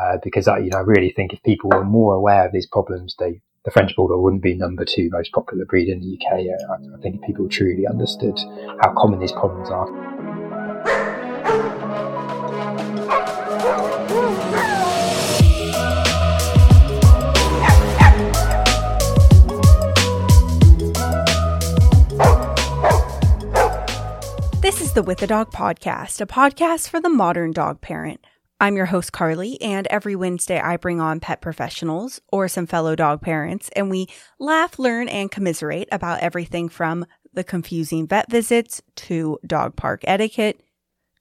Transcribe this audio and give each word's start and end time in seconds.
uh, 0.00 0.18
because 0.22 0.48
I, 0.48 0.58
you 0.58 0.70
know, 0.70 0.78
I 0.78 0.82
really 0.82 1.10
think 1.10 1.32
if 1.32 1.42
people 1.42 1.70
were 1.70 1.84
more 1.84 2.14
aware 2.14 2.46
of 2.46 2.52
these 2.52 2.66
problems, 2.66 3.14
they, 3.18 3.40
the 3.64 3.70
French 3.70 3.94
Bulldog 3.96 4.22
wouldn't 4.22 4.42
be 4.42 4.54
number 4.54 4.84
two 4.84 5.08
most 5.12 5.32
popular 5.32 5.64
breed 5.64 5.88
in 5.88 6.00
the 6.00 6.18
UK. 6.18 6.32
I, 6.32 6.96
I 6.96 7.00
think 7.00 7.16
if 7.16 7.22
people 7.22 7.48
truly 7.48 7.86
understood 7.86 8.38
how 8.82 8.92
common 8.96 9.20
these 9.20 9.32
problems 9.32 9.70
are. 9.70 9.88
This 24.60 24.80
is 24.80 24.94
the 24.94 25.02
With 25.02 25.22
a 25.22 25.26
Dog 25.26 25.50
podcast, 25.52 26.20
a 26.20 26.26
podcast 26.26 26.88
for 26.88 26.98
the 26.98 27.10
modern 27.10 27.52
dog 27.52 27.80
parent. 27.80 28.24
I'm 28.60 28.76
your 28.76 28.86
host, 28.86 29.12
Carly, 29.12 29.60
and 29.60 29.86
every 29.88 30.14
Wednesday 30.14 30.60
I 30.60 30.76
bring 30.76 31.00
on 31.00 31.20
pet 31.20 31.40
professionals 31.40 32.20
or 32.30 32.48
some 32.48 32.66
fellow 32.66 32.94
dog 32.94 33.20
parents, 33.20 33.68
and 33.74 33.90
we 33.90 34.08
laugh, 34.38 34.78
learn, 34.78 35.08
and 35.08 35.30
commiserate 35.30 35.88
about 35.90 36.20
everything 36.20 36.68
from 36.68 37.04
the 37.32 37.44
confusing 37.44 38.06
vet 38.06 38.30
visits 38.30 38.80
to 38.94 39.38
dog 39.46 39.76
park 39.76 40.02
etiquette 40.04 40.60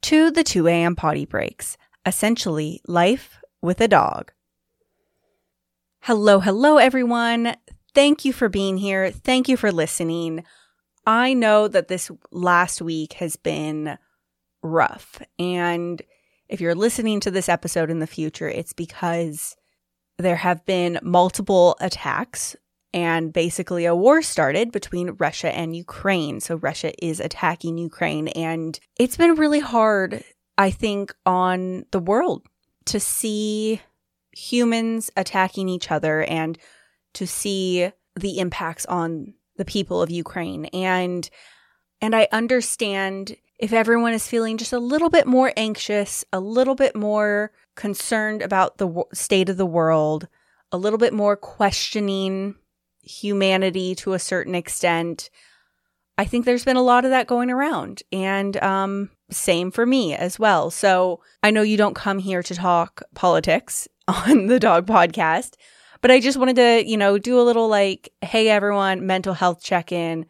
to 0.04 0.30
the 0.32 0.44
2 0.44 0.68
a.m. 0.68 0.96
potty 0.96 1.26
breaks. 1.26 1.78
Essentially, 2.06 2.82
life 2.88 3.40
with 3.62 3.82
a 3.82 3.88
dog. 3.88 4.32
Hello, 6.02 6.40
hello, 6.40 6.78
everyone. 6.78 7.56
Thank 7.96 8.26
you 8.26 8.34
for 8.34 8.50
being 8.50 8.78
here. 8.78 9.10
Thank 9.10 9.48
you 9.48 9.58
for 9.58 9.72
listening. 9.72 10.44
I 11.06 11.34
know 11.34 11.68
that 11.68 11.88
this 11.88 12.12
last 12.32 12.82
week 12.82 13.14
has 13.14 13.36
been 13.38 13.98
rough. 14.62 15.22
And 15.40 16.02
if 16.54 16.62
you're 16.62 16.76
listening 16.76 17.20
to 17.20 17.32
this 17.32 17.50
episode 17.50 17.90
in 17.90 17.98
the 17.98 18.06
future, 18.06 18.48
it's 18.48 18.74
because 18.74 19.56
there 20.20 20.36
have 20.36 20.64
been 20.68 21.00
multiple 21.02 21.76
attacks 21.82 22.56
and 22.94 23.34
basically 23.34 23.86
a 23.86 23.96
war 23.96 24.22
started 24.22 24.72
between 24.72 25.16
Russia 25.18 25.52
and 25.54 25.76
Ukraine. 25.76 26.40
So 26.40 26.58
Russia 26.58 26.94
is 27.04 27.20
attacking 27.20 27.80
Ukraine 27.80 28.28
and 28.28 28.80
it's 29.00 29.18
been 29.18 29.34
really 29.34 29.62
hard, 29.62 30.24
I 30.56 30.70
think, 30.70 31.12
on 31.26 31.88
the 31.90 32.00
world 32.00 32.44
to 32.86 33.00
see 33.00 33.82
humans 34.32 35.10
attacking 35.18 35.70
each 35.70 35.90
other 35.90 36.22
and 36.22 36.60
to 37.16 37.26
see 37.26 37.90
the 38.16 38.38
impacts 38.38 38.86
on 38.86 39.34
the 39.58 39.66
people 39.66 40.04
of 40.04 40.12
Ukraine. 40.12 40.66
And 40.66 41.28
and 42.00 42.16
I 42.16 42.28
understand 42.32 43.38
if 43.64 43.72
everyone 43.72 44.12
is 44.12 44.28
feeling 44.28 44.58
just 44.58 44.74
a 44.74 44.78
little 44.78 45.10
bit 45.10 45.26
more 45.26 45.54
anxious, 45.56 46.26
a 46.34 46.40
little 46.42 46.76
bit 46.76 46.98
more 46.98 47.54
concerned 47.78 48.42
about 48.42 48.78
the 48.78 48.88
w- 48.88 49.06
state 49.14 49.48
of 49.48 49.56
the 49.56 49.66
world, 49.66 50.28
a 50.74 50.78
little 50.78 51.00
bit 51.00 51.14
more 51.14 51.38
questioning 51.38 52.56
humanity 53.02 53.96
to 53.96 54.12
a 54.12 54.20
certain 54.20 54.54
extent. 54.54 55.30
I 56.18 56.26
think 56.26 56.44
there's 56.44 56.66
been 56.66 56.76
a 56.76 56.84
lot 56.84 57.06
of 57.06 57.12
that 57.12 57.28
going 57.28 57.50
around. 57.50 58.04
And 58.12 58.62
um, 58.62 59.12
same 59.32 59.72
for 59.72 59.86
me 59.86 60.14
as 60.14 60.38
well. 60.38 60.70
So 60.70 61.22
I 61.42 61.50
know 61.50 61.62
you 61.62 61.78
don't 61.78 61.96
come 61.96 62.20
here 62.20 62.44
to 62.44 62.54
talk 62.54 63.02
politics 63.16 63.88
on 64.10 64.48
the 64.48 64.60
dog 64.60 64.88
podcast, 64.88 65.54
but 66.02 66.12
I 66.12 66.20
just 66.20 66.38
wanted 66.38 66.58
to, 66.58 66.84
you 66.86 66.98
know, 66.98 67.18
do 67.18 67.40
a 67.40 67.48
little 67.48 67.70
like, 67.70 68.12
hey, 68.22 68.50
everyone, 68.50 69.08
mental 69.08 69.34
health 69.34 69.64
check 69.64 69.94
in. 69.94 70.26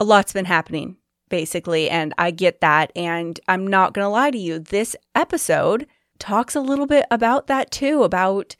A 0.00 0.04
lot's 0.04 0.32
been 0.32 0.46
happening, 0.46 0.96
basically. 1.32 1.88
And 1.88 2.12
I 2.18 2.30
get 2.30 2.60
that. 2.60 2.92
And 2.94 3.40
I'm 3.48 3.66
not 3.66 3.94
going 3.94 4.04
to 4.04 4.10
lie 4.10 4.30
to 4.30 4.38
you. 4.38 4.58
This 4.58 4.94
episode 5.14 5.86
talks 6.18 6.54
a 6.54 6.60
little 6.60 6.86
bit 6.86 7.06
about 7.10 7.46
that 7.46 7.70
too, 7.70 8.02
about 8.02 8.54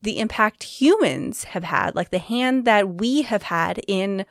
the 0.00 0.18
impact 0.18 0.62
humans 0.62 1.44
have 1.44 1.64
had, 1.64 1.94
like 1.94 2.10
the 2.10 2.18
hand 2.18 2.64
that 2.64 2.96
we 2.96 3.22
have 3.22 3.42
had 3.42 3.82
in 3.86 4.24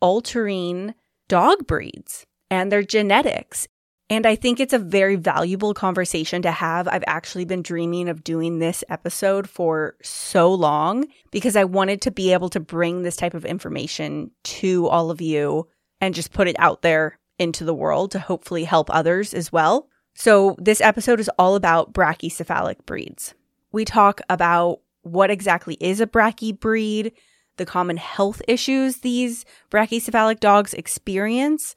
altering 0.00 0.94
dog 1.26 1.66
breeds 1.66 2.24
and 2.50 2.70
their 2.70 2.84
genetics. 2.84 3.66
And 4.08 4.26
I 4.26 4.36
think 4.36 4.60
it's 4.60 4.72
a 4.72 4.78
very 4.78 5.16
valuable 5.16 5.74
conversation 5.74 6.40
to 6.42 6.52
have. 6.52 6.86
I've 6.86 7.04
actually 7.08 7.46
been 7.46 7.62
dreaming 7.62 8.08
of 8.08 8.22
doing 8.22 8.60
this 8.60 8.84
episode 8.88 9.48
for 9.48 9.96
so 10.02 10.54
long 10.54 11.06
because 11.32 11.56
I 11.56 11.64
wanted 11.64 12.00
to 12.02 12.12
be 12.12 12.32
able 12.32 12.50
to 12.50 12.60
bring 12.60 13.02
this 13.02 13.16
type 13.16 13.34
of 13.34 13.44
information 13.44 14.30
to 14.44 14.86
all 14.86 15.10
of 15.10 15.20
you 15.20 15.66
and 16.00 16.14
just 16.14 16.32
put 16.32 16.46
it 16.46 16.56
out 16.60 16.82
there 16.82 17.18
into 17.44 17.64
the 17.64 17.74
world 17.74 18.10
to 18.10 18.18
hopefully 18.18 18.64
help 18.64 18.90
others 18.90 19.32
as 19.32 19.52
well. 19.52 19.88
So, 20.14 20.56
this 20.58 20.80
episode 20.80 21.20
is 21.20 21.30
all 21.38 21.54
about 21.54 21.92
brachycephalic 21.92 22.84
breeds. 22.86 23.34
We 23.70 23.84
talk 23.84 24.20
about 24.28 24.80
what 25.02 25.30
exactly 25.30 25.76
is 25.80 26.00
a 26.00 26.06
brachy 26.06 26.58
breed, 26.58 27.12
the 27.56 27.66
common 27.66 27.98
health 27.98 28.42
issues 28.48 28.98
these 28.98 29.44
brachycephalic 29.70 30.40
dogs 30.40 30.74
experience, 30.74 31.76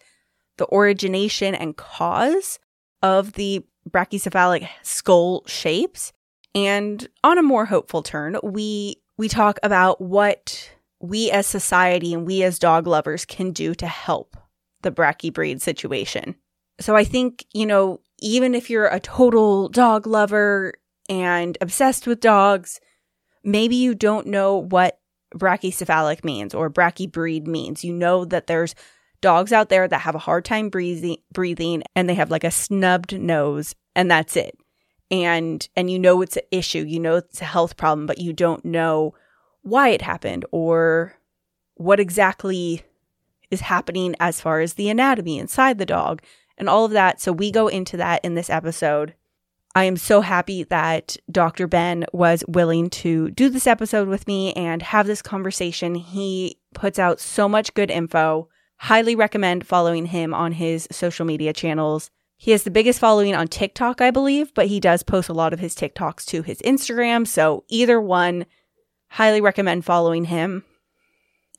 the 0.58 0.68
origination 0.74 1.54
and 1.54 1.76
cause 1.78 2.60
of 3.04 3.34
the 3.34 3.64
brachycephalic 3.90 4.68
skull 4.82 5.44
shapes, 5.46 6.14
and 6.56 7.08
on 7.24 7.38
a 7.38 7.44
more 7.44 7.66
hopeful 7.66 8.02
turn, 8.02 8.38
we 8.42 9.02
we 9.18 9.28
talk 9.28 9.60
about 9.64 10.00
what 10.00 10.72
we 11.00 11.30
as 11.32 11.46
society 11.46 12.14
and 12.14 12.26
we 12.26 12.44
as 12.44 12.60
dog 12.60 12.88
lovers 12.88 13.26
can 13.26 13.52
do 13.52 13.76
to 13.76 13.88
help 13.88 14.38
the 14.82 14.92
brachy 14.92 15.30
breed 15.30 15.62
situation. 15.62 16.36
So 16.80 16.96
I 16.96 17.04
think, 17.04 17.46
you 17.54 17.66
know, 17.66 18.02
even 18.20 18.54
if 18.54 18.70
you're 18.70 18.88
a 18.88 19.00
total 19.00 19.70
dog 19.70 20.06
lover 20.06 20.74
and 21.10 21.58
obsessed 21.62 22.08
with 22.08 22.20
dogs, 22.20 22.80
maybe 23.44 23.76
you 23.76 23.96
don't 23.96 24.28
know 24.28 24.58
what 24.58 25.00
brachycephalic 25.36 26.24
means 26.24 26.54
or 26.54 26.70
brachy 26.70 27.12
breed 27.12 27.48
means. 27.48 27.84
You 27.84 27.94
know 27.94 28.26
that 28.26 28.48
there's 28.48 28.76
dogs 29.22 29.52
out 29.52 29.70
there 29.70 29.88
that 29.88 30.02
have 30.02 30.16
a 30.16 30.20
hard 30.20 30.46
time 30.46 30.70
breathing 30.70 31.18
breathing 31.32 31.84
and 31.96 32.08
they 32.08 32.14
have 32.14 32.30
like 32.30 32.44
a 32.44 32.52
snubbed 32.52 33.20
nose 33.20 33.76
and 33.96 34.10
that's 34.10 34.36
it. 34.36 34.56
And 35.10 35.68
and 35.76 35.90
you 35.90 35.98
know 35.98 36.22
it's 36.22 36.38
an 36.38 36.44
issue, 36.52 36.84
you 36.84 37.00
know 37.00 37.16
it's 37.16 37.42
a 37.42 37.46
health 37.46 37.78
problem, 37.78 38.06
but 38.06 38.20
you 38.20 38.34
don't 38.34 38.64
know 38.66 39.16
why 39.62 39.90
it 39.90 40.02
happened 40.02 40.46
or 40.52 41.14
what 41.76 42.00
exactly 42.00 42.84
is 43.52 43.62
happening 43.62 44.16
as 44.20 44.42
far 44.42 44.60
as 44.60 44.74
the 44.74 44.90
anatomy 44.90 45.40
inside 45.40 45.78
the 45.78 45.86
dog 45.86 46.22
and 46.58 46.68
all 46.68 46.86
of 46.86 46.92
that. 46.92 47.22
So 47.22 47.32
we 47.32 47.52
go 47.52 47.68
into 47.68 47.98
that 47.98 48.24
in 48.24 48.36
this 48.36 48.50
episode. 48.50 49.14
I 49.76 49.84
am 49.84 49.98
so 49.98 50.22
happy 50.22 50.64
that 50.64 51.18
Dr. 51.30 51.68
Ben 51.68 52.06
was 52.12 52.44
willing 52.48 52.90
to 52.90 53.30
do 53.32 53.50
this 53.50 53.68
episode 53.68 54.08
with 54.08 54.26
me 54.26 54.54
and 54.54 54.82
have 54.82 55.06
this 55.06 55.22
conversation. 55.22 55.94
He 55.94 56.58
puts 56.74 56.98
out 56.98 57.20
so 57.20 57.48
much 57.48 57.74
good 57.76 57.92
info. 57.92 58.50
Highly 58.78 59.16
recommend 59.16 59.68
following 59.68 60.08
him 60.08 60.34
on 60.34 60.54
his 60.54 60.88
social 60.92 61.26
media 61.26 61.54
channels. 61.54 62.10
He 62.38 62.52
has 62.52 62.64
the 62.64 62.72
biggest 62.72 63.00
following 63.00 63.36
on 63.36 63.48
TikTok, 63.48 64.02
I 64.02 64.12
believe, 64.12 64.54
but 64.54 64.68
he 64.68 64.80
does 64.80 65.04
post 65.04 65.30
a 65.30 65.34
lot 65.34 65.54
of 65.54 65.60
his 65.60 65.76
TikToks 65.76 66.26
to 66.26 66.44
his 66.44 66.60
Instagram. 66.62 67.28
So 67.28 67.64
either 67.68 68.00
one, 68.00 68.46
highly 69.10 69.42
recommend 69.42 69.86
following 69.86 70.26
him. 70.26 70.64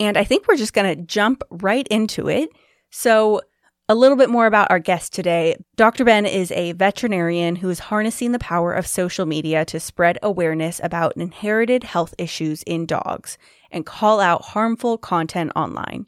And 0.01 0.17
I 0.17 0.25
think 0.25 0.47
we're 0.47 0.57
just 0.57 0.73
going 0.73 0.97
to 0.97 1.03
jump 1.03 1.43
right 1.51 1.87
into 1.89 2.29
it. 2.29 2.51
So, 2.91 3.43
a 3.91 3.95
little 3.95 4.19
bit 4.19 4.29
more 4.29 4.47
about 4.47 4.71
our 4.71 4.79
guest 4.79 5.15
today. 5.15 5.57
Dr. 5.77 6.05
Ben 6.05 6.27
is 6.27 6.51
a 6.51 6.73
veterinarian 6.73 7.57
who 7.57 7.71
is 7.71 7.79
harnessing 7.79 8.33
the 8.33 8.39
power 8.39 8.75
of 8.75 8.87
social 8.87 9.25
media 9.25 9.65
to 9.65 9.81
spread 9.81 10.19
awareness 10.23 10.79
about 10.85 11.17
inherited 11.17 11.85
health 11.85 12.15
issues 12.19 12.63
in 12.65 12.85
dogs 12.85 13.39
and 13.71 13.87
call 13.87 14.21
out 14.21 14.43
harmful 14.43 14.99
content 14.99 15.53
online, 15.57 16.05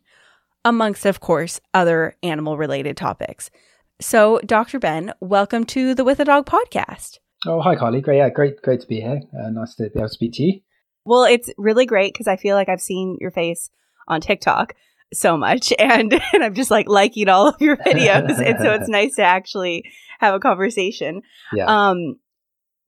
amongst, 0.62 1.06
of 1.06 1.20
course, 1.20 1.58
other 1.72 2.14
animal 2.22 2.58
related 2.58 2.98
topics. 2.98 3.50
So, 3.98 4.40
Dr. 4.44 4.78
Ben, 4.78 5.14
welcome 5.20 5.64
to 5.66 5.94
the 5.94 6.04
With 6.04 6.20
a 6.20 6.26
Dog 6.26 6.44
podcast. 6.44 7.18
Oh, 7.46 7.62
hi, 7.62 7.76
Carly. 7.76 8.02
Great, 8.02 8.18
yeah, 8.18 8.28
great, 8.28 8.60
great 8.60 8.80
to 8.82 8.86
be 8.86 9.00
here. 9.00 9.22
Uh, 9.32 9.48
nice 9.48 9.74
to 9.76 9.84
be 9.84 9.98
able 9.98 10.08
to 10.08 10.12
speak 10.12 10.34
to 10.34 10.42
you. 10.42 10.60
Well, 11.04 11.24
it's 11.24 11.50
really 11.56 11.86
great 11.86 12.12
because 12.12 12.28
I 12.28 12.36
feel 12.36 12.56
like 12.56 12.68
I've 12.68 12.80
seen 12.80 13.16
your 13.20 13.30
face 13.30 13.70
on 14.08 14.20
TikTok 14.20 14.74
so 15.12 15.36
much 15.36 15.72
and, 15.78 16.12
and 16.32 16.44
I'm 16.44 16.54
just 16.54 16.70
like 16.70 16.88
liking 16.88 17.28
all 17.28 17.48
of 17.48 17.60
your 17.60 17.76
videos. 17.76 18.38
and 18.44 18.58
so 18.58 18.72
it's 18.72 18.88
nice 18.88 19.16
to 19.16 19.22
actually 19.22 19.84
have 20.18 20.34
a 20.34 20.40
conversation. 20.40 21.22
Yeah. 21.52 21.66
Um, 21.66 22.16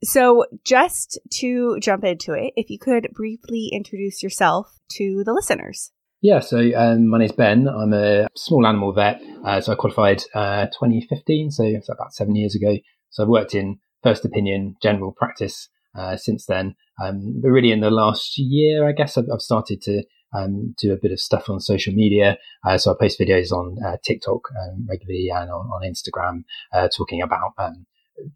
so 0.05 0.47
just 0.65 1.19
to 1.35 1.79
jump 1.81 2.05
into 2.05 2.33
it, 2.33 2.53
if 2.57 2.71
you 2.71 2.79
could 2.79 3.09
briefly 3.13 3.71
introduce 3.73 4.23
yourself 4.23 4.79
to 4.93 5.23
the 5.25 5.33
listeners. 5.33 5.93
Yeah, 6.21 6.39
so 6.39 6.59
um, 6.77 7.09
my 7.09 7.19
name's 7.19 7.33
Ben. 7.33 7.69
I'm 7.69 7.93
a 7.93 8.29
small 8.37 8.67
animal 8.67 8.93
vet. 8.93 9.21
Uh, 9.45 9.61
so 9.61 9.73
I 9.73 9.75
qualified 9.75 10.23
uh, 10.35 10.67
2015, 10.67 11.51
so 11.51 11.65
it's 11.65 11.89
about 11.89 12.15
seven 12.15 12.37
years 12.37 12.55
ago. 12.55 12.77
So 13.11 13.25
I've 13.25 13.29
worked 13.29 13.55
in 13.55 13.79
first 14.03 14.25
opinion 14.25 14.77
general 14.81 15.13
practice 15.13 15.69
uh, 15.97 16.17
since 16.17 16.47
then. 16.47 16.75
Um, 17.03 17.41
but 17.43 17.49
really, 17.49 17.73
in 17.73 17.81
the 17.81 17.91
last 17.91 18.39
year, 18.39 18.89
I 18.89 18.93
guess 18.93 19.17
I've, 19.17 19.27
I've 19.33 19.41
started 19.41 19.83
to 19.83 20.03
um, 20.35 20.75
do 20.79 20.93
a 20.93 20.99
bit 21.01 21.13
of 21.13 21.21
stuff 21.21 21.51
on 21.51 21.61
social 21.61 21.93
media. 21.93 22.39
Uh, 22.67 22.79
so 22.79 22.93
I 22.93 22.95
post 22.99 23.21
videos 23.21 23.53
on 23.53 23.77
uh, 23.85 23.97
TikTok 24.05 24.49
um, 24.63 24.87
regularly 24.89 25.29
and 25.29 25.51
on, 25.51 25.67
on 25.67 25.83
Instagram 25.83 26.45
uh, 26.73 26.89
talking 26.89 27.23
about 27.23 27.53
um, 27.59 27.87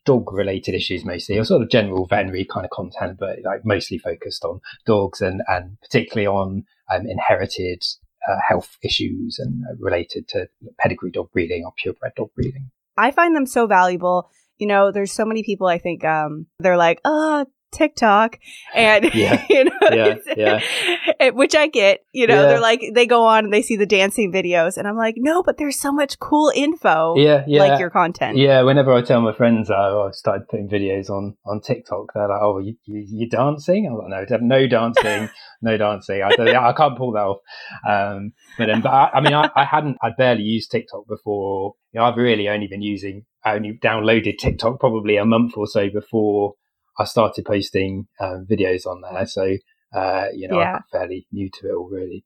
dog 0.04 0.32
related 0.32 0.74
issues 0.74 1.04
mostly, 1.04 1.38
or 1.38 1.44
sort 1.44 1.62
of 1.62 1.70
general 1.70 2.06
veterinary 2.06 2.44
kind 2.44 2.64
of 2.64 2.70
content, 2.70 3.18
but 3.18 3.38
like 3.44 3.64
mostly 3.64 3.98
focused 3.98 4.44
on 4.44 4.60
dogs 4.84 5.20
and, 5.20 5.42
and 5.48 5.78
particularly 5.80 6.26
on 6.26 6.64
um, 6.92 7.06
inherited 7.06 7.82
uh, 8.28 8.36
health 8.48 8.76
issues 8.82 9.38
and 9.38 9.64
related 9.78 10.28
to 10.28 10.48
pedigree 10.78 11.10
dog 11.10 11.30
breeding 11.32 11.64
or 11.64 11.72
purebred 11.80 12.12
dog 12.16 12.28
breeding. 12.34 12.70
I 12.96 13.10
find 13.10 13.36
them 13.36 13.46
so 13.46 13.66
valuable. 13.66 14.30
You 14.58 14.66
know, 14.66 14.90
there's 14.90 15.12
so 15.12 15.24
many 15.24 15.42
people 15.42 15.66
I 15.66 15.78
think 15.78 16.04
um, 16.04 16.46
they're 16.58 16.76
like, 16.76 17.00
oh, 17.04 17.44
TikTok 17.76 18.38
and 18.74 19.04
Yeah. 19.14 19.44
you 19.48 19.64
know 19.64 19.88
Yeah, 20.36 20.60
it- 21.20 21.34
which 21.34 21.54
I 21.54 21.66
get 21.68 22.00
you 22.12 22.26
know 22.26 22.34
Yeah. 22.42 22.46
they're 22.48 22.60
like 22.60 22.82
they 22.94 23.06
go 23.06 23.24
on 23.24 23.44
and 23.44 23.52
they 23.52 23.62
see 23.62 23.76
the 23.76 23.86
dancing 23.86 24.32
videos 24.32 24.76
and 24.76 24.88
I'm 24.88 24.96
like 24.96 25.14
no 25.18 25.42
but 25.42 25.58
there's 25.58 25.78
so 25.78 25.92
much 25.92 26.18
cool 26.18 26.50
info 26.54 27.14
Yeah, 27.16 27.44
yeah. 27.46 27.60
like 27.64 27.78
your 27.80 27.90
content 27.90 28.36
Yeah, 28.38 28.62
whenever 28.62 28.92
I 28.92 29.02
tell 29.02 29.20
my 29.20 29.32
friends 29.32 29.70
oh, 29.70 30.08
I 30.08 30.10
started 30.12 30.48
putting 30.48 30.68
videos 30.68 31.10
on, 31.10 31.36
on 31.44 31.60
TikTok, 31.60 32.12
they're 32.14 32.28
like, 32.28 32.40
"Oh, 32.40 32.58
you, 32.58 32.74
you, 32.86 33.04
you 33.08 33.28
dancing?" 33.28 33.86
I'm 33.86 33.94
like, 34.10 34.30
"No, 34.30 34.38
no 34.40 34.66
dancing, 34.66 35.28
no 35.62 35.76
dancing. 35.76 36.22
I, 36.22 36.30
I 36.70 36.72
can't 36.72 36.96
pull 36.96 37.12
that 37.12 37.20
off." 37.20 37.40
Um, 37.88 38.32
but 38.58 38.66
then, 38.66 38.80
but 38.80 38.90
I, 38.90 39.10
I 39.14 39.20
mean, 39.20 39.34
I, 39.34 39.50
I 39.54 39.64
hadn't, 39.64 39.96
I 40.02 40.10
barely 40.16 40.42
used 40.42 40.70
TikTok 40.70 41.06
before. 41.08 41.74
You 41.92 42.00
know, 42.00 42.06
I've 42.06 42.16
really 42.16 42.48
only 42.48 42.66
been 42.68 42.82
using, 42.82 43.24
I 43.44 43.54
only 43.54 43.78
downloaded 43.82 44.38
TikTok 44.38 44.80
probably 44.80 45.16
a 45.16 45.24
month 45.24 45.52
or 45.56 45.66
so 45.66 45.88
before 45.90 46.54
I 46.98 47.04
started 47.04 47.44
posting 47.44 48.06
um, 48.20 48.46
videos 48.50 48.86
on 48.86 49.02
there. 49.02 49.26
So, 49.26 49.56
uh, 49.94 50.26
you 50.34 50.48
know, 50.48 50.58
Yeah. 50.58 50.76
I'm 50.76 50.82
fairly 50.92 51.26
new 51.32 51.48
to 51.50 51.68
it 51.68 51.74
all, 51.74 51.88
really. 51.88 52.24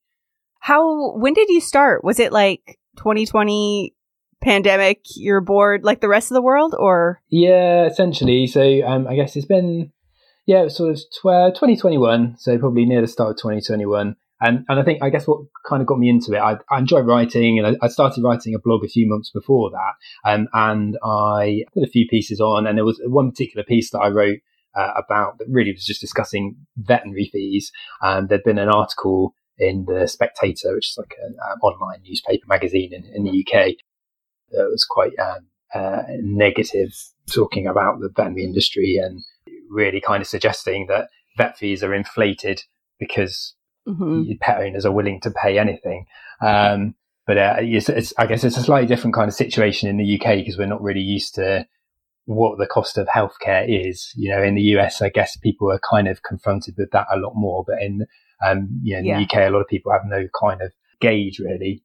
how 0.61 1.13
when 1.17 1.35
did 1.35 1.49
you 1.49 1.61
start 1.61 2.05
was 2.05 2.19
it 2.21 2.33
like 2.33 2.79
2020 2.99 3.95
pandemic 4.43 5.01
you're 5.17 5.41
bored 5.41 5.85
like 5.85 6.01
the 6.01 6.09
rest 6.09 6.31
of 6.31 6.35
the 6.35 6.43
world 6.43 6.75
or 6.79 7.21
Yeah, 7.29 7.87
essentially. 7.87 8.47
So 8.47 8.63
um, 8.87 9.07
I 9.07 9.15
guess 9.17 9.37
it's 9.37 9.47
been, 9.47 9.93
yeah, 10.47 10.61
it 10.61 10.65
was 10.65 10.77
sort 10.77 10.91
of 10.93 10.99
tw- 10.99 11.55
2021. 11.55 12.37
So 12.39 12.59
probably 12.59 12.85
near 12.87 13.01
the 13.03 13.07
start 13.07 13.31
of 13.33 13.37
2021. 13.37 14.17
And, 14.43 14.65
and 14.71 14.81
I 14.81 14.83
think, 14.83 15.03
I 15.03 15.11
guess 15.11 15.27
what 15.29 15.43
kind 15.69 15.83
of 15.83 15.87
got 15.87 15.99
me 15.99 16.09
into 16.09 16.33
it, 16.33 16.39
I, 16.39 16.57
I 16.71 16.79
enjoy 16.79 17.01
writing 17.01 17.59
and 17.59 17.67
I, 17.67 17.85
I 17.85 17.89
started 17.89 18.25
writing 18.25 18.55
a 18.55 18.59
blog 18.59 18.83
a 18.83 18.89
few 18.89 19.07
months 19.07 19.31
before 19.31 19.71
that. 19.71 20.31
Um, 20.31 20.49
and 20.55 20.97
I 21.05 21.65
put 21.75 21.83
a 21.83 21.87
few 21.91 22.07
pieces 22.09 22.41
on 22.41 22.67
and 22.67 22.79
there 22.79 22.85
was 22.87 22.99
one 23.05 23.31
particular 23.31 23.63
piece 23.65 23.91
that 23.91 23.99
I 23.99 24.09
wrote 24.09 24.39
uh, 24.75 24.93
about 24.97 25.39
that 25.39 25.49
really 25.49 25.73
was 25.73 25.85
just 25.85 26.01
discussing 26.01 26.57
veterinary 26.77 27.29
fees. 27.33 27.73
Um, 28.03 28.27
there'd 28.27 28.45
been 28.45 28.59
an 28.59 28.69
article 28.69 29.35
in 29.59 29.85
the 29.87 30.07
Spectator, 30.07 30.75
which 30.75 30.91
is 30.91 30.97
like 30.99 31.15
an 31.23 31.37
um, 31.51 31.59
online 31.61 32.01
newspaper 32.03 32.45
magazine 32.49 32.93
in, 32.95 33.05
in 33.15 33.25
the 33.25 33.45
UK 33.47 33.75
that 34.53 34.69
was 34.71 34.85
quite 34.89 35.13
um, 35.19 35.47
uh, 35.75 36.03
negative, 36.23 36.93
talking 37.31 37.67
about 37.67 38.01
the 38.01 38.09
veterinary 38.09 38.45
industry 38.45 38.97
and 38.97 39.21
really 39.69 40.01
kind 40.01 40.21
of 40.21 40.27
suggesting 40.27 40.87
that 40.89 41.09
vet 41.37 41.57
fees 41.59 41.83
are 41.83 41.95
inflated 41.95 42.63
because 42.99 43.55
Mhm. 43.89 44.39
pet 44.41 44.61
owners 44.61 44.85
are 44.85 44.93
willing 44.93 45.21
to 45.21 45.31
pay 45.31 45.59
anything. 45.59 46.07
Um, 46.41 46.95
but 47.27 47.39
uh, 47.39 47.57
it's, 47.61 47.89
it's, 47.89 48.13
I 48.19 48.27
guess 48.27 48.45
it's 48.45 48.57
a 48.57 48.63
slightly 48.63 48.87
different 48.87 49.15
kind 49.15 49.29
of 49.29 49.35
situation 49.35 49.89
in 49.89 49.97
the 49.97 50.21
UK 50.21 50.37
because 50.37 50.59
we're 50.59 50.67
not 50.67 50.83
really 50.83 51.01
used 51.01 51.35
to 51.37 51.67
what 52.27 52.59
the 52.59 52.67
cost 52.67 52.99
of 52.99 53.07
healthcare 53.09 53.65
is. 53.69 54.13
You 54.17 54.31
know, 54.35 54.43
in 54.43 54.55
the 54.55 54.63
US, 54.79 55.03
I 55.03 55.09
guess 55.09 55.37
people 55.37 55.71
are 55.73 55.81
kind 55.91 56.09
of 56.09 56.23
confronted 56.23 56.75
with 56.79 56.91
that 56.93 57.07
a 57.13 57.19
lot 57.19 57.33
more. 57.35 57.65
But 57.67 57.83
in, 57.83 58.07
um, 58.45 58.81
you 58.83 58.95
know, 58.95 59.01
in 59.01 59.05
Yeah. 59.07 59.17
the 59.19 59.25
UK, 59.25 59.49
a 59.49 59.51
lot 59.51 59.61
of 59.61 59.69
people 59.69 59.93
have 59.93 60.03
no 60.07 60.27
kind 60.41 60.63
of 60.63 60.73
gauge 61.01 61.39
really, 61.39 61.83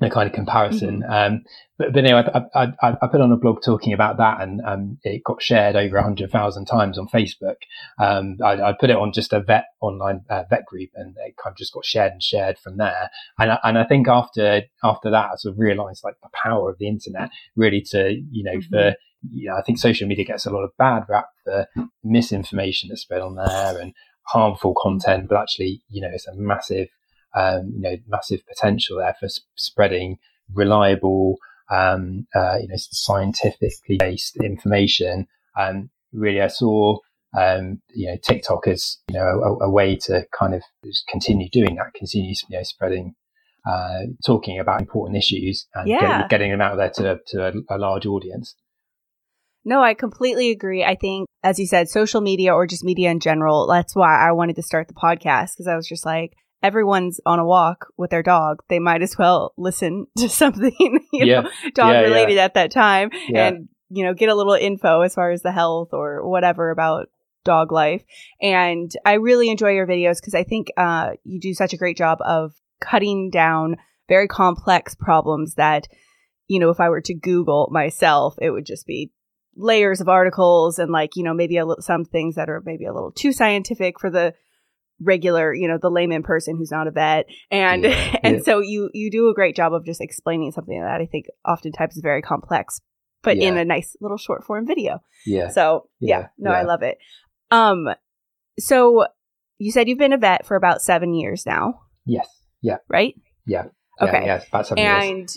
no 0.00 0.08
kind 0.10 0.28
of 0.28 0.34
comparison. 0.34 1.04
Um, 1.08 1.42
but, 1.78 1.92
but 1.92 2.04
anyway, 2.04 2.24
I, 2.34 2.40
I, 2.54 2.72
I, 2.82 2.96
I 3.02 3.06
put 3.06 3.20
on 3.20 3.32
a 3.32 3.36
blog 3.36 3.62
talking 3.62 3.92
about 3.92 4.16
that 4.16 4.40
and 4.40 4.60
um, 4.66 4.98
it 5.04 5.22
got 5.24 5.42
shared 5.42 5.76
over 5.76 5.96
100,000 5.96 6.64
times 6.64 6.98
on 6.98 7.06
Facebook. 7.08 7.56
Um, 7.98 8.38
I, 8.42 8.60
I 8.60 8.72
put 8.78 8.90
it 8.90 8.96
on 8.96 9.12
just 9.12 9.32
a 9.32 9.40
vet 9.40 9.66
online 9.80 10.22
uh, 10.30 10.44
vet 10.50 10.64
group 10.66 10.90
and 10.94 11.14
it 11.18 11.36
kind 11.42 11.52
of 11.52 11.56
just 11.58 11.72
got 11.74 11.84
shared 11.84 12.12
and 12.12 12.22
shared 12.22 12.58
from 12.58 12.78
there. 12.78 13.10
And 13.38 13.52
I, 13.52 13.58
and 13.62 13.78
I 13.78 13.84
think 13.84 14.08
after 14.08 14.62
after 14.82 15.10
that, 15.10 15.30
I 15.32 15.36
sort 15.36 15.52
of 15.54 15.58
realized 15.60 16.02
like 16.02 16.16
the 16.22 16.30
power 16.32 16.70
of 16.70 16.78
the 16.78 16.88
internet 16.88 17.28
really 17.54 17.82
to, 17.90 18.10
you 18.30 18.42
know, 18.42 18.56
Mhm. 18.58 18.68
for, 18.70 18.94
know, 19.32 19.56
I 19.56 19.62
think 19.62 19.78
social 19.78 20.06
media 20.08 20.24
gets 20.24 20.46
a 20.46 20.50
lot 20.50 20.64
of 20.64 20.70
bad 20.78 21.04
rap 21.08 21.28
for 21.44 21.66
misinformation 22.04 22.88
that's 22.88 23.02
spread 23.02 23.20
on 23.20 23.36
there 23.36 23.78
and 23.78 23.92
harmful 24.22 24.74
content, 24.80 25.28
but 25.28 25.38
actually, 25.38 25.82
you 25.88 26.00
know, 26.00 26.10
it's 26.12 26.26
a 26.26 26.34
massive, 26.34 26.88
um, 27.34 27.72
you 27.74 27.80
know, 27.80 27.96
massive 28.08 28.40
potential 28.46 28.98
there 28.98 29.14
for 29.18 29.26
s- 29.26 29.40
spreading 29.54 30.18
reliable, 30.52 31.36
um, 31.70 32.26
uh, 32.34 32.56
you 32.60 32.68
know, 32.68 32.74
scientifically 32.76 33.96
based 33.98 34.36
information. 34.36 35.26
And 35.54 35.90
really, 36.12 36.40
I 36.40 36.48
saw, 36.48 36.98
um, 37.36 37.80
you 37.94 38.08
know, 38.08 38.16
TikTok 38.22 38.66
as, 38.68 38.98
you 39.08 39.14
know, 39.18 39.26
a, 39.60 39.64
a 39.66 39.70
way 39.70 39.96
to 39.96 40.26
kind 40.38 40.54
of 40.54 40.62
just 40.84 41.06
continue 41.06 41.48
doing 41.50 41.76
that, 41.76 41.94
continue, 41.94 42.34
you 42.48 42.56
know, 42.56 42.62
spreading, 42.62 43.14
uh, 43.68 44.06
talking 44.24 44.58
about 44.58 44.80
important 44.80 45.16
issues 45.16 45.66
and 45.74 45.88
Yeah. 45.88 46.00
getting, 46.00 46.28
getting 46.28 46.50
them 46.52 46.60
out 46.60 46.76
there 46.76 46.90
to, 46.90 47.20
to 47.28 47.48
a, 47.48 47.76
a 47.76 47.78
large 47.78 48.06
audience. 48.06 48.54
No, 49.68 49.82
I 49.82 49.94
completely 49.94 50.50
agree. 50.52 50.84
I 50.84 50.94
think, 50.94 51.28
as 51.42 51.58
you 51.58 51.66
said, 51.66 51.88
social 51.88 52.20
media 52.20 52.54
or 52.54 52.66
just 52.68 52.84
media 52.84 53.10
in 53.10 53.18
general, 53.20 53.66
that's 53.66 53.96
why 53.96 54.16
I 54.16 54.30
wanted 54.32 54.54
to 54.56 54.62
start 54.62 54.86
the 54.86 54.94
podcast 54.94 55.54
because 55.54 55.66
I 55.66 55.74
was 55.74 55.88
just 55.88 56.06
like, 56.06 56.34
everyone's 56.62 57.20
on 57.26 57.40
a 57.40 57.44
walk 57.44 57.88
with 57.96 58.10
their 58.10 58.22
dog. 58.22 58.62
They 58.68 58.78
might 58.78 59.02
as 59.02 59.18
well 59.18 59.52
listen 59.58 60.06
to 60.18 60.28
something, 60.28 60.72
you 61.12 61.26
Yeah. 61.26 61.40
know, 61.42 61.50
dog 61.74 61.92
Yeah, 61.94 62.00
yeah. 62.00 62.06
related 62.06 62.38
at 62.38 62.54
that 62.54 62.70
time 62.70 63.10
Yeah. 63.28 63.48
and, 63.48 63.68
you 63.90 64.04
know, 64.04 64.14
get 64.14 64.28
a 64.28 64.34
little 64.36 64.54
info 64.54 65.00
as 65.02 65.14
far 65.14 65.32
as 65.32 65.42
the 65.42 65.52
health 65.52 65.88
or 65.92 66.26
whatever 66.28 66.70
about 66.70 67.08
dog 67.44 67.72
life. 67.72 68.02
And 68.40 68.90
I 69.04 69.14
really 69.14 69.48
enjoy 69.50 69.70
your 69.72 69.86
videos 69.86 70.16
because 70.20 70.34
I 70.34 70.44
think 70.44 70.68
uh, 70.76 71.10
you 71.24 71.40
do 71.40 71.54
such 71.54 71.72
a 71.72 71.76
great 71.76 71.96
job 71.96 72.18
of 72.24 72.52
cutting 72.80 73.30
down 73.30 73.76
very 74.08 74.28
complex 74.28 74.94
problems 74.94 75.54
that, 75.56 75.88
you 76.46 76.60
know, 76.60 76.70
if 76.70 76.78
I 76.78 76.88
were 76.88 77.00
to 77.00 77.14
Google 77.14 77.68
myself, 77.72 78.36
it 78.40 78.50
would 78.50 78.64
just 78.66 78.86
be 78.86 79.10
layers 79.56 80.00
of 80.00 80.08
articles 80.08 80.78
and 80.78 80.90
like 80.90 81.16
you 81.16 81.22
know 81.24 81.32
maybe 81.34 81.56
a 81.56 81.64
li- 81.66 81.76
some 81.80 82.04
things 82.04 82.34
that 82.34 82.48
are 82.50 82.62
maybe 82.64 82.84
a 82.84 82.92
little 82.92 83.10
too 83.12 83.32
scientific 83.32 83.98
for 83.98 84.10
the 84.10 84.34
regular 85.00 85.52
you 85.54 85.68
know 85.68 85.78
the 85.80 85.90
layman 85.90 86.22
person 86.22 86.56
who's 86.56 86.70
not 86.70 86.86
a 86.86 86.90
vet 86.90 87.26
and 87.50 87.82
Yeah, 87.84 88.16
and 88.22 88.36
yeah. 88.36 88.42
so 88.42 88.60
you 88.60 88.90
you 88.94 89.10
do 89.10 89.28
a 89.28 89.34
great 89.34 89.54
job 89.56 89.74
of 89.74 89.84
just 89.84 90.00
explaining 90.00 90.52
something 90.52 90.80
that 90.80 91.00
i 91.00 91.06
think 91.06 91.26
oftentimes 91.46 91.96
is 91.96 92.02
very 92.02 92.22
complex 92.22 92.80
but 93.22 93.36
in 93.36 93.56
a 93.58 93.64
nice 93.64 93.94
little 94.00 94.16
short 94.16 94.44
form 94.44 94.66
video 94.66 95.00
Yeah. 95.26 95.48
so 95.48 95.88
yeah, 96.00 96.18
Yeah, 96.20 96.26
no 96.38 96.50
i 96.50 96.62
love 96.62 96.82
it 96.82 96.96
um 97.50 97.88
so 98.58 99.06
you 99.58 99.70
said 99.72 99.88
you've 99.88 99.98
been 99.98 100.12
a 100.14 100.18
vet 100.18 100.46
for 100.46 100.56
about 100.56 100.80
seven 100.82 101.14
years 101.14 101.44
now 101.46 101.80
Yes. 102.06 102.28
Yeah. 102.62 102.76
right 102.88 103.14
Yeah. 103.46 103.64
Okay. 104.00 104.24
Yeah, 104.26 104.42
about 104.48 104.66
seven 104.66 104.82
years. 104.84 105.04
and 105.04 105.28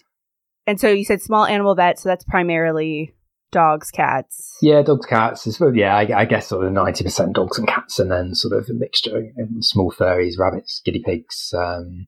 and 0.68 0.80
so 0.80 0.88
you 0.90 1.04
said 1.04 1.22
small 1.22 1.46
animal 1.46 1.76
vet 1.76 2.00
so 2.00 2.08
that's 2.10 2.24
primarily 2.26 3.14
dogs 3.52 3.90
cats 3.92 4.58
Yeah, 4.62 4.82
dogs, 4.82 5.06
cats. 5.06 5.48
It's, 5.48 5.60
yeah, 5.74 5.96
I, 5.96 6.22
I 6.22 6.26
guess 6.26 6.48
sort 6.48 6.66
of 6.66 6.72
ninety 6.72 7.04
percent 7.04 7.34
dogs 7.34 7.58
and 7.58 7.68
cats, 7.68 8.00
and 8.00 8.12
then 8.12 8.36
sort 8.36 8.54
of 8.54 8.70
a 8.70 8.74
mixture, 8.74 9.32
small 9.62 9.92
furries, 9.92 10.38
rabbits, 10.40 10.82
guinea 10.86 11.02
pigs. 11.06 11.54
Um, 11.58 12.08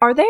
Are 0.00 0.14
there 0.14 0.26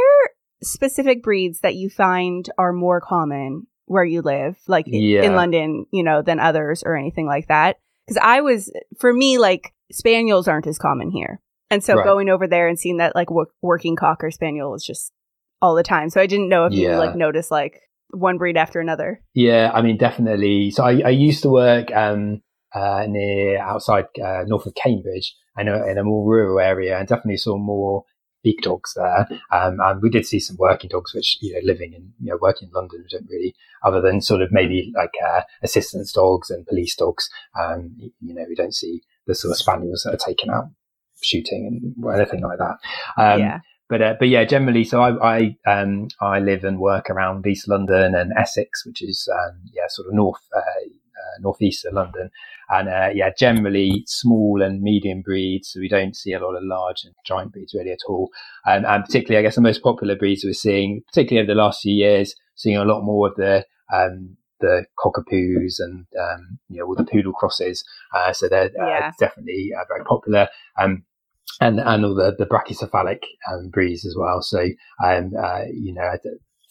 specific 0.62 1.22
breeds 1.22 1.60
that 1.60 1.74
you 1.74 1.90
find 1.90 2.48
are 2.58 2.72
more 2.72 3.00
common 3.00 3.66
where 3.86 4.04
you 4.04 4.22
live, 4.22 4.56
like 4.66 4.86
Yeah. 4.88 5.22
in 5.22 5.34
London, 5.34 5.86
you 5.92 6.02
know, 6.02 6.22
than 6.22 6.40
others 6.40 6.82
or 6.84 6.96
anything 6.96 7.26
like 7.26 7.48
that? 7.48 7.76
Because 8.06 8.20
I 8.22 8.40
was, 8.40 8.72
for 8.98 9.12
me, 9.12 9.38
like 9.38 9.72
spaniels 9.92 10.48
aren't 10.48 10.66
as 10.66 10.78
common 10.78 11.10
here. 11.10 11.40
And 11.70 11.82
so 11.84 11.94
Right. 11.96 12.04
going 12.04 12.28
over 12.30 12.46
there 12.46 12.68
and 12.68 12.78
seeing 12.78 12.96
that 12.98 13.14
like 13.14 13.30
wo- 13.30 13.46
working 13.62 13.96
cocker 13.96 14.30
spaniel 14.30 14.74
is 14.74 14.84
just 14.84 15.12
all 15.60 15.74
the 15.74 15.82
time. 15.82 16.10
So 16.10 16.20
I 16.20 16.26
didn't 16.26 16.48
know 16.48 16.66
if 16.66 16.72
you 16.72 16.88
like 16.96 17.14
notice 17.16 17.50
like 17.50 17.80
one 18.14 18.38
breed 18.38 18.56
after 18.56 18.80
another. 18.80 19.20
yeah, 19.34 19.70
I 19.72 19.82
mean, 19.82 19.96
definitely. 19.96 20.70
So 20.70 20.84
I, 20.84 21.02
I 21.04 21.10
used 21.10 21.42
to 21.42 21.50
work 21.50 21.92
um, 21.94 22.42
uh, 22.74 23.06
near 23.08 23.58
outside 23.58 24.06
uh, 24.22 24.44
north 24.46 24.66
of 24.66 24.74
Cambridge, 24.74 25.34
I 25.56 25.62
know 25.62 25.84
in 25.86 25.98
a 25.98 26.04
more 26.04 26.28
rural 26.28 26.60
area, 26.60 26.98
and 26.98 27.06
definitely 27.06 27.36
saw 27.36 27.56
more 27.56 28.04
big 28.42 28.60
dogs 28.62 28.92
there. 28.94 29.26
Um, 29.50 29.78
and 29.80 30.02
we 30.02 30.10
did 30.10 30.26
see 30.26 30.40
some 30.40 30.56
working 30.58 30.88
dogs, 30.88 31.14
which 31.14 31.38
you 31.40 31.54
know, 31.54 31.60
living 31.64 31.92
in 31.94 32.12
you 32.20 32.30
know 32.30 32.38
working 32.40 32.68
in 32.68 32.72
London, 32.74 33.02
we 33.02 33.16
don't 33.16 33.28
really, 33.30 33.54
other 33.82 34.00
than 34.00 34.20
sort 34.20 34.42
of 34.42 34.50
maybe 34.52 34.92
like 34.94 35.14
uh, 35.26 35.42
assistance 35.62 36.12
dogs 36.12 36.50
and 36.50 36.66
police 36.66 36.94
dogs. 36.94 37.28
Um, 37.58 37.96
you 37.98 38.34
know, 38.34 38.44
we 38.48 38.54
don't 38.54 38.74
see 38.74 39.02
the 39.26 39.34
sort 39.34 39.52
of 39.52 39.58
spaniels 39.58 40.02
that 40.04 40.14
are 40.14 40.26
taken 40.26 40.50
out 40.50 40.66
shooting 41.22 41.94
and 41.96 42.14
anything 42.14 42.42
like 42.42 42.58
that. 42.58 42.76
Um, 43.16 43.40
yeah. 43.40 43.60
But 43.88 44.02
uh, 44.02 44.14
but 44.18 44.28
yeah, 44.28 44.44
generally, 44.44 44.84
so 44.84 45.00
I 45.02 45.36
I 45.36 45.56
um 45.66 46.08
I 46.20 46.38
live 46.40 46.64
and 46.64 46.78
work 46.78 47.10
around 47.10 47.46
East 47.46 47.68
London 47.68 48.14
and 48.14 48.32
Essex, 48.38 48.84
which 48.86 49.02
is 49.02 49.28
um 49.32 49.60
yeah 49.72 49.86
sort 49.88 50.08
of 50.08 50.14
north 50.14 50.40
uh, 50.56 50.60
uh, 50.60 51.38
northeast 51.40 51.84
of 51.84 51.94
London, 51.94 52.30
and 52.70 52.88
uh, 52.88 53.10
yeah, 53.14 53.30
generally 53.38 54.04
small 54.06 54.62
and 54.62 54.80
medium 54.82 55.22
breeds. 55.22 55.68
So 55.68 55.80
we 55.80 55.88
don't 55.88 56.16
see 56.16 56.32
a 56.32 56.40
lot 56.40 56.56
of 56.56 56.62
large 56.64 57.04
and 57.04 57.14
giant 57.26 57.52
breeds 57.52 57.74
really 57.74 57.92
at 57.92 58.04
all, 58.08 58.30
um, 58.66 58.84
and 58.84 59.04
particularly 59.04 59.38
I 59.38 59.46
guess 59.46 59.56
the 59.56 59.60
most 59.60 59.82
popular 59.82 60.16
breeds 60.16 60.44
we're 60.44 60.54
seeing, 60.54 61.02
particularly 61.08 61.44
over 61.46 61.54
the 61.54 61.62
last 61.62 61.82
few 61.82 61.94
years, 61.94 62.34
seeing 62.54 62.76
a 62.76 62.84
lot 62.84 63.02
more 63.02 63.28
of 63.28 63.34
the 63.36 63.66
um 63.92 64.36
the 64.60 64.86
cockapoos 64.98 65.74
and 65.78 66.06
um, 66.18 66.58
you 66.68 66.78
know 66.78 66.86
all 66.86 66.94
the 66.94 67.04
poodle 67.04 67.32
crosses. 67.32 67.84
Uh, 68.14 68.32
so 68.32 68.48
they're 68.48 68.70
uh, 68.80 68.86
Yeah. 68.86 69.10
definitely 69.18 69.72
uh, 69.78 69.84
very 69.88 70.04
popular. 70.04 70.48
Um, 70.78 71.04
and 71.60 71.80
and 71.80 72.04
all 72.04 72.14
the 72.14 72.34
the 72.36 72.46
brachycephalic 72.46 73.20
um, 73.50 73.70
breeds 73.70 74.06
as 74.06 74.16
well. 74.18 74.42
So 74.42 74.66
um, 75.04 75.32
uh, 75.38 75.64
you 75.72 75.94
know. 75.94 76.12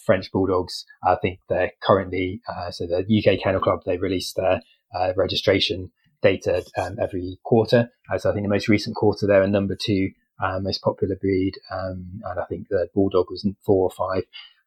French 0.06 0.34
bulldogs. 0.34 0.84
I 1.02 1.16
think 1.16 1.40
they're 1.48 1.72
currently 1.82 2.42
uh, 2.50 2.72
so 2.72 2.86
the 2.86 3.06
UK 3.08 3.42
Kennel 3.42 3.62
Club 3.62 3.84
they 3.86 3.96
release 3.98 4.34
their 4.34 4.62
uh, 4.94 5.14
registration 5.16 5.92
data 6.22 6.66
um, 6.78 6.98
every 7.02 7.40
quarter. 7.46 7.90
Uh, 8.12 8.18
so 8.18 8.30
I 8.30 8.34
think 8.34 8.44
the 8.44 8.50
most 8.50 8.68
recent 8.68 8.98
quarter 8.98 9.26
they're 9.28 9.44
a 9.44 9.48
number 9.48 9.78
two 9.80 10.10
uh, 10.44 10.60
most 10.60 10.82
popular 10.82 11.16
breed, 11.16 11.54
um, 11.72 12.22
and 12.26 12.40
I 12.40 12.46
think 12.46 12.68
the 12.70 12.88
bulldog 12.94 13.28
was 13.30 13.48
four 13.66 13.90
or 13.90 13.92
five. 13.92 14.24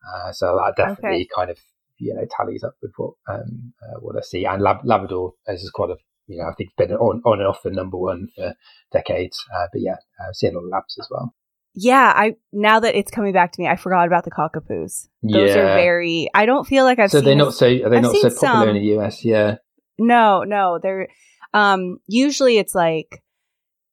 Uh, 0.06 0.32
so 0.32 0.60
that 0.64 0.76
definitely 0.76 1.28
kind 1.34 1.50
of 1.50 1.58
you 1.98 2.14
know 2.14 2.24
tallies 2.36 2.62
up 2.62 2.76
with 2.80 2.92
what 2.96 3.14
um, 3.28 3.72
uh, 3.82 3.98
what 4.00 4.16
I 4.16 4.20
see. 4.20 4.44
And 4.44 4.62
Lab- 4.62 4.84
Labrador 4.84 5.34
is 5.48 5.68
quite 5.70 5.90
a 5.90 5.96
you 6.26 6.38
know 6.38 6.44
I 6.44 6.54
think 6.54 6.70
it's 6.70 6.88
been 6.88 6.96
on 6.96 7.22
on 7.24 7.38
and 7.38 7.48
off 7.48 7.62
the 7.62 7.70
number 7.70 7.96
one 7.96 8.28
for 8.34 8.54
decades. 8.92 9.38
Uh, 9.54 9.66
but 9.72 9.80
yeah, 9.82 9.96
I 10.20 10.32
see 10.32 10.48
a 10.48 10.52
lot 10.52 10.64
of 10.64 10.70
Labs 10.70 10.96
as 10.98 11.08
well. 11.10 11.34
Yeah, 11.78 12.12
I 12.16 12.36
now 12.52 12.80
that 12.80 12.94
it's 12.94 13.10
coming 13.10 13.34
back 13.34 13.52
to 13.52 13.62
me, 13.62 13.68
I 13.68 13.76
forgot 13.76 14.06
about 14.06 14.24
the 14.24 14.30
cockapoos. 14.30 15.08
Those 15.22 15.50
yeah. 15.50 15.58
are 15.58 15.74
very. 15.74 16.28
I 16.34 16.46
don't 16.46 16.66
feel 16.66 16.84
like 16.84 16.98
I've 16.98 17.10
so 17.10 17.18
seen. 17.18 17.26
they're 17.26 17.36
not 17.36 17.54
so 17.54 17.66
are 17.66 17.90
they 17.90 17.96
I've 17.98 18.02
not 18.02 18.14
so 18.14 18.22
popular 18.22 18.34
some. 18.34 18.68
in 18.70 18.74
the 18.76 18.98
US? 18.98 19.24
Yeah, 19.24 19.56
No, 19.98 20.42
no, 20.42 20.78
they're. 20.82 21.08
Um, 21.52 21.98
usually 22.06 22.58
it's 22.58 22.74
like 22.74 23.22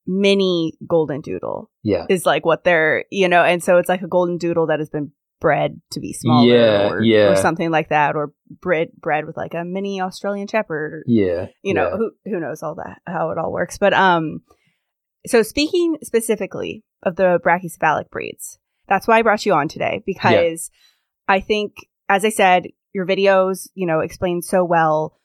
mini 0.06 0.74
golden 0.88 1.22
doodle 1.22 1.70
yeah, 1.82 2.06
is 2.10 2.26
like 2.26 2.46
what 2.46 2.64
they're 2.64 3.04
you 3.12 3.28
know, 3.28 3.44
and 3.44 3.62
so 3.62 3.78
it's 3.78 3.90
like 3.90 4.02
a 4.02 4.08
golden 4.08 4.38
doodle 4.38 4.68
that 4.68 4.80
has 4.80 4.90
been 4.90 5.12
bred 5.44 5.82
to 5.92 6.00
be 6.00 6.14
smaller, 6.14 6.48
Yeah, 6.48 6.90
or, 6.90 7.04
yeah. 7.04 7.28
or 7.28 7.36
something 7.36 7.70
like 7.70 7.90
that, 7.90 8.16
or 8.16 8.32
bred 8.62 8.88
bred 8.98 9.26
with 9.26 9.36
like 9.36 9.54
a 9.54 9.66
mini 9.66 10.00
Australian 10.00 10.48
Shepherd, 10.48 10.94
or 10.94 11.04
yeah. 11.06 11.48
you 11.62 11.74
know 11.74 11.90
yeah. 11.90 11.98
who 11.98 12.12
who 12.24 12.40
knows 12.40 12.64
all 12.64 12.76
that 12.76 13.02
how 13.06 13.30
it 13.32 13.38
all 13.38 13.52
works 13.52 13.78
but 13.78 13.94
um 13.94 14.40
so 15.28 15.44
speaking 15.44 15.98
specifically 16.02 16.84
of 17.04 17.18
the 17.18 17.40
brachycephalic 17.46 18.10
breeds 18.10 18.58
that's 18.88 19.06
why 19.06 19.20
i 19.20 19.22
brought 19.22 19.46
you 19.46 19.54
on 19.54 19.68
today 19.68 20.02
because 20.06 20.72
i 21.28 21.42
think 21.42 21.74
as 22.08 22.24
i 22.24 22.30
said 22.30 22.68
your 22.94 23.06
videos 23.06 23.68
you 23.76 23.86
know 23.86 24.00
explain 24.00 24.42
so 24.42 24.64
well 24.64 25.20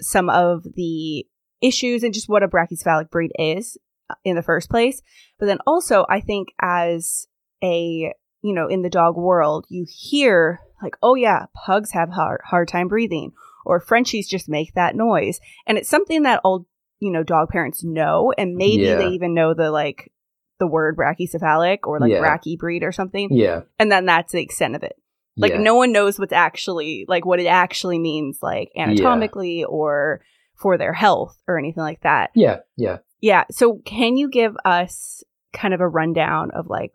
some 0.00 0.28
of 0.28 0.62
the 0.76 1.24
issues 1.62 2.02
and 2.02 2.12
just 2.12 2.28
what 2.28 2.42
a 2.42 2.48
brachycephalic 2.48 3.08
breed 3.08 3.30
is 3.38 3.78
uh, 4.10 4.14
in 4.24 4.36
the 4.36 4.42
first 4.42 4.68
place 4.68 5.00
but 5.38 5.46
then 5.46 5.58
also 5.66 6.04
i 6.10 6.20
think 6.20 6.48
as 6.60 7.26
a 7.62 8.12
you 8.44 8.52
know 8.54 8.68
in 8.68 8.82
the 8.82 8.90
dog 8.90 9.16
world 9.16 9.64
you 9.68 9.84
hear 9.88 10.60
like 10.82 10.94
oh 11.02 11.14
yeah 11.16 11.46
pugs 11.66 11.90
have 11.92 12.10
hard, 12.10 12.40
hard 12.44 12.68
time 12.68 12.88
breathing 12.88 13.32
or 13.66 13.80
Frenchies 13.80 14.28
just 14.28 14.46
make 14.48 14.74
that 14.74 14.94
noise. 14.94 15.40
And 15.66 15.78
it's 15.78 15.88
something 15.88 16.24
that 16.24 16.40
all, 16.44 16.66
you 17.00 17.10
know, 17.10 17.22
dog 17.22 17.48
parents 17.48 17.82
know. 17.82 18.30
And 18.36 18.56
maybe 18.56 18.82
Yeah. 18.82 18.96
they 18.96 19.08
even 19.08 19.32
know 19.32 19.54
the 19.54 19.70
like 19.70 20.12
the 20.58 20.66
word 20.66 20.98
brachycephalic 20.98 21.78
or 21.84 21.98
like 21.98 22.10
Yeah. 22.10 22.20
brachy 22.20 22.58
breed 22.58 22.82
or 22.82 22.92
something. 22.92 23.28
Yeah, 23.32 23.62
And 23.78 23.90
then 23.90 24.04
that's 24.04 24.32
the 24.32 24.42
extent 24.42 24.76
of 24.76 24.82
it. 24.82 24.96
Like 25.38 25.52
yeah. 25.52 25.60
no 25.60 25.74
one 25.76 25.92
knows 25.92 26.18
what's 26.18 26.32
actually 26.34 27.06
like 27.08 27.24
what 27.24 27.40
it 27.40 27.46
actually 27.46 27.98
means 27.98 28.40
like 28.42 28.70
anatomically 28.76 29.64
or 29.64 30.20
for 30.54 30.76
their 30.76 30.92
health 30.92 31.36
or 31.48 31.58
anything 31.58 31.82
like 31.82 32.02
that. 32.02 32.30
yeah, 32.34 32.58
yeah. 32.76 32.98
Yeah. 33.22 33.44
So 33.50 33.80
can 33.86 34.18
you 34.18 34.28
give 34.28 34.54
us 34.66 35.24
kind 35.54 35.72
of 35.72 35.80
a 35.80 35.88
rundown 35.88 36.50
of 36.50 36.66
like 36.68 36.92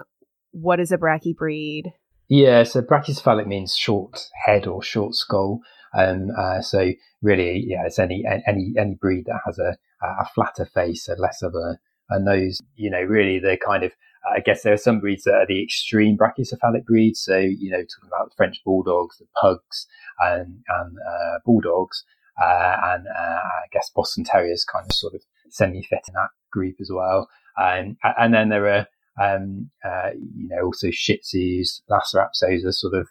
what 0.51 0.79
is 0.79 0.91
a 0.91 0.97
brachy 0.97 1.35
breed? 1.35 1.93
Yeah, 2.27 2.63
so 2.63 2.81
brachycephalic 2.81 3.47
means 3.47 3.75
short 3.75 4.29
head 4.45 4.67
or 4.67 4.83
short 4.83 5.15
skull. 5.15 5.61
Um, 5.97 6.29
uh, 6.37 6.61
so 6.61 6.91
really, 7.21 7.63
yeah, 7.67 7.85
it's 7.85 7.97
any 7.97 8.23
any 8.47 8.73
any 8.77 8.95
breed 8.95 9.25
that 9.25 9.41
has 9.45 9.57
a 9.57 9.77
a 10.01 10.25
flatter 10.33 10.65
face, 10.65 11.07
a 11.07 11.15
less 11.19 11.41
of 11.41 11.55
a, 11.55 11.79
a 12.09 12.19
nose. 12.19 12.61
You 12.75 12.91
know, 12.91 13.01
really, 13.01 13.39
the 13.39 13.57
kind 13.57 13.83
of 13.83 13.93
I 14.31 14.41
guess 14.41 14.61
there 14.61 14.73
are 14.73 14.77
some 14.77 14.99
breeds 14.99 15.23
that 15.23 15.33
are 15.33 15.47
the 15.47 15.63
extreme 15.63 16.17
brachycephalic 16.17 16.85
breeds. 16.85 17.19
So 17.21 17.37
you 17.37 17.71
know, 17.71 17.79
talking 17.79 18.09
about 18.09 18.33
French 18.37 18.61
bulldogs, 18.63 19.17
the 19.17 19.25
pugs, 19.41 19.87
and 20.19 20.59
and 20.67 20.97
uh, 20.97 21.39
bulldogs, 21.45 22.03
uh, 22.41 22.77
and 22.83 23.07
uh, 23.07 23.39
I 23.39 23.67
guess 23.71 23.89
Boston 23.95 24.23
Terriers 24.23 24.65
kind 24.65 24.85
of 24.87 24.95
sort 24.95 25.15
of 25.15 25.21
semi 25.49 25.81
fit 25.81 26.01
in 26.07 26.13
that 26.13 26.29
group 26.51 26.75
as 26.79 26.91
well. 26.93 27.27
Um, 27.59 27.97
and 28.03 28.33
then 28.33 28.49
there 28.49 28.67
are 28.67 28.87
um, 29.19 29.69
uh, 29.83 30.11
you 30.13 30.47
know, 30.47 30.65
also 30.65 30.89
Shih 30.91 31.19
Tzus, 31.19 31.81
Lhasa 31.89 32.29
are 32.67 32.71
sort 32.71 32.93
of, 32.93 33.07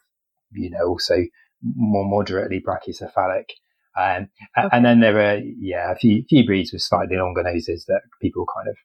you 0.53 0.71
know, 0.71 0.87
also 0.87 1.17
more 1.63 2.09
moderately 2.09 2.61
brachycephalic. 2.61 3.51
Um, 3.99 4.29
Okay. 4.57 4.69
And 4.73 4.85
then 4.85 5.01
there 5.01 5.19
are, 5.19 5.39
yeah, 5.59 5.93
a 5.93 5.97
few, 5.97 6.25
few 6.29 6.45
breeds 6.47 6.73
with 6.73 6.83
slightly 6.83 7.17
longer 7.17 7.43
noses 7.43 7.85
that 7.87 8.03
people 8.23 8.47
kind 8.55 8.69
of, 8.69 8.77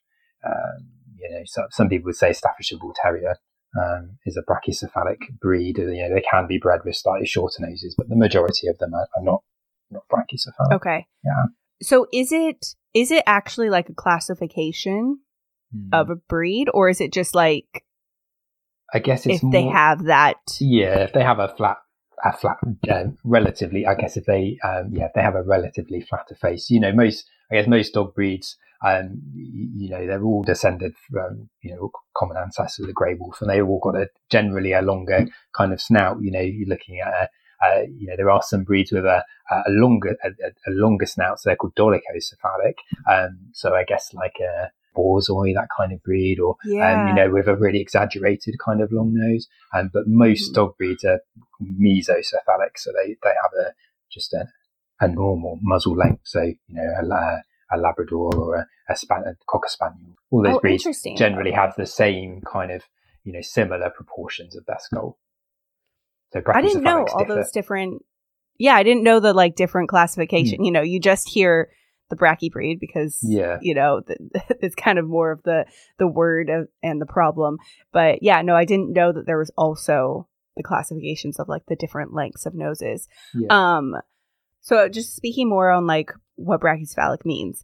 um, 0.46 0.88
you 1.20 1.30
know, 1.30 1.42
some, 1.46 1.66
some 1.72 1.90
people 1.90 2.06
would 2.06 2.16
say 2.16 2.34
Staffordshire 2.34 2.80
Bull 2.80 2.94
Terrier 3.02 3.36
um, 3.80 4.18
is 4.26 4.38
a 4.38 4.44
brachycephalic 4.44 5.18
breed. 5.40 5.78
You 5.78 5.86
know, 5.86 6.14
they 6.14 6.24
can 6.30 6.48
be 6.48 6.58
bred 6.58 6.82
with 6.84 6.96
slightly 6.96 7.26
shorter 7.26 7.58
noses, 7.60 7.96
but 7.98 8.10
the 8.10 8.16
majority 8.16 8.68
of 8.68 8.78
them 8.80 8.94
are, 8.94 9.08
are 9.16 9.24
not 9.24 9.44
not 9.92 10.04
brachycephalic. 10.12 10.76
Okay. 10.76 11.08
Yeah. 11.24 11.46
So 11.82 12.08
is 12.14 12.32
it 12.32 12.66
is 12.94 13.12
it 13.12 13.24
actually 13.26 13.70
like 13.70 13.90
a 13.90 13.94
classification 13.94 15.20
Hmm. 15.74 15.90
of 15.92 16.10
a 16.12 16.16
breed 16.16 16.70
or 16.74 16.88
is 16.90 17.02
it 17.02 17.12
just 17.12 17.34
like 17.34 17.84
I 18.94 19.00
guess 19.00 19.26
it's 19.26 19.44
if 19.44 19.52
they 19.52 19.64
have 19.64 20.04
that 20.04 20.38
Yeah, 20.60 21.00
if 21.00 21.14
they 21.14 21.24
have 21.24 21.40
a 21.40 21.48
flat, 21.48 21.78
a 22.24 22.32
flat, 22.32 22.58
um, 22.92 23.18
relatively, 23.24 23.86
I 23.88 23.96
guess 23.96 24.16
if 24.18 24.26
they, 24.26 24.58
um, 24.64 24.90
yeah, 24.94 25.06
if 25.06 25.14
they 25.16 25.22
have 25.22 25.36
a 25.36 25.42
relatively 25.42 26.00
flatter 26.02 26.36
face, 26.36 26.70
you 26.70 26.80
know, 26.80 26.92
most, 26.94 27.28
I 27.52 27.56
guess 27.56 27.68
most 27.68 27.94
dog 27.96 28.14
breeds, 28.14 28.56
um, 28.86 29.20
you 29.34 29.90
know, 29.90 30.06
they're 30.06 30.24
all 30.24 30.44
descended 30.44 30.94
from, 31.10 31.50
you 31.64 31.74
know, 31.74 31.90
common 32.16 32.38
ancestors 32.38 32.84
of 32.84 32.88
the 32.88 32.94
grey 32.94 33.16
wolf, 33.16 33.42
and 33.42 33.50
they've 33.50 33.66
all 33.68 33.80
got 33.80 33.96
a 33.96 34.10
generally 34.30 34.74
a 34.74 34.82
longer 34.82 35.26
kind 35.58 35.74
of 35.74 35.82
snout. 35.82 36.18
You 36.22 36.32
know, 36.32 36.42
you're 36.42 36.68
looking 36.70 37.00
at, 37.00 37.14
a, 37.14 37.30
uh, 37.66 37.82
you 37.98 38.08
know, 38.08 38.16
there 38.16 38.30
are 38.30 38.44
some 38.44 38.64
breeds 38.64 38.92
with 38.92 39.06
a, 39.06 39.24
a 39.50 39.64
longer, 39.70 40.16
a, 40.24 40.28
a- 40.28 40.70
a 40.70 40.72
longer 40.72 41.06
snout, 41.08 41.40
so 41.40 41.50
they're 41.50 41.56
called 41.56 41.76
dolichocephalic. 41.76 42.76
Um, 43.10 43.40
so 43.54 43.74
I 43.74 43.86
guess 43.86 44.14
like 44.14 44.36
a 44.40 44.70
borzoi, 44.96 45.54
that 45.54 45.68
kind 45.76 45.92
of 45.94 46.02
breed, 46.04 46.40
or 46.40 46.56
yeah 46.66 46.92
um, 46.94 47.08
you 47.08 47.14
know, 47.14 47.30
with 47.32 47.48
a 47.48 47.56
really 47.56 47.80
exaggerated 47.82 48.56
kind 48.64 48.82
of 48.82 48.92
long 48.92 49.14
nose. 49.14 49.48
Um, 49.74 49.90
but 49.94 50.08
most 50.08 50.52
Mhm. 50.52 50.56
dog 50.56 50.78
breeds 50.78 51.04
are 51.04 51.20
mesocephalic, 51.62 52.78
so 52.78 52.92
they, 52.92 53.16
they 53.24 53.34
have 53.42 53.52
a 53.66 53.74
just 54.12 54.34
a, 54.34 54.48
a 55.00 55.08
normal 55.08 55.60
muzzle 55.62 55.96
length. 55.96 56.22
So 56.24 56.42
you 56.42 56.56
know, 56.70 56.84
a, 56.84 57.44
a 57.76 57.78
Labrador 57.78 58.36
or 58.36 58.56
a, 58.56 58.68
a, 58.90 58.96
span- 58.96 59.24
a 59.26 59.36
cocker 59.48 59.70
spaniel. 59.70 60.16
All 60.32 60.44
those 60.44 60.56
oh, 60.56 60.60
breeds 60.60 60.88
generally 61.18 61.52
have 61.52 61.76
the 61.76 61.86
same 61.86 62.42
kind 62.42 62.72
of 62.72 62.84
you 63.24 63.34
know 63.34 63.42
similar 63.42 63.90
proportions 63.90 64.56
of 64.56 64.66
their 64.66 64.78
skull. 64.80 65.18
So 66.32 66.42
I 66.54 66.62
didn't 66.62 66.84
know 66.84 67.06
all 67.06 67.20
differ. 67.20 67.36
those 67.36 67.52
different 67.52 68.04
Yeah, 68.58 68.76
I 68.76 68.84
didn't 68.84 69.04
know 69.04 69.20
the 69.20 69.34
like 69.34 69.56
different 69.56 69.90
classification. 69.90 70.64
You 70.64 70.72
know, 70.72 70.82
you 70.82 71.00
just 71.00 71.30
hear 71.30 71.70
the 72.10 72.16
brachy 72.16 72.50
breed 72.50 72.80
because. 72.80 73.20
Yeah. 73.24 73.58
you 73.62 73.74
know 73.76 74.02
th- 74.02 74.20
it's 74.62 74.76
kind 74.76 75.00
of 75.00 75.08
more 75.08 75.32
of 75.32 75.42
the 75.44 75.66
the 75.98 76.08
word 76.08 76.50
of, 76.50 76.68
and 76.82 77.02
the 77.02 77.06
problem. 77.06 77.58
But 77.92 78.22
yeah, 78.22 78.42
no, 78.42 78.56
I 78.56 78.66
didn't 78.66 78.94
know 78.94 79.12
that 79.12 79.26
there 79.26 79.38
was 79.38 79.52
also 79.58 80.28
the 80.56 80.64
classifications 80.64 81.40
of 81.40 81.48
like 81.50 81.64
the 81.68 81.76
different 81.76 82.14
lengths 82.14 82.46
of 82.46 82.54
noses. 82.54 83.08
Yeah. 83.34 83.48
Um, 83.50 83.96
so 84.62 84.88
just 84.88 85.16
speaking 85.16 85.50
more 85.50 85.70
on 85.72 85.88
like 85.88 86.12
what 86.36 86.62
brachycephalic 86.62 87.26
means. 87.26 87.64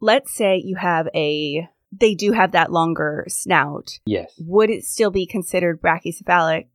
Let's 0.00 0.34
say 0.34 0.60
you 0.62 0.76
have 0.76 1.08
a, 1.14 1.66
they 1.90 2.14
do 2.14 2.32
have 2.32 2.52
that 2.52 2.70
longer 2.70 3.24
snout. 3.28 3.98
yes. 4.04 4.30
Would 4.38 4.68
it 4.68 4.84
still 4.84 5.10
be 5.10 5.26
considered 5.26 5.80
brachycephalic, 5.80 6.66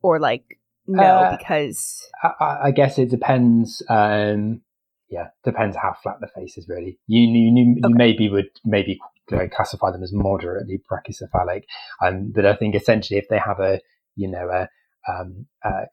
or 0.00 0.18
like 0.18 0.58
no 0.86 1.02
Uh, 1.02 1.36
because 1.36 2.08
I- 2.22 2.58
I 2.64 2.70
guess 2.70 2.98
it 2.98 3.10
depends. 3.10 3.82
Um, 3.90 4.62
yeah, 5.08 5.28
depends 5.44 5.76
how 5.76 5.94
flat 6.02 6.16
the 6.20 6.28
face 6.28 6.58
is. 6.58 6.68
Really, 6.68 6.98
you 7.06 7.20
you, 7.20 7.52
you, 7.54 7.74
you 7.78 7.82
Okay. 7.84 7.94
maybe 7.94 8.28
would 8.28 8.50
maybe 8.64 8.98
classify 9.28 9.90
them 9.90 10.02
as 10.02 10.12
moderately 10.12 10.80
brachycephalic, 10.90 11.62
um, 12.02 12.32
but 12.34 12.46
I 12.46 12.54
think 12.56 12.74
essentially 12.74 13.18
if 13.18 13.28
they 13.28 13.38
have 13.38 13.60
a 13.60 13.80
you 14.14 14.28
know 14.28 14.48
a 14.48 14.68
um, 15.10 15.46
uh, 15.64 15.84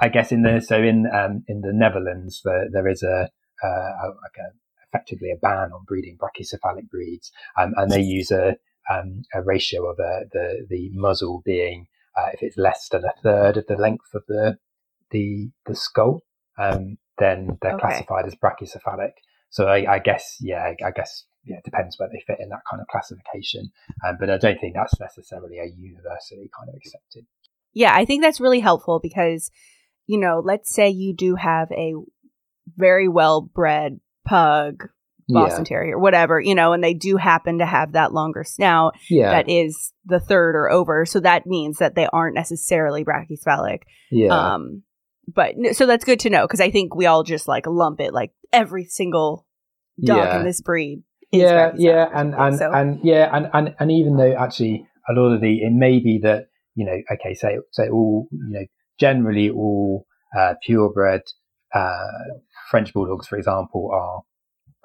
I 0.00 0.08
guess 0.08 0.32
in 0.32 0.42
the 0.42 0.60
so 0.60 0.82
in 0.82 1.06
um, 1.12 1.44
in 1.48 1.60
the 1.60 1.72
Netherlands 1.72 2.42
there, 2.44 2.66
there 2.72 2.88
is 2.88 3.02
a, 3.02 3.28
uh, 3.62 3.68
a 3.68 4.06
like 4.08 4.36
a 4.38 4.52
effectively 4.86 5.30
a 5.30 5.36
ban 5.36 5.72
on 5.72 5.84
breeding 5.86 6.18
brachycephalic 6.18 6.88
breeds, 6.90 7.30
um, 7.56 7.74
and 7.76 7.90
they 7.90 8.00
use 8.00 8.30
a 8.30 8.56
um, 8.90 9.22
a 9.34 9.42
ratio 9.42 9.86
of 9.90 9.98
uh, 10.00 10.24
the 10.32 10.66
the 10.68 10.90
muzzle 10.92 11.42
being 11.44 11.86
uh, 12.16 12.30
if 12.32 12.42
it's 12.42 12.56
less 12.58 12.88
than 12.90 13.04
a 13.04 13.12
third 13.22 13.56
of 13.56 13.66
the 13.66 13.76
length 13.76 14.14
of 14.14 14.22
the 14.28 14.58
the 15.10 15.50
the 15.66 15.74
skull, 15.74 16.22
um, 16.58 16.98
then 17.20 17.58
they're 17.62 17.74
Okay. 17.74 17.80
classified 17.80 18.26
as 18.26 18.34
brachycephalic. 18.34 19.12
So 19.50 19.66
I, 19.68 19.94
I 19.94 19.98
guess, 20.00 20.38
yeah, 20.40 20.72
I 20.84 20.90
guess, 20.90 21.24
yeah, 21.44 21.56
it 21.58 21.64
depends 21.64 21.98
where 21.98 22.08
they 22.08 22.22
fit 22.26 22.38
in 22.40 22.48
that 22.48 22.62
kind 22.68 22.80
of 22.80 22.88
classification. 22.88 23.70
Um, 24.04 24.16
but 24.18 24.30
I 24.30 24.38
don't 24.38 24.60
think 24.60 24.74
that's 24.74 24.98
necessarily 24.98 25.58
a 25.58 25.66
universally 25.66 26.50
kind 26.56 26.68
of 26.68 26.74
accepted. 26.74 27.26
yeah, 27.72 27.92
I 27.94 28.04
think 28.04 28.22
that's 28.22 28.40
really 28.40 28.60
helpful 28.60 28.98
because 29.00 29.50
you 30.06 30.18
know, 30.18 30.42
let's 30.44 30.74
say 30.74 30.88
you 30.90 31.14
do 31.14 31.36
have 31.36 31.70
a 31.70 31.94
very 32.76 33.06
well 33.06 33.40
bred 33.42 34.00
pug, 34.24 34.88
Boston 35.28 35.64
yeah. 35.64 35.68
Terrier, 35.68 35.98
whatever, 36.00 36.40
you 36.40 36.56
know, 36.56 36.72
and 36.72 36.82
they 36.82 36.94
do 36.94 37.16
happen 37.16 37.58
to 37.58 37.66
have 37.66 37.92
that 37.92 38.12
longer 38.12 38.42
snout 38.42 38.96
yeah. 39.08 39.30
that 39.30 39.48
is 39.48 39.92
the 40.04 40.18
third 40.18 40.56
or 40.56 40.68
over. 40.68 41.06
So 41.06 41.20
that 41.20 41.46
means 41.46 41.78
that 41.78 41.94
they 41.94 42.08
aren't 42.12 42.34
necessarily 42.34 43.04
brachycephalic. 43.04 43.82
Yeah. 44.10 44.54
Um, 44.54 44.82
but 45.34 45.54
so 45.72 45.86
that's 45.86 46.04
good 46.04 46.20
to 46.20 46.30
know 46.30 46.46
because 46.46 46.60
I 46.60 46.70
think 46.70 46.94
we 46.94 47.06
all 47.06 47.22
just 47.22 47.48
like 47.48 47.66
lump 47.66 48.00
it 48.00 48.12
like 48.12 48.32
every 48.52 48.84
single 48.84 49.46
dog 50.04 50.18
yeah. 50.18 50.38
in 50.38 50.44
this 50.44 50.60
breed. 50.60 51.02
Yeah, 51.32 51.72
yeah, 51.76 52.08
and 52.12 52.34
and, 52.34 52.58
so. 52.58 52.72
and 52.72 53.00
yeah, 53.04 53.30
and, 53.32 53.48
and 53.52 53.74
and 53.78 53.92
even 53.92 54.16
though 54.16 54.34
actually 54.34 54.86
a 55.08 55.12
lot 55.12 55.32
of 55.32 55.40
the 55.40 55.62
it 55.62 55.72
may 55.72 56.00
be 56.00 56.18
that 56.22 56.48
you 56.74 56.84
know, 56.84 56.96
okay, 57.12 57.34
say 57.34 57.58
say 57.70 57.88
all 57.88 58.28
you 58.32 58.58
know, 58.60 58.66
generally 58.98 59.50
all 59.50 60.06
uh, 60.36 60.54
purebred 60.64 61.22
uh, 61.74 62.06
French 62.70 62.92
bulldogs, 62.92 63.28
for 63.28 63.36
example, 63.36 63.90
are 63.92 64.22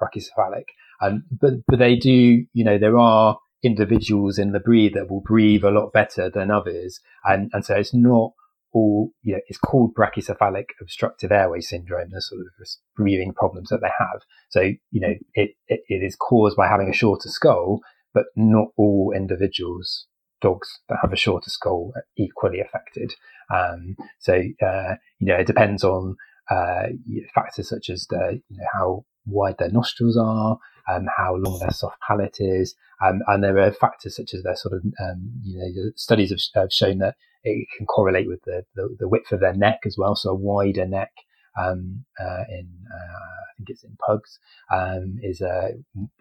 brachycephalic, 0.00 0.66
um, 1.00 1.24
but 1.30 1.54
but 1.66 1.78
they 1.78 1.96
do, 1.96 2.44
you 2.52 2.64
know, 2.64 2.78
there 2.78 2.98
are 2.98 3.38
individuals 3.64 4.38
in 4.38 4.52
the 4.52 4.60
breed 4.60 4.94
that 4.94 5.10
will 5.10 5.22
breathe 5.22 5.64
a 5.64 5.70
lot 5.70 5.92
better 5.92 6.30
than 6.30 6.50
others, 6.50 7.00
and 7.24 7.50
and 7.52 7.64
so 7.64 7.74
it's 7.74 7.94
not 7.94 8.32
all, 8.72 9.10
you 9.22 9.34
know, 9.34 9.40
it's 9.48 9.58
called 9.58 9.94
brachycephalic 9.94 10.66
obstructive 10.80 11.32
airway 11.32 11.60
syndrome, 11.60 12.10
the 12.10 12.20
sort 12.20 12.40
of 12.40 12.68
breathing 12.96 13.32
problems 13.32 13.68
that 13.70 13.80
they 13.80 13.90
have. 13.98 14.20
So, 14.48 14.60
you 14.90 15.00
know, 15.00 15.14
it, 15.34 15.50
it, 15.68 15.80
it 15.88 16.02
is 16.02 16.16
caused 16.16 16.56
by 16.56 16.68
having 16.68 16.88
a 16.88 16.94
shorter 16.94 17.28
skull, 17.28 17.80
but 18.12 18.26
not 18.36 18.68
all 18.76 19.12
individuals, 19.14 20.06
dogs 20.40 20.80
that 20.88 20.98
have 21.02 21.12
a 21.12 21.16
shorter 21.16 21.50
skull 21.50 21.92
are 21.96 22.04
equally 22.16 22.60
affected. 22.60 23.14
Um, 23.54 23.96
so, 24.18 24.34
uh, 24.34 24.94
you 25.18 25.26
know, 25.26 25.36
it 25.36 25.46
depends 25.46 25.84
on, 25.84 26.16
uh, 26.50 26.88
factors 27.34 27.68
such 27.68 27.90
as 27.90 28.06
the, 28.08 28.40
you 28.48 28.58
know, 28.58 28.66
how 28.72 29.04
wide 29.26 29.56
their 29.58 29.70
nostrils 29.70 30.16
are, 30.16 30.58
um, 30.88 31.06
how 31.16 31.34
long 31.34 31.58
their 31.58 31.70
soft 31.70 31.96
palate 32.06 32.36
is, 32.38 32.74
um, 33.04 33.20
and 33.26 33.42
there 33.42 33.58
are 33.58 33.72
factors 33.72 34.16
such 34.16 34.32
as 34.34 34.42
their 34.42 34.56
sort 34.56 34.74
of, 34.74 34.84
um, 35.00 35.32
you 35.42 35.58
know, 35.58 35.90
studies 35.96 36.30
have, 36.30 36.62
have, 36.62 36.72
shown 36.72 36.98
that 36.98 37.16
it 37.46 37.68
can 37.76 37.86
correlate 37.86 38.28
with 38.28 38.42
the, 38.44 38.64
the, 38.74 38.96
the, 38.98 39.08
width 39.08 39.32
of 39.32 39.40
their 39.40 39.54
neck 39.54 39.80
as 39.86 39.96
well. 39.98 40.16
So 40.16 40.30
a 40.30 40.34
wider 40.34 40.86
neck, 40.86 41.12
um, 41.58 42.04
uh, 42.20 42.44
in, 42.48 42.68
uh, 42.92 42.96
I 42.96 43.52
think 43.56 43.70
it's 43.70 43.84
in 43.84 43.96
pugs, 44.04 44.38
um, 44.72 45.18
is, 45.22 45.40
uh, 45.40 45.68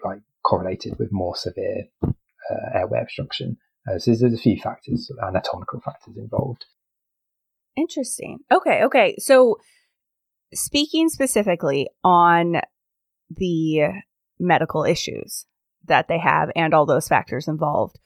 like 0.03 0.19
correlated 0.43 0.97
with 0.99 1.11
more 1.11 1.35
severe, 1.35 1.85
uh, 2.03 2.77
airway 2.77 3.01
obstruction. 3.01 3.57
Uh, 3.89 3.99
so 3.99 4.13
there's 4.13 4.33
a 4.33 4.37
few 4.37 4.59
factors, 4.59 5.11
anatomical 5.21 5.79
factors 5.81 6.15
involved. 6.17 6.65
Interesting. 7.75 8.39
Okay. 8.51 8.83
Okay. 8.83 9.15
So 9.19 9.57
speaking 10.53 11.09
specifically 11.09 11.89
on 12.03 12.61
the 13.29 13.89
medical 14.39 14.83
issues 14.83 15.45
that 15.85 16.07
they 16.07 16.19
have 16.19 16.49
and 16.55 16.73
all 16.73 16.85
those 16.85 17.07
factors 17.07 17.47
involved. 17.47 17.99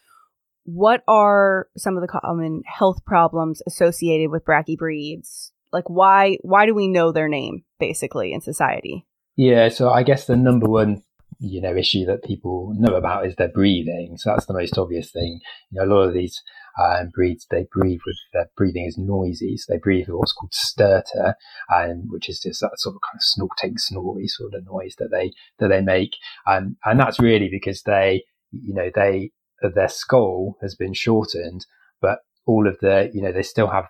What 0.74 1.04
are 1.08 1.68
some 1.78 1.98
of 1.98 2.02
the 2.02 2.08
common 2.08 2.62
health 2.66 3.04
problems 3.06 3.62
associated 3.66 4.30
with 4.30 4.46
brachy 4.46 4.78
breeds? 4.78 5.52
Like 5.72 5.90
why 5.90 6.38
why 6.42 6.66
do 6.66 6.76
we 6.76 6.88
know 6.88 7.12
their 7.12 7.28
name 7.28 7.64
basically 7.80 8.34
in 8.34 8.42
society? 8.42 9.06
Yeah, 9.36 9.70
so 9.70 9.90
I 9.90 10.04
guess 10.04 10.26
the 10.26 10.36
number 10.36 10.68
one 10.68 11.02
you 11.40 11.62
know 11.62 11.76
issue 11.76 12.06
that 12.06 12.24
people 12.24 12.76
know 12.78 12.96
about 12.96 13.26
is 13.26 13.36
their 13.36 13.50
breathing. 13.50 14.18
So 14.18 14.32
that's 14.32 14.46
the 14.46 14.54
most 14.54 14.78
obvious 14.78 15.12
thing. 15.12 15.40
You 15.72 15.80
know, 15.80 15.86
a 15.86 15.92
lot 15.94 16.02
of 16.04 16.14
these 16.14 16.42
um, 16.80 17.10
breeds 17.14 17.48
they 17.50 17.66
breathe 17.72 18.02
with 18.06 18.18
their 18.34 18.50
breathing 18.56 18.86
is 18.86 18.98
noisy, 18.98 19.58
so 19.58 19.74
they 19.74 19.80
breathe 19.80 20.08
with 20.08 20.18
what's 20.18 20.34
called 20.34 20.54
stertor, 20.54 21.36
um, 21.74 22.10
which 22.10 22.30
is 22.30 22.42
just 22.42 22.62
that 22.62 22.72
sort 22.76 22.96
of 22.96 23.02
kind 23.02 23.18
of 23.18 23.24
snorting, 23.24 23.78
snory 23.78 24.28
sort 24.28 24.54
of 24.54 24.66
noise 24.66 24.96
that 25.00 25.10
they 25.12 25.32
that 25.60 25.70
they 25.70 25.82
make, 25.82 26.16
um, 26.46 26.78
and 26.86 27.00
that's 27.00 27.20
really 27.20 27.50
because 27.50 27.82
they, 27.84 28.24
you 28.52 28.74
know, 28.74 28.90
they 28.94 29.32
their 29.62 29.90
skull 29.90 30.58
has 30.62 30.76
been 30.76 30.94
shortened, 30.94 31.66
but 32.02 32.20
all 32.46 32.68
of 32.68 32.78
the, 32.82 33.10
you 33.14 33.22
know, 33.22 33.32
they 33.32 33.44
still 33.44 33.68
have 33.70 33.88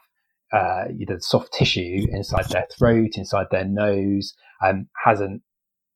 uh, 0.52 0.86
you 0.96 1.06
know, 1.08 1.18
soft 1.20 1.54
tissue 1.54 2.06
inside 2.12 2.46
their 2.50 2.66
throat, 2.78 3.12
inside 3.16 3.48
their 3.52 3.66
nose, 3.66 4.34
um, 4.66 4.88
hasn't 5.06 5.42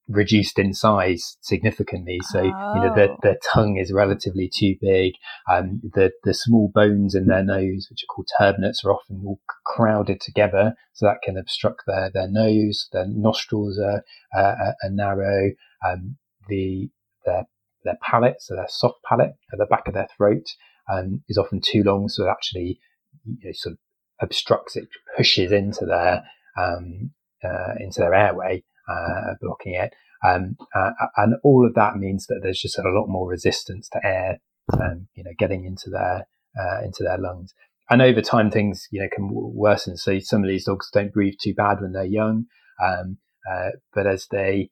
reduced 0.07 0.59
in 0.59 0.73
size 0.73 1.37
significantly. 1.41 2.19
So, 2.29 2.39
oh. 2.39 2.75
you 2.75 2.81
know, 2.81 2.95
their, 2.95 3.11
oh. 3.11 3.17
their 3.23 3.37
tongue 3.53 3.77
is 3.77 3.91
relatively 3.91 4.49
too 4.53 4.75
big. 4.79 5.13
Um, 5.49 5.81
the, 5.93 6.11
the 6.23 6.33
small 6.33 6.71
bones 6.73 7.15
in 7.15 7.27
their 7.27 7.43
nose, 7.43 7.87
which 7.89 8.03
are 8.03 8.13
called 8.13 8.29
turbinates, 8.39 8.85
are 8.85 8.93
often 8.93 9.23
all 9.25 9.39
crowded 9.65 10.21
together. 10.21 10.75
So 10.93 11.07
that 11.07 11.21
can 11.23 11.37
obstruct 11.37 11.83
their, 11.87 12.11
their 12.13 12.29
nose. 12.29 12.89
Their 12.91 13.07
nostrils 13.07 13.79
are, 13.79 14.03
uh, 14.37 14.73
are 14.83 14.89
narrow. 14.91 15.51
Um, 15.87 16.17
the, 16.47 16.89
their, 17.25 17.45
their 17.83 17.97
palate, 18.01 18.41
so 18.41 18.55
their 18.55 18.67
soft 18.69 18.99
palate 19.07 19.33
at 19.51 19.59
the 19.59 19.65
back 19.65 19.87
of 19.87 19.93
their 19.93 20.07
throat, 20.17 20.45
um, 20.91 21.23
is 21.27 21.37
often 21.37 21.61
too 21.61 21.83
long. 21.83 22.09
So 22.09 22.25
it 22.25 22.31
actually, 22.31 22.79
you 23.25 23.37
know, 23.43 23.51
sort 23.53 23.73
of 23.73 23.79
obstructs 24.21 24.75
it, 24.75 24.87
pushes 25.17 25.51
into 25.51 25.85
their, 25.85 26.23
um, 26.57 27.11
uh, 27.43 27.73
into 27.79 27.99
their 27.99 28.13
airway 28.13 28.63
uh, 28.89 29.35
blocking 29.41 29.73
it. 29.73 29.93
Um, 30.25 30.55
uh, 30.73 30.91
and 31.17 31.35
all 31.43 31.65
of 31.65 31.73
that 31.75 31.97
means 31.97 32.27
that 32.27 32.39
there's 32.41 32.61
just 32.61 32.79
a 32.79 32.83
lot 32.83 33.07
more 33.07 33.27
resistance 33.27 33.89
to 33.89 33.99
air, 34.05 34.39
um, 34.73 35.07
you 35.15 35.23
know, 35.23 35.31
getting 35.37 35.65
into 35.65 35.89
their 35.89 36.27
uh, 36.59 36.83
into 36.83 37.03
their 37.03 37.17
lungs. 37.17 37.53
And 37.89 38.01
over 38.01 38.21
time, 38.21 38.49
things 38.49 38.87
you 38.91 39.01
know 39.01 39.09
can 39.13 39.29
worsen. 39.31 39.97
So 39.97 40.19
some 40.19 40.41
of 40.43 40.47
these 40.47 40.65
dogs 40.65 40.89
don't 40.93 41.13
breathe 41.13 41.35
too 41.41 41.53
bad 41.53 41.81
when 41.81 41.91
they're 41.91 42.05
young, 42.05 42.45
um, 42.81 43.17
uh, 43.51 43.71
but 43.93 44.07
as 44.07 44.27
they 44.31 44.69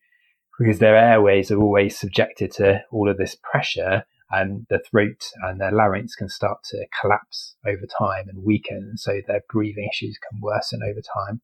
because 0.62 0.80
their 0.80 0.96
airways 0.96 1.50
are 1.50 1.60
always 1.60 1.98
subjected 1.98 2.52
to 2.52 2.84
all 2.92 3.10
of 3.10 3.18
this 3.18 3.36
pressure, 3.36 4.04
and 4.30 4.66
the 4.70 4.80
throat 4.80 5.30
and 5.42 5.60
their 5.60 5.72
larynx 5.72 6.16
can 6.16 6.30
start 6.30 6.60
to 6.66 6.86
collapse 7.02 7.56
over 7.66 7.88
time 7.98 8.30
and 8.30 8.44
weaken. 8.44 8.94
So 8.96 9.22
their 9.28 9.42
breathing 9.50 9.90
issues 9.92 10.18
can 10.30 10.40
worsen 10.40 10.82
over 10.88 11.02
time. 11.02 11.42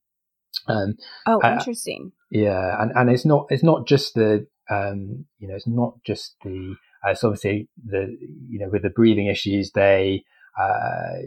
Um, 0.68 0.96
oh, 1.26 1.42
uh, 1.42 1.54
interesting. 1.54 2.12
Yeah, 2.30 2.80
and 2.80 2.92
and 2.96 3.10
it's 3.10 3.26
not 3.26 3.48
it's 3.50 3.64
not 3.64 3.88
just 3.88 4.14
the 4.14 4.48
um, 4.70 5.26
you 5.40 5.48
know 5.48 5.56
it's 5.56 5.68
not 5.68 5.96
just 6.06 6.36
the 6.44 6.76
uh, 7.06 7.12
it's 7.12 7.24
obviously 7.24 7.70
the 7.84 8.16
you 8.50 8.60
know 8.60 8.70
with 8.70 8.84
the 8.84 8.90
breathing 8.90 9.28
issues 9.28 9.72
they 9.72 10.24
uh, 10.60 11.18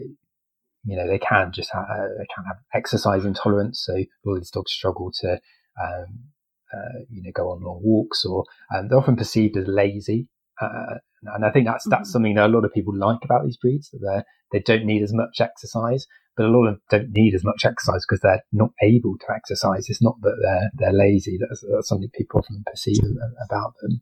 you 0.85 0.95
know 0.95 1.07
they 1.07 1.19
can 1.19 1.51
just 1.51 1.71
have, 1.73 1.83
uh, 1.83 2.07
they 2.17 2.27
can 2.33 2.45
have 2.45 2.57
exercise 2.73 3.25
intolerance. 3.25 3.83
So 3.85 4.03
all 4.25 4.35
these 4.35 4.51
dogs 4.51 4.71
struggle 4.71 5.11
to 5.21 5.39
um, 5.83 6.31
uh, 6.73 6.99
you 7.09 7.21
know 7.21 7.31
go 7.33 7.51
on 7.51 7.61
long 7.61 7.81
walks 7.83 8.25
or 8.25 8.45
um, 8.73 8.87
they're 8.87 8.99
often 8.99 9.15
perceived 9.15 9.57
as 9.57 9.67
lazy. 9.67 10.27
Uh, 10.59 10.97
and 11.33 11.45
I 11.45 11.51
think 11.51 11.65
that's 11.65 11.87
that's 11.89 12.09
mm-hmm. 12.09 12.11
something 12.11 12.35
that 12.35 12.47
a 12.47 12.53
lot 12.53 12.65
of 12.65 12.73
people 12.73 12.95
like 12.95 13.19
about 13.23 13.45
these 13.45 13.57
breeds 13.57 13.89
that 13.91 13.99
they 14.51 14.59
they 14.59 14.63
don't 14.63 14.85
need 14.85 15.03
as 15.03 15.13
much 15.13 15.39
exercise 15.39 16.07
but 16.35 16.45
a 16.45 16.49
lot 16.49 16.67
of 16.67 16.75
them 16.75 16.81
don't 16.89 17.11
need 17.11 17.35
as 17.35 17.43
much 17.43 17.65
exercise 17.65 18.05
because 18.07 18.21
they're 18.21 18.43
not 18.51 18.71
able 18.81 19.17
to 19.17 19.33
exercise. 19.33 19.89
It's 19.89 20.01
not 20.01 20.19
that 20.21 20.37
they're 20.41 20.71
they're 20.75 20.97
lazy. 20.97 21.37
That's, 21.39 21.63
that's 21.71 21.89
something 21.89 22.09
people 22.13 22.39
often 22.39 22.63
perceive 22.65 23.03
about 23.45 23.73
them. 23.81 24.01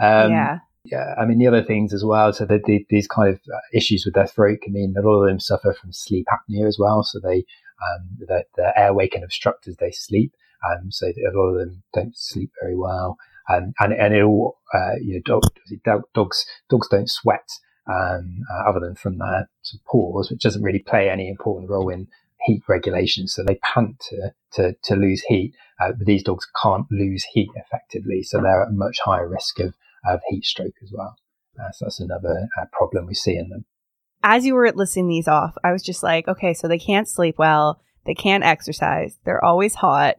Um, 0.00 0.30
yeah. 0.30 0.58
Yeah, 0.84 1.14
I 1.18 1.24
mean 1.24 1.38
the 1.38 1.48
other 1.48 1.64
things 1.64 1.92
as 1.92 2.04
well. 2.04 2.32
So 2.32 2.46
the, 2.46 2.60
the, 2.64 2.86
these 2.90 3.08
kind 3.08 3.28
of 3.28 3.40
uh, 3.52 3.58
issues 3.72 4.04
with 4.04 4.14
their 4.14 4.28
throat 4.28 4.60
can 4.62 4.72
mean 4.72 4.94
a 4.96 5.00
lot 5.00 5.20
of 5.20 5.26
them 5.26 5.40
suffer 5.40 5.72
from 5.72 5.92
sleep 5.92 6.26
apnea 6.30 6.64
as 6.68 6.78
well. 6.78 7.02
So 7.02 7.18
they 7.18 7.38
um, 7.38 8.06
the, 8.20 8.44
the 8.54 8.78
airway 8.78 9.08
can 9.08 9.24
obstruct 9.24 9.66
as 9.66 9.76
they 9.78 9.90
sleep. 9.90 10.32
Um, 10.66 10.90
so 10.90 11.06
a 11.06 11.36
lot 11.36 11.50
of 11.50 11.58
them 11.58 11.82
don't 11.94 12.16
sleep 12.16 12.50
very 12.60 12.76
well. 12.76 13.16
Um, 13.48 13.72
and 13.78 13.92
and 13.92 14.14
it 14.14 14.22
all 14.22 14.58
uh, 14.74 14.96
you 15.00 15.14
know 15.14 15.20
dog, 15.24 15.42
dogs 16.14 16.46
dogs 16.68 16.88
don't 16.88 17.08
sweat 17.08 17.48
um, 17.88 18.42
uh, 18.50 18.68
other 18.68 18.80
than 18.80 18.96
from 18.96 19.18
their 19.18 19.48
paws, 19.86 20.30
which 20.30 20.42
doesn't 20.42 20.62
really 20.62 20.80
play 20.80 21.08
any 21.08 21.28
important 21.28 21.70
role 21.70 21.88
in 21.88 22.08
heat 22.44 22.62
regulation. 22.68 23.26
So 23.26 23.42
they 23.42 23.56
pant 23.56 24.00
to, 24.10 24.32
to, 24.52 24.76
to 24.84 24.96
lose 24.96 25.22
heat, 25.22 25.54
uh, 25.80 25.92
but 25.96 26.06
these 26.06 26.22
dogs 26.22 26.46
can't 26.62 26.86
lose 26.90 27.24
heat 27.24 27.50
effectively. 27.56 28.22
So 28.22 28.40
they're 28.40 28.62
at 28.62 28.72
much 28.72 28.98
higher 29.04 29.28
risk 29.28 29.60
of, 29.60 29.74
of 30.06 30.20
heat 30.28 30.44
stroke 30.44 30.74
as 30.82 30.92
well. 30.92 31.16
Uh, 31.58 31.70
so 31.72 31.86
that's 31.86 32.00
another 32.00 32.48
uh, 32.60 32.66
problem 32.72 33.06
we 33.06 33.14
see 33.14 33.36
in 33.36 33.48
them. 33.48 33.64
As 34.22 34.44
you 34.44 34.54
were 34.54 34.70
listing 34.72 35.08
these 35.08 35.28
off, 35.28 35.56
I 35.62 35.72
was 35.72 35.82
just 35.82 36.02
like, 36.02 36.28
okay, 36.28 36.54
so 36.54 36.68
they 36.68 36.78
can't 36.78 37.08
sleep 37.08 37.36
well. 37.38 37.80
They 38.04 38.14
can't 38.14 38.44
exercise. 38.44 39.18
They're 39.24 39.44
always 39.44 39.74
hot. 39.74 40.16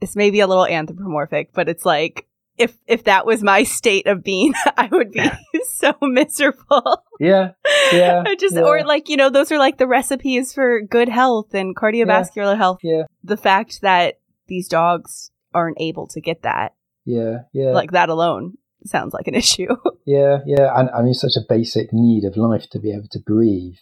This 0.00 0.16
maybe 0.16 0.40
a 0.40 0.46
little 0.46 0.66
anthropomorphic, 0.66 1.50
but 1.54 1.68
it's 1.68 1.84
like 1.84 2.26
if 2.58 2.76
if 2.86 3.04
that 3.04 3.26
was 3.26 3.42
my 3.42 3.62
state 3.62 4.06
of 4.06 4.22
being, 4.22 4.54
I 4.76 4.88
would 4.90 5.12
be 5.12 5.30
so 5.64 5.94
miserable. 6.02 7.04
Yeah. 7.20 7.52
Yeah. 7.92 8.24
just 8.38 8.56
yeah. 8.56 8.62
or 8.62 8.84
like, 8.84 9.08
you 9.08 9.16
know, 9.16 9.30
those 9.30 9.52
are 9.52 9.58
like 9.58 9.78
the 9.78 9.86
recipes 9.86 10.52
for 10.52 10.80
good 10.80 11.08
health 11.08 11.54
and 11.54 11.76
cardiovascular 11.76 12.52
yeah. 12.52 12.56
health. 12.56 12.78
Yeah. 12.82 13.02
The 13.24 13.36
fact 13.36 13.80
that 13.82 14.20
these 14.46 14.68
dogs 14.68 15.30
aren't 15.54 15.80
able 15.80 16.06
to 16.08 16.20
get 16.20 16.42
that. 16.42 16.74
Yeah. 17.04 17.42
Yeah. 17.52 17.70
Like 17.70 17.92
that 17.92 18.08
alone 18.08 18.54
sounds 18.84 19.14
like 19.14 19.26
an 19.26 19.34
issue. 19.34 19.74
yeah, 20.06 20.38
yeah. 20.46 20.78
And 20.78 20.90
I 20.90 21.02
mean 21.02 21.14
such 21.14 21.36
a 21.36 21.46
basic 21.48 21.92
need 21.92 22.24
of 22.24 22.36
life 22.36 22.68
to 22.70 22.78
be 22.78 22.92
able 22.92 23.08
to 23.10 23.20
breathe 23.20 23.76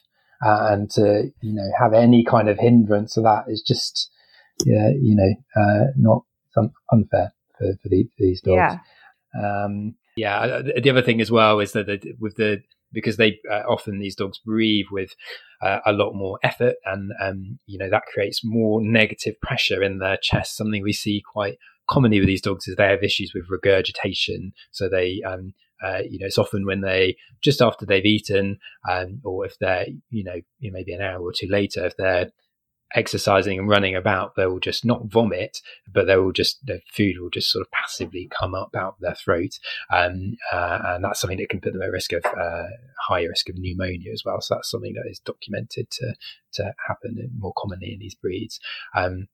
uh, 0.45 0.69
and 0.71 0.91
to, 0.93 1.31
you 1.41 1.55
know, 1.55 1.71
have 1.79 1.93
any 1.93 2.25
kind 2.25 2.49
of 2.49 2.59
hindrance 2.59 3.17
of 3.17 3.25
that 3.25 3.45
is 3.49 3.63
just 3.63 4.11
yeah, 4.65 4.91
you 5.01 5.17
know, 5.17 5.35
uh, 5.61 5.87
not 5.97 6.23
unfair 6.93 7.33
for, 7.59 7.73
for, 7.83 7.89
the, 7.89 8.05
for 8.05 8.23
these 8.23 8.41
dogs. 8.41 8.77
Yeah. 9.35 9.65
Um, 9.65 9.95
yeah. 10.17 10.63
The 10.77 10.91
other 10.91 11.03
thing 11.03 11.21
as 11.21 11.31
well 11.31 11.61
is 11.61 11.73
that 11.73 11.87
the, 11.87 12.01
with 12.21 12.37
the 12.37 12.63
because 12.93 13.17
they 13.17 13.41
uh, 13.51 13.63
often 13.69 13.99
these 13.99 14.15
dogs 14.15 14.39
breathe 14.39 14.87
with 14.93 15.11
uh, 15.61 15.81
a 15.85 15.93
lot 15.93 16.13
more 16.15 16.39
effort, 16.45 16.77
and 16.85 17.11
um, 17.21 17.59
you 17.67 17.77
know 17.77 17.91
that 17.91 18.05
creates 18.13 18.43
more 18.45 18.81
negative 18.81 19.35
pressure 19.41 19.83
in 19.83 19.99
their 19.99 20.17
chest. 20.17 20.57
Something 20.57 20.83
we 20.83 20.93
see 20.93 21.21
quite 21.33 21.59
commonly 21.89 22.21
with 22.21 22.29
these 22.29 22.41
dogs 22.41 22.67
is 22.67 22.77
they 22.77 22.89
have 22.89 23.03
issues 23.03 23.33
with 23.35 23.45
regurgitation. 23.51 24.53
So 24.71 24.89
they, 24.89 25.21
um, 25.27 25.55
uh, 25.85 26.01
you 26.09 26.19
know, 26.19 26.27
it's 26.27 26.39
often 26.39 26.67
when 26.67 26.81
they 26.81 27.17
just 27.43 27.61
after 27.61 27.85
they've 27.85 28.05
eaten, 28.05 28.59
um, 28.89 29.21
or 29.25 29.45
if 29.45 29.59
they're, 29.59 29.87
you 30.11 30.25
know, 30.25 30.41
maybe 30.61 30.93
an 30.95 31.03
hour 31.03 31.21
or 31.21 31.33
two 31.33 31.49
later, 31.49 31.85
if 31.85 31.97
they're 31.97 32.31
exercising 32.95 33.59
and 33.59 33.69
running 33.69 33.95
about, 33.95 34.37
they 34.37 34.47
will 34.47 34.61
just 34.61 34.85
not 34.85 35.07
vomit, 35.07 35.61
but 35.93 36.07
they 36.07 36.17
will 36.17 36.33
just 36.33 36.65
the 36.67 36.81
food 36.93 37.17
will 37.19 37.31
just 37.31 37.51
sort 37.51 37.67
of 37.67 37.71
passively 37.71 38.29
come 38.39 38.55
up 38.55 38.75
out 38.77 38.95
of 38.95 39.01
their 39.01 39.15
throat, 39.15 39.59
um, 39.91 40.37
uh, 40.53 40.79
and 40.85 41.05
that's 41.05 41.21
something 41.21 41.39
that 41.39 41.49
can 41.49 41.61
put 41.61 41.73
them 41.73 41.83
at 41.83 41.91
risk 41.91 42.13
of 42.13 42.25
uh, 42.25 42.65
higher 43.09 43.29
risk 43.29 43.49
of 43.49 43.57
pneumonia 43.59 44.13
as 44.13 44.25
well. 44.25 44.41
So 44.41 44.55
that's 44.55 44.71
something 44.71 44.95
that 44.95 45.11
is 45.11 45.19
documented 45.21 45.91
to 45.91 46.15
to 46.55 46.75
happen 46.87 47.31
more 47.39 47.53
commonly 47.57 47.93
in 47.93 47.99
these 47.99 48.15
breeds. 48.15 48.61
Um, 48.95 49.29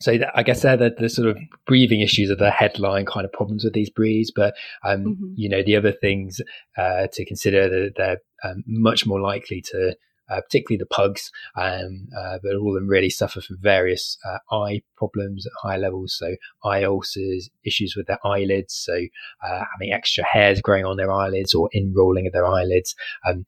so 0.00 0.18
that, 0.18 0.30
I 0.34 0.42
guess 0.42 0.62
they're 0.62 0.76
the, 0.76 0.94
the, 0.96 1.08
sort 1.08 1.28
of 1.28 1.38
breathing 1.66 2.00
issues 2.00 2.30
are 2.30 2.36
the 2.36 2.50
headline 2.50 3.06
kind 3.06 3.24
of 3.24 3.32
problems 3.32 3.64
with 3.64 3.72
these 3.72 3.90
breeds. 3.90 4.30
But 4.30 4.54
um, 4.84 5.04
mm-hmm. 5.04 5.32
you 5.34 5.48
know, 5.48 5.62
the 5.62 5.76
other 5.76 5.92
things 5.92 6.40
uh, 6.76 7.06
to 7.12 7.24
consider 7.24 7.68
that 7.68 7.94
they're 7.96 8.18
um, 8.44 8.64
much 8.66 9.06
more 9.06 9.20
likely 9.20 9.62
to, 9.72 9.96
uh, 10.30 10.40
particularly 10.40 10.78
the 10.78 10.86
pugs, 10.86 11.30
um, 11.56 12.08
uh, 12.16 12.38
but 12.42 12.54
all 12.56 12.68
of 12.68 12.74
them 12.74 12.88
really 12.88 13.10
suffer 13.10 13.40
from 13.40 13.58
various 13.60 14.18
uh, 14.24 14.38
eye 14.54 14.82
problems 14.96 15.46
at 15.46 15.52
high 15.62 15.76
levels. 15.76 16.16
So 16.16 16.36
eye 16.64 16.84
ulcers, 16.84 17.50
issues 17.64 17.94
with 17.96 18.06
their 18.06 18.24
eyelids, 18.24 18.74
so 18.74 18.94
uh, 19.42 19.64
having 19.72 19.92
extra 19.92 20.24
hairs 20.24 20.60
growing 20.60 20.84
on 20.84 20.96
their 20.96 21.12
eyelids 21.12 21.54
or 21.54 21.70
enrolling 21.74 22.26
of 22.26 22.32
their 22.32 22.46
eyelids. 22.46 22.94
Um, 23.28 23.44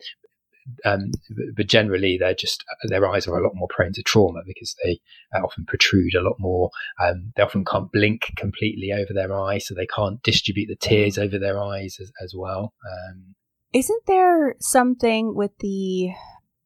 um, 0.85 1.11
but 1.57 1.67
generally 1.67 2.17
they're 2.19 2.35
just 2.35 2.65
their 2.85 3.07
eyes 3.09 3.27
are 3.27 3.37
a 3.37 3.43
lot 3.43 3.55
more 3.55 3.67
prone 3.69 3.93
to 3.95 4.03
trauma 4.03 4.41
because 4.47 4.77
they 4.85 5.01
often 5.35 5.65
protrude 5.65 6.15
a 6.15 6.23
lot 6.23 6.37
more. 6.39 6.71
Um, 7.03 7.33
they 7.35 7.43
often 7.43 7.65
can't 7.65 7.91
blink 7.91 8.33
completely 8.37 8.93
over 8.93 9.13
their 9.13 9.33
eyes, 9.33 9.67
so 9.67 9.75
they 9.75 9.87
can't 9.87 10.23
distribute 10.23 10.67
the 10.67 10.77
tears 10.77 11.19
over 11.19 11.39
their 11.39 11.61
eyes 11.61 11.99
as, 12.01 12.13
as 12.23 12.35
well. 12.37 12.75
Um, 12.87 13.35
Isn't 13.73 14.07
there 14.07 14.55
something 14.61 15.35
with 15.35 15.59
the 15.59 16.11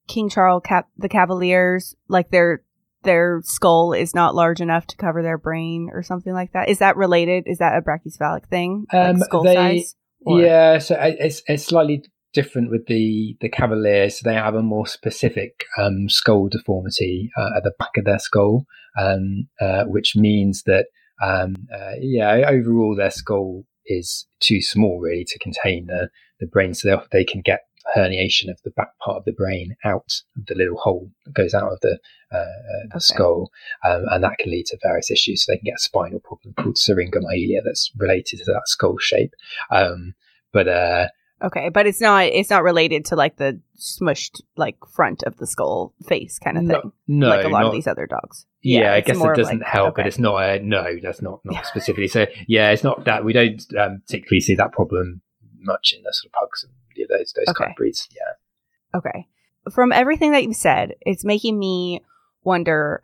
King 0.07 0.29
Charles 0.29 0.63
Cap- 0.65 0.89
the 0.97 1.09
Cavaliers, 1.09 1.95
like 2.09 2.31
their 2.31 2.63
their 3.05 3.41
skull 3.45 3.93
is 3.93 4.15
not 4.15 4.35
large 4.35 4.61
enough 4.61 4.87
to 4.89 4.97
cover 4.97 5.23
their 5.23 5.39
brain 5.39 5.91
or 5.93 6.03
something 6.03 6.33
like 6.33 6.53
that? 6.53 6.69
Is 6.69 6.79
that 6.79 6.97
related? 6.97 7.45
Is 7.47 7.59
that 7.59 7.77
a 7.77 7.83
brachycephalic 7.83 8.47
thing? 8.49 8.87
Like 8.93 9.15
um, 9.15 9.21
skull 9.21 9.45
they, 9.45 9.55
size? 9.55 9.97
Or? 10.27 10.41
Yeah, 10.41 10.79
so 10.79 10.97
it's 11.01 11.43
it's 11.47 11.65
slightly 11.65 12.05
different 12.33 12.71
with 12.71 12.87
the 12.87 13.37
the 13.41 13.49
Cavaliers. 13.49 14.21
They 14.21 14.35
have 14.35 14.55
a 14.55 14.63
more 14.63 14.87
specific 14.87 15.65
um, 15.79 16.09
skull 16.09 16.49
deformity 16.49 17.31
uh, 17.37 17.51
at 17.57 17.63
the 17.63 17.73
back 17.79 17.97
of 17.97 18.05
their 18.05 18.19
skull, 18.19 18.65
um, 18.99 19.49
uh, 19.61 19.85
which 19.85 20.17
means 20.17 20.63
that 20.65 20.87
um, 21.23 21.55
uh, 21.73 21.93
yeah, 22.01 22.49
overall 22.49 22.97
their 22.97 23.11
skull 23.11 23.65
is 23.87 24.27
too 24.41 24.61
small 24.61 24.99
really 24.99 25.25
to 25.29 25.39
contain 25.39 25.87
the 25.87 26.09
the 26.41 26.47
brain, 26.47 26.75
so 26.75 26.89
they, 26.89 27.19
they 27.19 27.25
can 27.25 27.41
get 27.41 27.61
herniation 27.97 28.51
of 28.51 28.61
the 28.63 28.71
back 28.71 28.97
part 28.99 29.19
of 29.19 29.25
the 29.25 29.33
brain 29.33 29.77
out 29.85 30.21
of 30.37 30.47
the 30.47 30.55
little 30.55 30.77
hole 30.77 31.11
that 31.25 31.35
goes 31.35 31.55
out 31.55 31.73
of 31.73 31.81
the, 31.81 31.99
uh, 32.33 32.37
uh 32.37 32.87
the 32.91 32.97
okay. 32.97 32.99
skull, 33.01 33.51
um, 33.85 34.05
and 34.11 34.25
that 34.25 34.39
can 34.39 34.51
lead 34.51 34.67
to 34.67 34.79
various 34.83 35.11
issues. 35.11 35.45
So 35.45 35.53
they 35.53 35.59
can 35.59 35.67
get 35.67 35.77
a 35.77 35.83
spinal 35.83 36.21
problem 36.21 36.55
called 36.55 36.77
syringomyelia 36.77 37.61
that's 37.65 37.91
related 37.97 38.39
to 38.39 38.45
that 38.47 38.63
skull 38.67 38.99
shape. 38.99 39.35
Um, 39.71 40.15
but 40.53 40.69
uh, 40.69 41.09
Okay, 41.43 41.69
but 41.69 41.87
it's 41.87 42.01
not 42.01 42.25
it's 42.25 42.49
not 42.49 42.63
related 42.63 43.05
to 43.07 43.17
like 43.17 43.37
the 43.37 43.61
smushed 43.79 44.41
like 44.57 44.77
front 44.95 45.23
of 45.25 45.37
the 45.37 45.47
skull 45.47 45.93
face 46.07 46.39
kind 46.39 46.57
of 46.57 46.67
thing. 46.67 46.93
No, 47.07 47.29
like 47.29 47.45
a 47.45 47.49
lot 47.49 47.61
not, 47.61 47.67
of 47.67 47.73
these 47.73 47.87
other 47.87 48.07
dogs. 48.07 48.47
Yeah, 48.63 48.81
yeah 48.81 48.93
I 48.95 49.01
guess 49.01 49.19
it 49.19 49.37
doesn't 49.37 49.59
like, 49.59 49.69
help, 49.69 49.89
okay. 49.91 50.03
but 50.03 50.07
it's 50.07 50.19
not 50.19 50.37
a 50.37 50.61
no. 50.61 50.97
That's 51.03 51.21
not 51.21 51.41
not 51.45 51.67
specifically. 51.67 52.09
So 52.09 52.27
yeah, 52.47 52.71
it's 52.71 52.85
not 52.85 53.05
that 53.05 53.25
we 53.25 53.33
don't 53.35 53.63
um, 53.79 54.01
particularly 54.07 54.41
see 54.41 54.55
that 54.55 54.73
problem 54.73 55.21
much 55.59 55.93
in 55.95 56.03
the 56.03 56.13
sort 56.13 56.33
of 56.33 56.41
pugs 56.41 56.65
and 56.65 56.73
yeah, 56.97 57.07
those 57.09 57.33
those 57.33 57.49
okay. 57.49 57.65
kind 57.65 57.71
of 57.71 57.77
breeds. 57.77 58.09
Yeah. 58.15 58.99
Okay. 58.99 59.27
From 59.73 59.93
everything 59.93 60.33
that 60.33 60.45
you've 60.45 60.57
said, 60.57 60.95
it's 61.01 61.25
making 61.25 61.59
me 61.59 62.01
wonder 62.43 63.03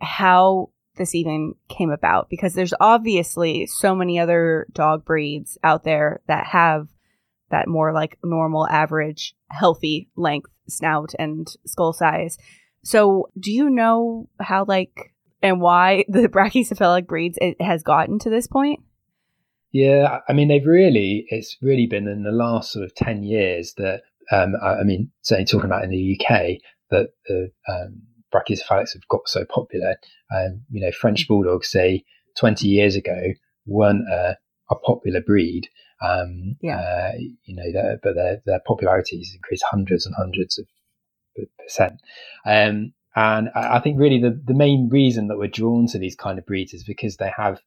how 0.00 0.70
this 0.96 1.14
even 1.14 1.54
came 1.68 1.90
about 1.90 2.28
because 2.28 2.54
there's 2.54 2.74
obviously 2.78 3.66
so 3.66 3.94
many 3.94 4.18
other 4.18 4.66
dog 4.72 5.04
breeds 5.04 5.56
out 5.64 5.84
there 5.84 6.20
that 6.26 6.46
have 6.46 6.88
that 7.50 7.68
more 7.68 7.92
like 7.92 8.18
normal, 8.24 8.66
average, 8.68 9.34
healthy 9.48 10.08
length 10.16 10.50
snout 10.68 11.12
and 11.18 11.48
skull 11.66 11.92
size. 11.92 12.38
So, 12.84 13.30
do 13.38 13.52
you 13.52 13.70
know 13.70 14.28
how 14.40 14.64
like 14.66 15.12
and 15.42 15.60
why 15.60 16.04
the 16.08 16.28
brachycephalic 16.28 17.06
breeds 17.06 17.38
it 17.40 17.60
has 17.60 17.82
gotten 17.82 18.18
to 18.20 18.30
this 18.30 18.46
point? 18.46 18.80
Yeah, 19.72 20.20
I 20.28 20.32
mean, 20.34 20.48
they've 20.48 20.66
really, 20.66 21.24
it's 21.28 21.56
really 21.62 21.86
been 21.86 22.06
in 22.06 22.24
the 22.24 22.30
last 22.30 22.72
sort 22.72 22.84
of 22.84 22.94
10 22.94 23.22
years 23.22 23.74
that, 23.78 24.02
um, 24.30 24.54
I 24.62 24.82
mean, 24.84 25.10
certainly 25.22 25.46
talking 25.46 25.66
about 25.66 25.84
in 25.84 25.90
the 25.90 26.20
UK, 26.20 26.58
that 26.90 27.10
the 27.26 27.50
um, 27.68 28.02
brachycephalics 28.32 28.92
have 28.92 29.08
got 29.08 29.26
so 29.26 29.44
popular. 29.46 29.96
Um, 30.34 30.62
you 30.70 30.84
know, 30.84 30.92
French 30.92 31.26
Bulldogs, 31.26 31.70
say, 31.70 32.04
20 32.36 32.68
years 32.68 32.96
ago, 32.96 33.32
weren't 33.66 34.08
a, 34.10 34.36
a 34.70 34.74
popular 34.74 35.22
breed. 35.22 35.68
Um, 36.02 36.56
yeah. 36.60 36.78
Uh, 36.78 37.18
you 37.44 37.56
know, 37.56 37.98
but 38.02 38.14
their, 38.14 38.42
their 38.44 38.60
popularity 38.66 39.18
has 39.18 39.32
increased 39.34 39.64
hundreds 39.70 40.04
and 40.04 40.14
hundreds 40.14 40.58
of 40.58 40.66
percent. 41.58 42.00
Um, 42.44 42.92
and 43.14 43.50
I 43.54 43.78
think 43.80 43.98
really 43.98 44.20
the, 44.20 44.38
the 44.44 44.54
main 44.54 44.88
reason 44.90 45.28
that 45.28 45.38
we're 45.38 45.48
drawn 45.48 45.86
to 45.88 45.98
these 45.98 46.16
kind 46.16 46.38
of 46.38 46.46
breeds 46.46 46.72
is 46.72 46.84
because 46.84 47.16
they 47.16 47.30
have 47.36 47.60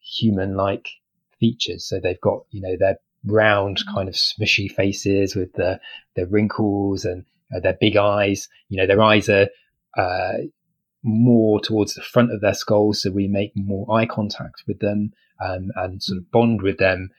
human 0.00 0.56
like 0.56 0.88
features. 1.38 1.84
So 1.86 2.00
they've 2.00 2.20
got, 2.20 2.44
you 2.50 2.60
know, 2.60 2.76
their 2.78 2.98
round 3.24 3.78
mm-hmm. 3.78 3.94
kind 3.94 4.08
of 4.08 4.14
smushy 4.14 4.70
faces 4.70 5.34
with 5.34 5.52
the, 5.54 5.80
the 6.16 6.26
wrinkles 6.26 7.04
and 7.04 7.24
uh, 7.54 7.60
their 7.60 7.76
big 7.80 7.96
eyes. 7.96 8.48
You 8.68 8.78
know, 8.78 8.86
their 8.86 9.02
eyes 9.02 9.28
are, 9.28 9.48
uh, 9.96 10.38
more 11.06 11.60
towards 11.60 11.94
the 11.94 12.02
front 12.02 12.32
of 12.32 12.40
their 12.40 12.54
skull. 12.54 12.94
So 12.94 13.10
we 13.10 13.28
make 13.28 13.52
more 13.54 13.86
eye 13.94 14.06
contact 14.06 14.62
with 14.66 14.80
them, 14.80 15.12
um, 15.44 15.70
and 15.76 16.02
sort 16.02 16.16
of 16.16 16.30
bond 16.30 16.62
with 16.62 16.78
them 16.78 17.10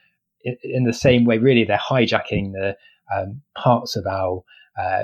in, 0.62 0.84
the 0.84 0.92
same 0.92 1.24
way, 1.24 1.38
really, 1.38 1.64
they're 1.64 1.78
hijacking 1.78 2.52
the 2.52 2.76
um, 3.14 3.42
parts 3.56 3.96
of 3.96 4.06
our 4.06 4.42
uh, 4.78 5.02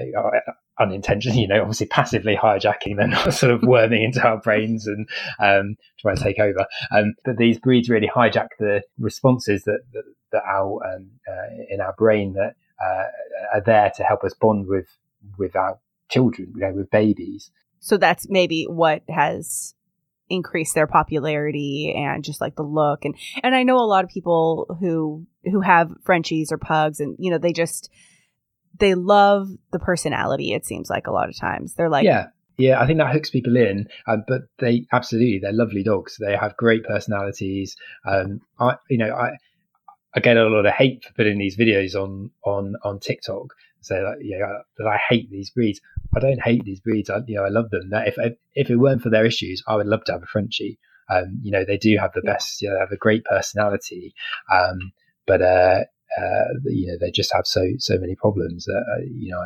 unintentionally, 0.79 1.41
you 1.41 1.49
know, 1.49 1.61
obviously 1.61 1.87
passively 1.87 2.37
hijacking 2.37 2.97
them, 2.97 3.11
not 3.11 3.35
sort 3.35 3.53
of 3.53 3.63
worming 3.63 4.03
into 4.03 4.23
our 4.27 4.39
brains 4.39 4.87
and 4.87 5.09
um, 5.39 5.77
trying 6.01 6.17
to 6.17 6.23
take 6.23 6.39
over. 6.39 6.67
Um, 6.91 7.15
but 7.25 7.37
these 7.37 7.59
breeds 7.59 7.89
really 7.89 8.11
hijack 8.15 8.49
the 8.59 8.83
responses 8.99 9.65
that 9.65 9.81
that, 9.93 10.05
that 10.33 10.43
our 10.45 10.81
um, 10.87 11.11
uh, 11.29 11.65
in 11.69 11.81
our 11.81 11.95
brain 11.97 12.35
that 12.35 12.55
uh, 12.85 13.05
are 13.55 13.63
there 13.65 13.93
to 13.97 14.03
help 14.03 14.25
us 14.25 14.35
bond 14.35 14.67
with 14.67 14.87
with 15.39 15.55
our 15.57 15.79
children, 16.09 16.53
you 16.55 16.61
know, 16.61 16.73
with 16.73 16.91
babies. 16.91 17.51
So 17.81 17.97
that's 17.97 18.29
maybe 18.29 18.65
what 18.65 19.03
has 19.09 19.75
increase 20.29 20.73
their 20.73 20.87
popularity 20.87 21.93
and 21.95 22.25
just 22.25 22.41
like 22.41 22.57
the 22.57 22.63
look 22.63 23.05
and 23.05 23.15
and 23.43 23.55
I 23.55 23.65
know 23.65 23.77
a 23.77 23.85
lot 23.85 24.03
of 24.03 24.09
people 24.09 24.79
who 24.81 25.27
who 25.45 25.61
have 25.61 25.93
Frenchies 26.05 26.51
or 26.51 26.57
pugs 26.57 27.01
and 27.01 27.17
you 27.19 27.31
know 27.31 27.37
they 27.37 27.53
just 27.53 27.91
they 28.79 28.95
love 28.95 29.49
the 29.73 29.79
personality 29.79 30.53
it 30.53 30.67
seems 30.67 30.91
like 30.91 31.07
a 31.07 31.13
lot 31.13 31.29
of 31.29 31.37
times 31.37 31.75
they're 31.75 31.91
like 31.91 32.05
yeah 32.05 32.27
yeah 32.59 32.81
I 32.81 32.87
think 32.87 32.99
that 32.99 33.13
hooks 33.13 33.31
people 33.31 33.57
in 33.57 33.89
um, 34.07 34.25
but 34.27 34.43
they 34.59 34.87
absolutely 34.93 35.41
they're 35.41 35.53
lovely 35.53 35.83
dogs 35.83 36.17
they 36.19 36.37
have 36.37 36.57
great 36.57 36.85
personalities 36.85 37.77
um 38.07 38.41
I 38.59 38.77
you 38.89 38.99
know 38.99 39.15
I 39.15 39.37
I 40.15 40.21
get 40.21 40.37
a 40.37 40.45
lot 40.45 40.67
of 40.67 40.75
hate 40.75 41.05
for 41.05 41.15
putting 41.15 41.39
these 41.39 41.57
videos 41.57 41.95
on 41.95 42.31
on 42.45 42.75
on 42.83 43.01
TikTok 43.01 43.55
say 43.83 44.01
you 44.21 44.39
know 44.39 44.63
that 44.79 44.87
I 44.87 44.97
hate 45.09 45.31
these 45.31 45.51
breeds. 45.51 45.81
I 46.15 46.21
don't 46.21 46.43
hate 46.43 46.65
these 46.65 46.81
breeds. 46.81 47.11
I 47.11 47.19
you 47.27 47.37
know 47.37 47.45
I 47.45 47.49
love 47.49 47.71
them. 47.71 47.91
That 47.91 48.09
if 48.09 48.17
if 48.55 48.71
it 48.71 48.77
weren't 48.77 49.03
for 49.03 49.11
their 49.11 49.27
issues, 49.27 49.63
I 49.67 49.77
would 49.77 49.87
love 49.87 50.05
to 50.05 50.13
have 50.13 50.23
a 50.23 50.27
Frenchie. 50.27 50.79
Um, 51.11 51.41
you 51.43 51.51
know 51.51 51.65
they 51.65 51.77
do 51.77 51.97
have 51.99 52.13
the 52.15 52.23
best. 52.23 52.63
You 52.63 52.69
know, 52.69 52.75
they 52.75 52.81
have 52.81 52.93
a 52.93 52.97
great 52.97 53.25
personality, 53.25 54.15
um, 54.51 54.93
but 55.27 55.43
uh, 55.43 55.81
uh, 56.19 56.55
you 56.65 56.87
know 56.89 56.97
they 57.01 57.11
just 57.11 57.33
have 57.33 57.47
so 57.47 57.63
so 57.79 57.99
many 57.99 58.15
problems. 58.15 58.67
Uh, 58.69 59.03
you 59.05 59.31
know, 59.31 59.43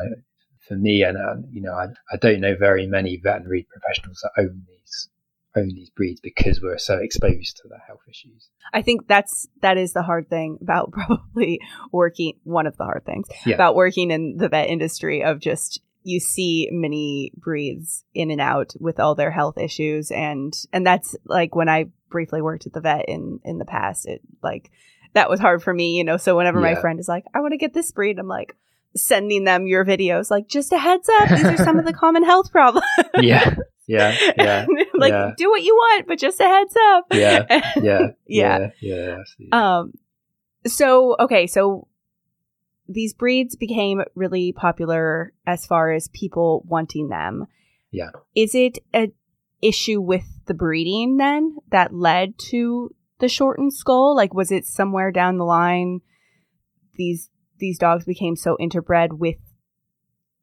for 0.67 0.75
me, 0.75 1.03
and 1.03 1.17
uh, 1.17 1.35
you 1.51 1.61
know, 1.61 1.73
I, 1.73 1.87
I 2.11 2.17
don't 2.17 2.41
know 2.41 2.55
very 2.55 2.87
many 2.87 3.19
veterinary 3.21 3.67
professionals 3.71 4.19
that 4.23 4.41
own 4.41 4.63
these 4.67 5.09
own 5.55 5.69
these 5.69 5.89
breeds 5.89 6.19
because 6.19 6.61
we're 6.61 6.77
so 6.77 6.97
exposed 6.97 7.57
to 7.57 7.67
the 7.67 7.79
health 7.87 8.01
issues. 8.09 8.49
I 8.73 8.81
think 8.81 9.07
that's 9.07 9.47
that 9.61 9.77
is 9.77 9.93
the 9.93 10.03
hard 10.03 10.29
thing 10.29 10.59
about 10.61 10.91
probably 10.91 11.59
working 11.91 12.33
one 12.43 12.67
of 12.67 12.77
the 12.77 12.83
hard 12.83 13.05
things 13.05 13.27
yeah. 13.45 13.55
about 13.55 13.75
working 13.75 14.11
in 14.11 14.37
the 14.37 14.49
vet 14.49 14.69
industry 14.69 15.23
of 15.23 15.39
just 15.39 15.81
you 16.03 16.19
see 16.19 16.69
many 16.71 17.33
breeds 17.35 18.05
in 18.13 18.31
and 18.31 18.39
out 18.39 18.73
with 18.79 18.99
all 18.99 19.13
their 19.13 19.31
health 19.31 19.57
issues 19.57 20.09
and 20.11 20.53
and 20.71 20.85
that's 20.85 21.15
like 21.25 21.53
when 21.55 21.67
I 21.67 21.87
briefly 22.09 22.41
worked 22.41 22.65
at 22.65 22.73
the 22.73 22.81
vet 22.81 23.05
in 23.07 23.39
in 23.43 23.57
the 23.57 23.65
past, 23.65 24.07
it 24.07 24.21
like 24.41 24.71
that 25.13 25.29
was 25.29 25.39
hard 25.39 25.61
for 25.63 25.73
me, 25.73 25.97
you 25.97 26.03
know. 26.03 26.17
So 26.17 26.35
whenever 26.37 26.59
my 26.59 26.75
friend 26.75 26.99
is 26.99 27.07
like, 27.07 27.25
"I 27.33 27.39
want 27.41 27.53
to 27.53 27.57
get 27.57 27.73
this 27.73 27.91
breed," 27.91 28.19
I'm 28.19 28.27
like 28.27 28.55
sending 28.95 29.43
them 29.43 29.67
your 29.67 29.85
videos, 29.85 30.31
like 30.31 30.47
just 30.47 30.71
a 30.71 30.77
heads 30.77 31.07
up, 31.21 31.29
these 31.29 31.45
are 31.45 31.57
some 31.57 31.77
of 31.77 31.85
the 31.85 31.93
common 32.03 32.23
health 32.23 32.51
problems. 32.51 32.85
yeah, 33.15 33.55
yeah, 33.87 34.15
yeah, 34.37 34.65
like 34.95 35.11
yeah. 35.11 35.31
do 35.37 35.49
what 35.49 35.61
you 35.63 35.75
want, 35.75 36.07
but 36.07 36.17
just 36.17 36.39
a 36.39 36.45
heads 36.45 36.75
up. 36.93 37.05
yeah, 37.11 37.45
yeah, 37.77 37.99
Yeah. 38.27 38.69
yeah, 38.81 39.17
yeah. 39.37 39.77
Um, 39.79 39.93
so 40.65 41.15
okay, 41.19 41.47
so 41.47 41.87
these 42.89 43.13
breeds 43.13 43.55
became 43.55 44.01
really 44.15 44.51
popular 44.53 45.33
as 45.45 45.65
far 45.65 45.91
as 45.91 46.07
people 46.07 46.63
wanting 46.67 47.09
them. 47.09 47.47
Yeah. 47.91 48.11
Is 48.35 48.55
it 48.55 48.79
a 48.95 49.11
issue 49.61 49.99
with 49.99 50.23
the 50.45 50.53
breeding 50.53 51.17
then 51.17 51.57
that 51.71 51.93
led 51.93 52.37
to 52.37 52.93
the 53.19 53.27
shortened 53.29 53.73
skull? 53.73 54.15
Like, 54.15 54.33
was 54.33 54.51
it 54.51 54.65
somewhere 54.65 55.11
down 55.11 55.37
the 55.37 55.45
line 55.45 56.01
these 56.95 57.29
these 57.59 57.77
dogs 57.79 58.05
became 58.05 58.35
so 58.35 58.55
interbred 58.59 59.13
with 59.17 59.37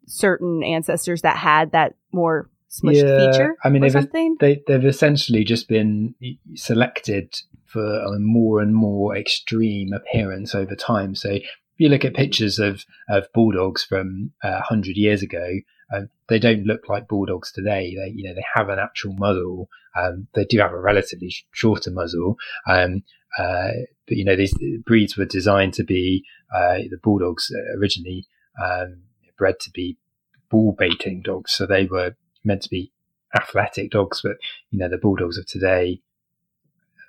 certain 0.07 0.63
ancestors 0.63 1.23
that 1.23 1.37
had 1.37 1.73
that 1.73 1.95
more 2.13 2.51
smushed 2.71 3.03
Yeah, 3.03 3.33
feature 3.33 3.57
I 3.65 3.69
mean, 3.71 3.83
they've- 3.83 3.93
something? 3.93 4.37
they 4.41 4.63
they've 4.67 4.85
essentially 4.85 5.45
just 5.45 5.69
been 5.69 6.15
selected 6.55 7.35
for 7.67 8.01
a 8.01 8.19
more 8.19 8.61
and 8.61 8.75
more 8.75 9.17
extreme 9.17 9.93
appearance 9.93 10.55
over 10.55 10.75
time. 10.77 11.15
So 11.15 11.31
if 11.31 11.45
you 11.79 11.89
look 11.89 12.05
at 12.05 12.15
pictures 12.15 12.59
of 12.59 12.85
of 13.09 13.27
bulldogs 13.33 13.85
from 13.85 14.33
uh, 14.43 14.61
hundred 14.61 14.97
years 14.97 15.23
ago, 15.23 15.47
um, 15.93 16.09
they 16.29 16.39
don't 16.39 16.65
look 16.65 16.89
like 16.89 17.09
bulldogs 17.09 17.53
today. 17.53 17.95
They 17.97 18.13
you 18.15 18.25
know 18.25 18.35
they 18.35 18.45
have 18.55 18.69
an 18.69 18.79
actual 18.79 19.15
muzzle. 19.15 19.69
Um, 19.97 20.29
they 20.35 20.45
do 20.45 20.59
have 20.59 20.73
a 20.73 20.81
relatively 20.81 21.31
sh- 21.31 21.47
shorter 21.53 21.91
muzzle. 21.91 22.37
Um, 22.67 23.03
uh, 23.39 23.71
but 24.07 24.17
you 24.17 24.25
know 24.25 24.37
these 24.37 24.55
breeds 24.85 25.17
were 25.17 25.25
designed 25.25 25.75
to 25.75 25.85
be 25.85 26.25
uh, 26.55 26.79
the 26.91 26.99
bulldogs 27.03 27.51
originally 27.77 28.27
um, 28.63 29.03
bred 29.37 29.59
to 29.61 29.71
be 29.71 29.99
bull 30.51 30.73
baiting 30.79 31.23
dogs, 31.23 31.53
so 31.53 31.67
they 31.67 31.87
were 31.87 32.15
meant 32.45 32.63
to 32.63 32.71
be 32.71 32.93
athletic 33.35 33.91
dogs, 33.91 34.21
but 34.23 34.37
you 34.71 34.79
know 34.79 34.89
the 34.89 34.99
bulldogs 34.99 35.39
of 35.39 35.47
today, 35.47 36.01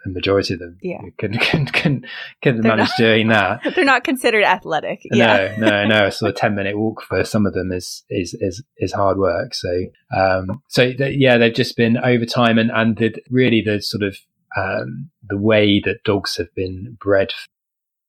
the 0.06 0.12
majority 0.12 0.54
of 0.54 0.60
them 0.62 0.78
Yeah. 0.82 1.02
can 1.18 1.34
can 1.34 1.66
can 1.66 2.06
can 2.42 2.62
They're 2.62 2.72
manage 2.76 2.88
not- 2.90 2.98
doing 2.98 3.28
that. 3.30 3.62
They're 3.76 3.84
not 3.84 4.04
considered 4.06 4.44
athletic. 4.46 5.02
Yeah. 5.12 5.56
No, 5.58 5.68
no, 5.70 5.86
no. 5.88 6.10
So 6.10 6.28
a 6.28 6.32
ten 6.34 6.56
minute 6.56 6.78
walk 6.78 7.02
for 7.02 7.24
some 7.26 7.46
of 7.46 7.54
them 7.54 7.72
is 7.72 8.04
is 8.10 8.34
is, 8.40 8.64
is 8.78 8.94
hard 8.94 9.18
work. 9.18 9.54
So 9.54 9.70
um, 10.16 10.62
so 10.70 10.94
th- 10.94 11.18
yeah, 11.20 11.38
they've 11.38 11.54
just 11.54 11.76
been 11.76 11.98
over 11.98 12.26
time, 12.26 12.58
and 12.58 12.72
and 12.72 12.96
the, 12.98 13.14
really 13.30 13.62
the 13.66 13.82
sort 13.82 14.04
of 14.04 14.16
um, 14.58 15.10
the 15.28 15.38
way 15.38 15.82
that 15.84 16.04
dogs 16.06 16.38
have 16.38 16.54
been 16.56 16.98
bred, 17.02 17.34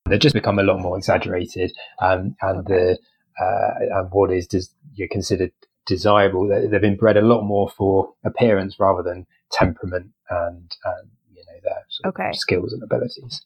they've 0.09 0.19
just 0.19 0.35
become 0.35 0.59
a 0.59 0.63
lot 0.63 0.79
more 0.79 0.97
exaggerated, 0.97 1.73
um, 2.01 2.35
and 2.41 2.65
the 2.67 2.97
uh, 3.41 3.99
and 3.99 4.09
what 4.11 4.31
is 4.31 4.47
des- 4.47 4.71
you're 4.93 5.07
considered 5.09 5.51
desirable. 5.85 6.47
They- 6.47 6.67
They've 6.67 6.81
been 6.81 6.97
bred 6.97 7.17
a 7.17 7.21
lot 7.21 7.43
more 7.43 7.69
for 7.69 8.13
appearance 8.23 8.79
rather 8.79 9.03
than 9.03 9.25
temperament 9.51 10.11
and 10.29 10.75
um, 10.85 11.09
you 11.33 11.41
know 11.45 11.59
their 11.63 11.73
sort 11.73 11.77
of 11.77 11.86
Okay. 12.05 12.31
skills 12.33 12.73
and 12.73 12.83
abilities. 12.83 13.41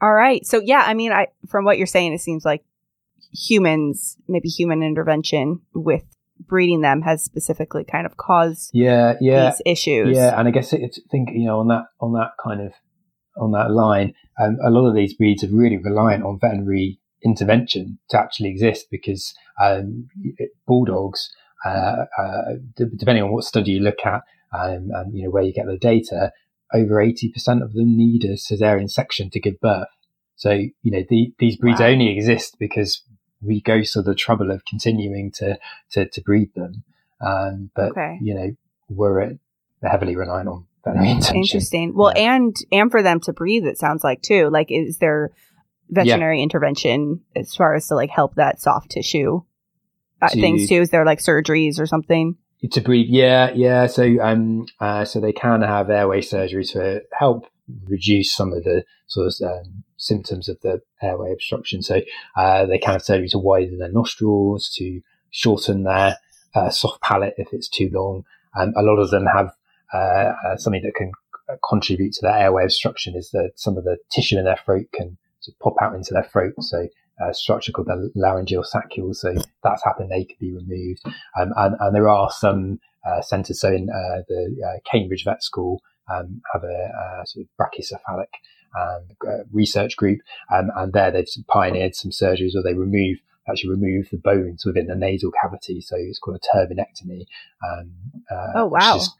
All 0.00 0.12
right. 0.12 0.44
So 0.46 0.60
yeah, 0.64 0.84
I 0.86 0.94
mean, 0.94 1.12
I 1.12 1.28
from 1.48 1.64
what 1.64 1.78
you're 1.78 1.86
saying, 1.86 2.12
it 2.12 2.20
seems 2.20 2.44
like 2.44 2.64
humans, 3.32 4.16
maybe 4.28 4.48
human 4.48 4.82
intervention 4.82 5.60
with 5.74 6.04
breeding 6.46 6.80
them 6.80 7.02
has 7.02 7.22
specifically 7.22 7.84
kind 7.84 8.06
of 8.06 8.16
caused 8.16 8.70
Yeah, 8.72 9.14
yeah, 9.20 9.50
these 9.50 9.62
issues. 9.66 10.16
Yeah, 10.16 10.38
and 10.38 10.48
I 10.48 10.50
guess 10.50 10.72
it's 10.72 11.00
think 11.10 11.30
you 11.32 11.46
know 11.46 11.60
on 11.60 11.68
that 11.68 11.84
on 12.00 12.12
that 12.14 12.32
kind 12.42 12.60
of 12.60 12.72
on 13.36 13.52
that 13.52 13.70
line, 13.70 14.14
um, 14.40 14.58
a 14.64 14.70
lot 14.70 14.88
of 14.88 14.94
these 14.94 15.14
breeds 15.14 15.44
are 15.44 15.48
really 15.48 15.76
reliant 15.76 16.24
on 16.24 16.38
veterinary 16.40 16.98
intervention 17.24 17.98
to 18.08 18.18
actually 18.18 18.48
exist 18.48 18.86
because 18.90 19.34
um, 19.62 20.08
bulldogs, 20.66 21.30
uh, 21.64 22.06
uh, 22.18 22.42
d- 22.76 22.84
depending 22.96 23.22
on 23.22 23.32
what 23.32 23.44
study 23.44 23.72
you 23.72 23.80
look 23.80 24.04
at 24.04 24.22
um, 24.52 24.88
and 24.92 25.14
you 25.14 25.24
know 25.24 25.30
where 25.30 25.42
you 25.42 25.52
get 25.52 25.66
the 25.66 25.76
data, 25.78 26.32
over 26.72 27.00
eighty 27.00 27.30
percent 27.30 27.62
of 27.62 27.72
them 27.74 27.96
need 27.96 28.24
a 28.24 28.34
cesarean 28.34 28.90
section 28.90 29.30
to 29.30 29.40
give 29.40 29.60
birth. 29.60 29.88
So 30.36 30.52
you 30.52 30.70
know 30.90 31.02
the, 31.08 31.32
these 31.38 31.56
breeds 31.56 31.80
Wow. 31.80 31.86
only 31.88 32.08
exist 32.16 32.56
because 32.58 33.02
we 33.42 33.60
go 33.60 33.82
to 33.82 34.02
the 34.02 34.14
trouble 34.14 34.50
of 34.50 34.64
continuing 34.64 35.30
to 35.32 35.58
to, 35.92 36.06
to 36.08 36.20
breed 36.20 36.50
them. 36.54 36.84
Um, 37.20 37.70
but 37.74 37.90
Okay. 37.92 38.18
you 38.22 38.34
know 38.34 38.50
we're 38.88 39.38
heavily 39.82 40.16
reliant 40.16 40.48
on 40.48 40.66
veterinary 40.84 41.10
intervention. 41.16 41.36
Interesting. 41.36 41.94
Well, 41.94 42.12
Yeah. 42.16 42.34
and 42.36 42.56
and 42.72 42.90
for 42.90 43.02
them 43.02 43.20
to 43.20 43.32
breathe, 43.32 43.66
it 43.66 43.78
sounds 43.78 44.02
like 44.04 44.22
too. 44.22 44.48
Like, 44.50 44.70
is 44.70 44.98
there 44.98 45.30
veterinary 45.90 46.42
intervention 46.42 47.20
as 47.36 47.54
far 47.54 47.74
as 47.74 47.86
to 47.88 47.94
like 47.94 48.10
help 48.10 48.36
that 48.36 48.60
soft 48.60 48.90
tissue 48.90 49.42
uh, 50.22 50.28
To- 50.28 50.40
things 50.40 50.68
too? 50.68 50.80
Is 50.80 50.90
there 50.90 51.04
like 51.04 51.18
surgeries 51.20 51.78
or 51.80 51.86
something? 51.86 52.36
To 52.70 52.80
breathe. 52.80 53.06
Yeah 53.08 53.50
yeah. 53.54 53.86
So 53.86 54.04
um 54.20 54.66
uh, 54.80 55.04
so 55.04 55.20
they 55.20 55.32
can 55.32 55.62
have 55.62 55.90
airway 55.90 56.20
surgery 56.20 56.64
to 56.66 57.02
help 57.18 57.46
reduce 57.86 58.34
some 58.34 58.52
of 58.52 58.64
the 58.64 58.84
sort 59.06 59.26
of 59.26 59.34
um, 59.48 59.84
symptoms 59.96 60.48
of 60.48 60.60
the 60.60 60.80
airway 61.02 61.32
obstruction. 61.32 61.82
So 61.82 62.00
uh, 62.36 62.66
they 62.66 62.78
can 62.78 62.92
have 62.92 63.02
surgery 63.02 63.28
to 63.28 63.38
widen 63.38 63.78
their 63.78 63.92
nostrils 63.92 64.72
to 64.76 65.00
shorten 65.30 65.84
their 65.84 66.16
uh, 66.54 66.70
soft 66.70 67.00
palate 67.02 67.34
if 67.36 67.48
it's 67.52 67.68
too 67.68 67.90
long. 67.92 68.24
Um, 68.58 68.72
a 68.76 68.82
lot 68.82 68.98
of 68.98 69.10
them 69.10 69.26
have 69.26 69.52
uh, 69.92 70.32
uh, 70.46 70.56
something 70.56 70.82
that 70.82 70.94
can 70.94 71.12
contribute 71.68 72.12
to 72.14 72.22
their 72.22 72.36
airway 72.36 72.64
obstruction 72.64 73.16
is 73.16 73.30
that 73.30 73.52
some 73.56 73.76
of 73.76 73.84
the 73.84 73.98
tissue 74.10 74.38
in 74.38 74.44
their 74.44 74.58
throat 74.64 74.86
can 74.92 75.18
sort 75.40 75.54
of 75.54 75.58
pop 75.60 75.74
out 75.80 75.94
into 75.94 76.14
their 76.14 76.24
throat. 76.24 76.54
So 76.60 76.88
a 77.28 77.34
structure 77.34 77.72
called 77.72 77.88
the 77.88 78.10
laryngeal 78.14 78.62
saccule 78.64 79.14
so 79.14 79.34
that's 79.62 79.84
happened 79.84 80.10
they 80.10 80.24
could 80.24 80.38
be 80.38 80.52
removed 80.52 81.00
um, 81.38 81.52
and, 81.56 81.76
and 81.80 81.94
there 81.94 82.08
are 82.08 82.30
some 82.30 82.78
uh, 83.06 83.20
centres. 83.22 83.60
So 83.60 83.68
in 83.68 83.88
uh, 83.90 84.22
the 84.28 84.56
uh, 84.66 84.78
Cambridge 84.90 85.24
Vet 85.24 85.42
School 85.42 85.82
um, 86.12 86.42
have 86.52 86.64
a, 86.64 87.20
uh 87.20 87.24
sort 87.24 87.46
of 87.46 87.48
brachycephalic 87.58 88.26
um, 88.78 89.02
uh, 89.26 89.44
research 89.52 89.96
group, 89.96 90.20
um, 90.52 90.70
and 90.76 90.92
there 90.92 91.10
they've 91.10 91.26
pioneered 91.48 91.94
some 91.94 92.10
surgeries 92.10 92.54
where 92.54 92.62
they 92.62 92.74
remove 92.74 93.18
actually 93.48 93.70
remove 93.70 94.08
the 94.10 94.18
bones 94.18 94.64
within 94.64 94.86
the 94.86 94.94
nasal 94.94 95.32
cavity. 95.42 95.80
So 95.80 95.96
it's 95.98 96.18
called 96.18 96.38
a 96.38 96.56
turbinectomy. 96.56 97.24
Um, 97.66 97.92
uh, 98.30 98.52
Oh, 98.54 98.66
wow. 98.66 98.94
Which 98.94 99.02
is 99.02 99.14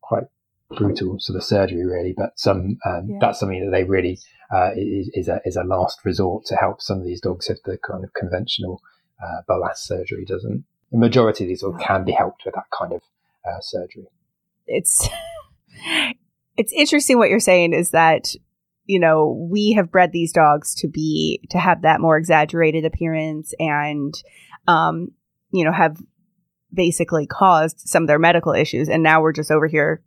quite 0.00 0.24
brutal 0.70 1.18
sort 1.18 1.36
of 1.36 1.44
surgery, 1.44 1.84
really. 1.84 2.14
But 2.16 2.38
some 2.38 2.78
um, 2.84 3.08
Yeah. 3.08 3.18
that's 3.20 3.40
something 3.40 3.64
that 3.64 3.70
they 3.70 3.84
really 3.84 4.18
uh, 4.52 4.70
is, 4.76 5.10
is 5.14 5.28
a 5.28 5.40
is 5.44 5.56
a 5.56 5.64
last 5.64 6.04
resort 6.04 6.44
to 6.46 6.56
help 6.56 6.82
some 6.82 6.98
of 6.98 7.04
these 7.04 7.20
dogs 7.20 7.48
if 7.48 7.62
the 7.64 7.78
kind 7.78 8.04
of 8.04 8.12
conventional 8.14 8.82
uh, 9.22 9.72
surgery 9.74 10.24
doesn't. 10.24 10.64
The 10.90 10.98
majority 10.98 11.44
of 11.44 11.48
these 11.48 11.62
dogs 11.62 11.82
can 11.82 12.04
be 12.04 12.12
helped 12.12 12.42
with 12.44 12.54
that 12.54 12.66
kind 12.76 12.92
of 12.92 13.02
uh, 13.48 13.60
surgery. 13.60 14.06
it's 14.66 15.08
it's 16.56 16.72
interesting 16.72 17.18
what 17.18 17.30
you're 17.30 17.40
saying 17.40 17.72
is 17.72 17.90
that 17.90 18.34
you 18.84 18.98
know 18.98 19.46
we 19.50 19.72
have 19.72 19.90
bred 19.90 20.12
these 20.12 20.32
dogs 20.32 20.74
to 20.76 20.88
be 20.88 21.40
to 21.50 21.58
have 21.58 21.82
that 21.82 22.00
more 22.00 22.16
exaggerated 22.16 22.84
appearance 22.84 23.54
and 23.58 24.14
um 24.66 25.08
you 25.50 25.64
know 25.64 25.72
have 25.72 25.96
basically 26.74 27.26
caused 27.26 27.80
some 27.80 28.04
of 28.04 28.06
their 28.06 28.18
medical 28.18 28.52
issues 28.52 28.88
and 28.88 29.02
now 29.02 29.20
we're 29.20 29.32
just 29.32 29.50
over 29.50 29.66
here 29.66 30.02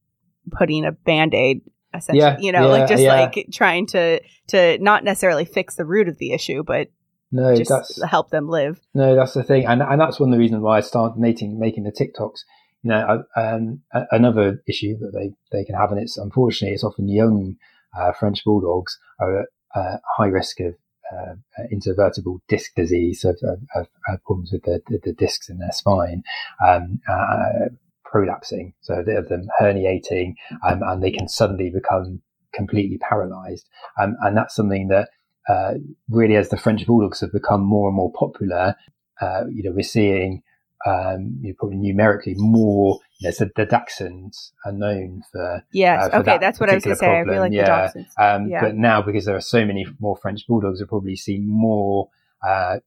putting 0.51 0.85
a 0.85 0.91
band-aid 0.91 1.61
essentially 1.97 2.19
Yeah, 2.19 2.37
you 2.39 2.51
know 2.51 2.67
yeah, 2.67 2.79
like 2.79 2.89
just 2.89 3.03
yeah. 3.03 3.13
like 3.13 3.47
trying 3.51 3.85
to 3.87 4.21
to 4.47 4.77
not 4.79 5.03
necessarily 5.03 5.45
fix 5.45 5.75
the 5.75 5.85
root 5.85 6.07
of 6.07 6.17
the 6.17 6.33
issue 6.33 6.63
but 6.63 6.89
No, 7.31 7.55
just 7.55 7.69
that's 7.69 8.03
help 8.03 8.29
them 8.29 8.47
live 8.47 8.79
no, 8.93 9.15
that's 9.15 9.33
the 9.33 9.43
thing, 9.43 9.65
and 9.65 9.81
and 9.81 9.99
that's 9.99 10.19
one 10.19 10.29
of 10.29 10.33
the 10.33 10.39
reasons 10.39 10.61
why 10.61 10.77
I 10.77 10.81
started 10.81 11.19
making 11.19 11.59
making 11.59 11.83
the 11.83 11.91
TikToks. 11.91 12.39
You 12.83 12.91
know, 12.91 13.25
I, 13.35 13.41
um, 13.41 13.81
another 14.11 14.61
issue 14.67 14.97
that 14.99 15.11
they 15.11 15.33
they 15.51 15.65
can 15.65 15.75
have, 15.75 15.91
and 15.91 15.99
it's 15.99 16.17
unfortunately 16.17 16.75
it's 16.75 16.83
often 16.83 17.09
young 17.09 17.57
uh, 17.97 18.11
French 18.13 18.43
bulldogs 18.43 18.99
are 19.19 19.41
at 19.41 19.47
uh, 19.75 19.97
high 20.17 20.27
risk 20.27 20.59
of 20.59 20.75
uh, 21.11 21.35
intervertebral 21.71 22.39
disc 22.47 22.73
disease, 22.75 23.23
of, 23.23 23.37
of, 23.43 23.59
of, 23.75 23.87
of 24.07 24.23
problems 24.23 24.51
with 24.51 24.63
the, 24.63 24.81
the, 24.87 24.99
the 25.03 25.13
discs 25.13 25.49
in 25.49 25.59
their 25.59 25.71
spine, 25.71 26.23
um, 26.65 26.99
uh, 27.09 27.69
prolapsing, 28.15 28.73
so 28.81 29.03
they 29.05 29.13
have 29.13 29.27
them 29.27 29.47
herniating, 29.59 30.33
um, 30.67 30.81
and 30.83 31.03
they 31.03 31.11
can 31.11 31.27
suddenly 31.27 31.69
become 31.69 32.21
completely 32.53 32.97
paralysed, 32.97 33.67
um, 33.99 34.15
and 34.21 34.37
that's 34.37 34.55
something 34.55 34.87
that 34.87 35.09
uh, 35.49 35.73
really, 36.09 36.35
as 36.35 36.49
the 36.49 36.57
French 36.57 36.85
bulldogs 36.87 37.21
have 37.21 37.31
become 37.31 37.61
more 37.61 37.89
and 37.89 37.95
more 37.95 38.11
popular, 38.13 38.75
uh, 39.21 39.43
you 39.51 39.63
know, 39.63 39.71
we're 39.71 39.83
seeing 39.83 40.41
um, 40.85 41.39
you 41.41 41.49
know, 41.49 41.55
probably 41.57 41.77
numerically 41.77 42.35
more. 42.37 42.99
You 43.19 43.29
know, 43.29 43.31
so 43.31 43.45
the 43.55 43.65
Dachshunds 43.65 44.51
are 44.65 44.71
known 44.71 45.23
for, 45.31 45.63
yes 45.71 46.03
uh, 46.03 46.09
for 46.09 46.15
okay 46.17 46.31
that 46.31 46.41
that's 46.41 46.59
what 46.59 46.69
i 46.69 46.75
was 46.75 46.83
going 46.83 46.95
to 46.97 46.99
say 46.99 47.21
i 47.21 47.23
feel 47.23 47.39
like 47.39 47.53
yeah. 47.53 47.87
the 47.93 47.99
dachshunds 47.99 48.35
um, 48.35 48.49
Yeah. 48.49 48.61
but 48.61 48.75
now 48.75 49.01
because 49.01 49.23
there 49.23 49.37
are 49.37 49.41
so 49.41 49.65
many 49.65 49.85
more 49.99 50.17
French 50.17 50.45
bulldogs, 50.45 50.81
we're 50.81 50.87
probably 50.87 51.15
seeing 51.15 51.47
more 51.47 52.09
uh, 52.45 52.79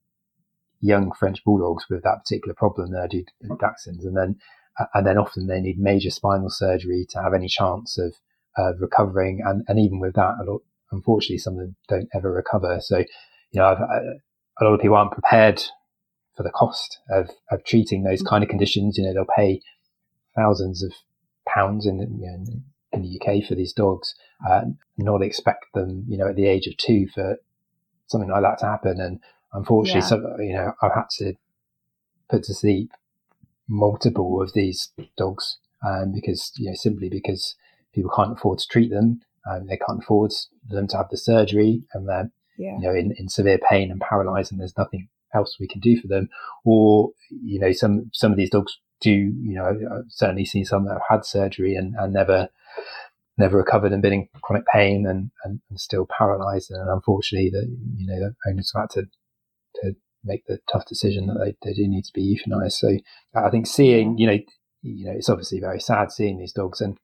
young 0.81 1.13
French 1.13 1.43
bulldogs 1.45 1.87
with 1.89 2.03
that 2.03 2.19
particular 2.25 2.55
problem 2.55 2.93
than 2.93 3.01
I 3.01 3.07
do 3.07 3.25
Dachshunds, 3.45 4.05
and 4.05 4.17
then 4.17 4.37
and 4.95 5.07
then 5.07 5.19
often 5.19 5.47
they 5.47 5.61
need 5.61 5.79
major 5.79 6.11
spinal 6.11 6.51
surgery 6.51 7.07
to 7.11 7.23
have 7.23 7.35
any 7.35 7.49
chance 7.49 7.99
of 7.99 8.15
uh, 8.57 8.75
recovering. 8.77 9.41
And, 9.45 9.65
and 9.69 9.79
even 9.79 10.01
with 10.01 10.15
that, 10.15 10.37
lot, 10.45 10.63
unfortunately, 10.93 11.39
some 11.39 11.55
of 11.55 11.61
them 11.61 11.77
don't 11.89 12.09
ever 12.15 12.33
recover. 12.33 12.79
So, 12.81 12.99
you 12.99 13.61
know, 13.61 13.67
I've, 13.67 13.81
a 13.81 14.65
lot 14.65 14.75
of 14.75 14.81
people 14.81 14.97
aren't 14.97 15.13
prepared 15.13 15.63
for 16.37 16.43
the 16.43 16.51
cost 16.51 16.99
of, 17.11 17.31
of 17.51 17.65
treating 17.65 18.03
those 18.05 18.23
kind 18.23 18.43
of 18.43 18.51
conditions. 18.51 18.97
You 18.97 19.05
know, 19.05 19.15
they'll 19.15 19.37
pay 19.37 19.61
thousands 20.37 20.83
of 20.83 20.93
pounds 21.47 21.87
in, 21.87 21.99
you 21.99 22.27
know, 22.27 22.63
in 22.93 23.03
the 23.03 23.21
UK 23.21 23.47
for 23.47 23.55
these 23.55 23.73
dogs, 23.73 24.15
uh, 24.49 24.63
not 24.97 25.23
expect 25.23 25.67
them, 25.75 26.05
you 26.09 26.17
know, 26.17 26.29
at 26.29 26.37
the 26.37 26.47
age 26.47 26.67
of 26.67 26.77
two 26.77 27.07
for 27.15 27.37
something 28.07 28.31
like 28.31 28.43
that 28.43 28.59
to 28.59 28.67
happen. 28.67 29.01
And 29.01 29.21
unfortunately, 29.53 30.01
yeah. 30.01 30.07
so, 30.07 30.37
you 30.39 30.55
know, 30.55 30.73
I've 30.81 30.95
had 30.95 31.11
to 31.19 31.35
put 32.31 32.45
to 32.45 32.55
sleep 32.55 32.93
multiple 33.69 34.43
of 34.43 34.53
these 34.55 34.93
dogs 35.17 35.59
um, 35.87 36.13
because, 36.13 36.53
you 36.57 36.69
know, 36.69 36.75
simply 36.75 37.09
because 37.09 37.55
people 37.95 38.11
can't 38.15 38.33
afford 38.33 38.59
to 38.59 38.67
treat 38.67 38.91
them. 38.91 39.21
Um, 39.51 39.67
they 39.67 39.77
can't 39.77 40.03
afford 40.03 40.33
them 40.69 40.89
to 40.89 40.97
have 40.97 41.11
the 41.11 41.17
surgery 41.17 41.83
and 41.93 42.09
they're, 42.09 42.31
yeah. 42.59 42.77
you 42.79 42.81
know, 42.81 42.95
in, 42.95 43.15
in 43.19 43.29
severe 43.29 43.59
pain 43.59 43.91
and 43.91 44.01
paralyzed 44.01 44.53
and 44.53 44.61
there's 44.61 44.77
nothing 44.77 45.09
else 45.35 45.57
we 45.61 45.69
can 45.69 45.81
do 45.81 46.01
for 46.01 46.09
them. 46.09 46.29
Or, 46.65 47.11
you 47.31 47.59
know, 47.59 47.73
some, 47.73 48.11
some 48.13 48.33
of 48.33 48.39
these 48.39 48.51
dogs 48.51 48.79
do, 49.01 49.11
you 49.11 49.55
know, 49.55 49.67
I've 49.67 50.05
certainly 50.09 50.45
seen 50.45 50.65
some 50.65 50.85
that 50.87 50.95
have 50.95 51.03
had 51.09 51.25
surgery 51.25 51.77
and, 51.77 51.95
and 51.99 52.13
never, 52.13 52.49
never 53.37 53.57
recovered 53.57 53.93
and 53.93 54.03
been 54.03 54.13
in 54.13 54.29
chronic 54.43 54.67
pain 54.67 55.07
and, 55.07 55.31
and, 55.45 55.61
and 55.71 55.81
still 55.81 56.07
paralyzed. 56.07 56.71
And 56.71 56.91
unfortunately, 56.91 57.51
the, 57.51 57.67
you 57.97 58.07
know, 58.07 58.19
the 58.19 58.51
owners 58.51 58.73
had 58.75 58.91
to 58.91 59.09
make 60.29 60.47
the 60.47 60.59
tough 60.71 60.87
decision 60.87 61.27
that 61.27 61.39
they, 61.43 61.69
they 61.69 61.75
do 61.75 61.89
need 61.89 62.05
to 62.05 62.13
be 62.13 62.37
euthanized. 62.37 62.73
So 62.73 62.97
I 63.35 63.51
think 63.51 63.67
seeing, 63.67 64.19
you 64.19 64.27
know, 64.27 64.39
you 64.83 65.07
know, 65.07 65.13
it's 65.17 65.29
obviously 65.29 65.61
very 65.61 65.81
sad 65.81 66.13
seeing 66.13 66.39
these 66.39 66.53
dogs 66.53 66.81
and, 66.81 66.97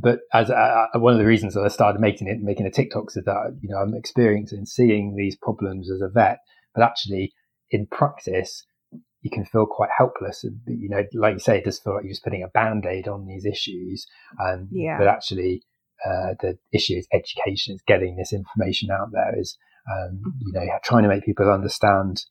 but 0.00 0.20
as 0.34 0.50
uh, 0.50 0.86
uh 0.94 0.98
one 0.98 1.12
of 1.12 1.20
the 1.20 1.26
reasons 1.26 1.54
that 1.54 1.62
I 1.62 1.68
started 1.68 2.00
making 2.00 2.26
it, 2.26 2.40
making 2.40 2.66
a 2.66 2.70
TikToks 2.70 3.16
is 3.16 3.24
that, 3.24 3.56
you 3.62 3.68
know, 3.68 3.76
I'm 3.76 3.94
experiencing 3.94 4.66
seeing 4.66 5.14
these 5.14 5.36
problems 5.36 5.90
as 5.92 6.00
a 6.00 6.08
vet, 6.08 6.38
but 6.74 6.82
actually 6.82 7.32
in 7.70 7.86
practice, 7.86 8.64
you 9.22 9.30
can 9.30 9.44
feel 9.44 9.66
quite 9.66 9.90
helpless. 9.96 10.44
And, 10.44 10.60
You 10.66 10.88
know, 10.88 11.02
like 11.14 11.34
you 11.34 11.40
say, 11.40 11.58
it 11.58 11.64
does 11.64 11.78
feel 11.78 11.94
like 11.94 12.04
you're 12.04 12.12
just 12.12 12.24
putting 12.24 12.42
a 12.42 12.48
band 12.48 12.86
aid 12.86 13.06
on 13.06 13.26
these 13.26 13.44
issues. 13.44 14.06
Um, 14.42 14.68
yeah. 14.72 14.98
But 14.98 15.08
actually, 15.08 15.62
uh, 16.04 16.34
the 16.40 16.58
issue 16.72 16.94
is 16.94 17.06
education, 17.12 17.74
is 17.74 17.82
getting 17.86 18.16
this 18.16 18.32
information 18.32 18.90
out 18.90 19.08
there, 19.12 19.38
is, 19.38 19.56
um, 19.90 20.18
mm-hmm. 20.18 20.30
you 20.40 20.52
know, 20.52 20.66
trying 20.84 21.02
to 21.02 21.08
make 21.08 21.24
people 21.24 21.50
understand 21.50 22.24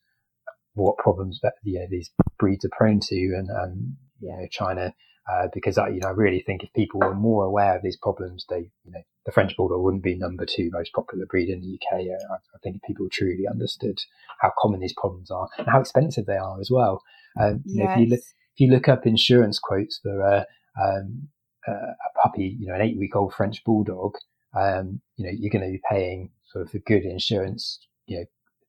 what 0.74 0.98
problems 0.98 1.40
that, 1.44 1.54
you 1.64 1.80
know, 1.80 1.86
these 1.90 2.12
breeds 2.38 2.66
are 2.66 2.70
prone 2.72 3.00
to 3.00 3.16
and, 3.16 3.50
and 3.50 3.96
you 4.20 4.30
know, 4.30 4.48
trying 4.52 4.78
to 4.78 4.94
uh, 5.32 5.48
because 5.54 5.78
I, 5.78 5.90
you 5.90 6.00
know, 6.00 6.08
I 6.08 6.12
really 6.12 6.42
think 6.42 6.64
if 6.64 6.74
people 6.74 7.02
were 7.02 7.14
more 7.14 7.46
aware 7.46 7.76
of 7.76 7.84
these 7.84 7.98
problems, 7.98 8.46
they, 8.50 8.72
you 8.84 8.92
know, 8.92 9.02
the 9.26 9.32
French 9.32 9.56
Bulldog 9.56 9.84
wouldn't 9.84 10.02
be 10.02 10.16
number 10.16 10.44
two 10.46 10.72
most 10.72 10.92
popular 10.94 11.26
breed 11.28 11.50
in 11.50 11.62
the 11.62 11.76
UK. 11.76 12.00
I, 12.00 12.34
I 12.34 12.58
think 12.64 12.78
if 12.78 12.82
people 12.82 13.08
truly 13.12 13.46
understood 13.48 14.00
how 14.40 14.52
common 14.58 14.80
these 14.80 14.94
problems 14.94 15.30
are 15.30 15.48
and 15.60 15.68
how 15.68 15.82
expensive 15.82 16.26
they 16.26 16.38
are 16.38 16.60
as 16.60 16.72
well. 16.72 17.04
Um, 17.40 17.62
yes. 17.66 17.86
know, 17.86 17.92
if 17.92 18.00
you 18.00 18.06
look, 18.08 18.20
if 18.20 18.60
you 18.60 18.72
look 18.72 18.88
up 18.88 19.06
insurance 19.06 19.60
quotes 19.60 20.00
for 20.00 20.24
uh, 20.24 20.44
um, 20.82 21.28
uh, 21.68 21.74
a 21.74 22.20
puppy, 22.24 22.58
you 22.60 22.68
know, 22.68 22.74
an 22.74 22.82
eight-week-old 22.82 23.34
French 23.34 23.64
Bulldog, 23.64 24.16
um, 24.60 25.00
you 25.16 25.26
know, 25.26 25.32
you're 25.38 25.52
going 25.52 25.66
to 25.66 25.72
be 25.72 25.82
paying 25.90 26.32
sort 26.52 26.66
of 26.66 26.72
for 26.72 26.80
good 26.80 27.04
insurance, 27.04 27.80
you 28.06 28.18
know, 28.18 28.26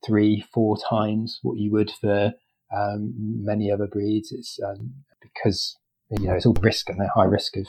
three, 0.07 0.45
four 0.53 0.77
times 0.89 1.39
what 1.43 1.59
you 1.59 1.71
would 1.73 1.91
for 1.91 2.33
um, 2.75 3.13
many 3.17 3.71
other 3.71 3.87
breeds. 3.87 4.33
It's 4.33 4.59
um, 4.65 4.95
because 5.21 5.77
you 6.19 6.27
know, 6.27 6.35
it's 6.35 6.47
all 6.47 6.57
risk 6.61 6.89
and 6.89 7.01
they're 7.01 7.11
high 7.15 7.25
risk 7.25 7.57
of 7.57 7.67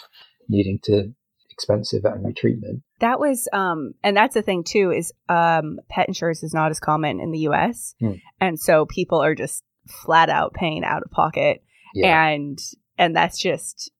needing 0.49 0.79
to 0.83 1.13
expensive 1.51 2.03
veterinary 2.03 2.33
treatment. 2.33 2.81
That 2.99 3.19
was, 3.19 3.47
um, 3.53 3.93
and 4.03 4.15
that's 4.17 4.33
the 4.33 4.41
thing 4.41 4.63
too, 4.63 4.91
is, 4.91 5.13
um, 5.29 5.79
pet 5.89 6.07
insurance 6.07 6.43
is 6.43 6.53
not 6.53 6.71
as 6.71 6.79
common 6.79 7.19
in 7.19 7.31
the 7.31 7.39
US. 7.39 7.93
Hmm. 7.99 8.13
And 8.39 8.59
so 8.59 8.85
people 8.85 9.21
are 9.21 9.35
just 9.35 9.63
flat 9.87 10.29
out 10.29 10.53
paying 10.53 10.83
out 10.83 11.03
of 11.03 11.11
pocket. 11.11 11.63
Yeah. 11.93 12.27
And, 12.27 12.59
and 12.97 13.15
that's 13.15 13.39
just, 13.39 13.91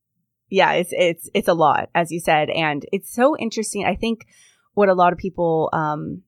yeah, 0.49 0.73
it's, 0.73 0.91
it's, 0.91 1.29
it's 1.33 1.47
a 1.47 1.53
lot, 1.53 1.89
as 1.93 2.11
you 2.11 2.19
said. 2.19 2.49
And 2.49 2.85
it's 2.91 3.13
so 3.13 3.37
interesting. 3.37 3.85
I 3.85 3.95
think 3.95 4.25
what 4.73 4.89
a 4.89 4.93
lot 4.93 5.13
of 5.13 5.19
people, 5.19 5.69
um, 5.73 6.23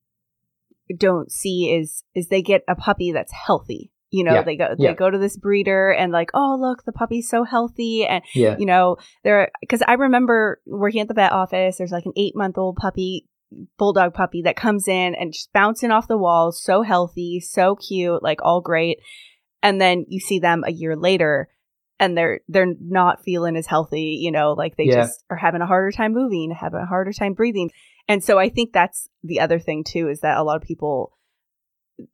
don't 0.98 1.32
see 1.32 1.72
is, 1.72 2.04
is 2.14 2.28
they 2.28 2.42
get 2.42 2.64
a 2.68 2.76
puppy 2.76 3.12
that's 3.12 3.32
healthy 3.32 3.92
you 4.14 4.24
know 4.24 4.36
yeah. 4.36 4.44
they 4.44 4.56
go 4.56 4.76
they 4.78 4.86
yeah. 4.86 4.94
go 4.94 5.10
to 5.10 5.18
this 5.18 5.36
breeder 5.36 5.92
and 5.92 6.12
like 6.12 6.30
oh 6.36 6.58
look 6.62 6.86
the 6.86 6.92
puppy's 6.92 7.28
so 7.28 7.44
healthy 7.44 8.06
and 8.06 8.24
yeah. 8.36 8.56
you 8.60 8.66
know 8.66 8.96
there 9.24 9.50
because 9.60 9.82
i 9.88 9.94
remember 9.94 10.62
working 10.68 11.02
at 11.02 11.08
the 11.08 11.16
vet 11.16 11.32
office 11.32 11.78
there's 11.78 11.92
like 11.92 12.06
an 12.06 12.14
eight 12.16 12.36
month 12.36 12.58
old 12.58 12.76
puppy 12.76 13.28
bulldog 13.78 14.14
puppy 14.14 14.44
that 14.44 14.56
comes 14.56 14.88
in 14.88 15.16
and 15.16 15.34
just 15.34 15.52
bouncing 15.52 15.92
off 15.92 16.08
the 16.08 16.18
walls 16.18 16.62
so 16.62 16.84
healthy 16.84 17.40
so 17.40 17.76
cute 17.76 18.22
like 18.22 18.40
all 18.44 18.62
great 18.62 19.00
and 19.64 19.82
then 19.82 20.06
you 20.08 20.20
see 20.20 20.40
them 20.40 20.64
a 20.66 20.72
year 20.72 20.96
later 20.96 21.50
and 22.00 22.16
they're 22.16 22.42
they're 22.48 22.74
not 22.80 23.24
feeling 23.24 23.56
as 23.56 23.66
healthy 23.66 24.20
you 24.22 24.32
know 24.32 24.54
like 24.54 24.76
they 24.78 24.86
yeah. 24.86 25.02
just 25.02 25.24
are 25.30 25.38
having 25.38 25.62
a 25.62 25.68
harder 25.68 25.92
time 25.92 26.14
moving 26.14 26.52
having 26.52 26.80
a 26.80 26.86
harder 26.86 27.14
time 27.14 27.34
breathing 27.34 27.72
and 28.08 28.24
so 28.24 28.40
i 28.40 28.50
think 28.50 28.72
that's 28.74 29.10
the 29.24 29.40
other 29.40 29.60
thing 29.60 29.84
too 29.84 30.10
is 30.10 30.22
that 30.22 30.38
a 30.38 30.44
lot 30.44 30.56
of 30.56 30.68
people 30.68 31.18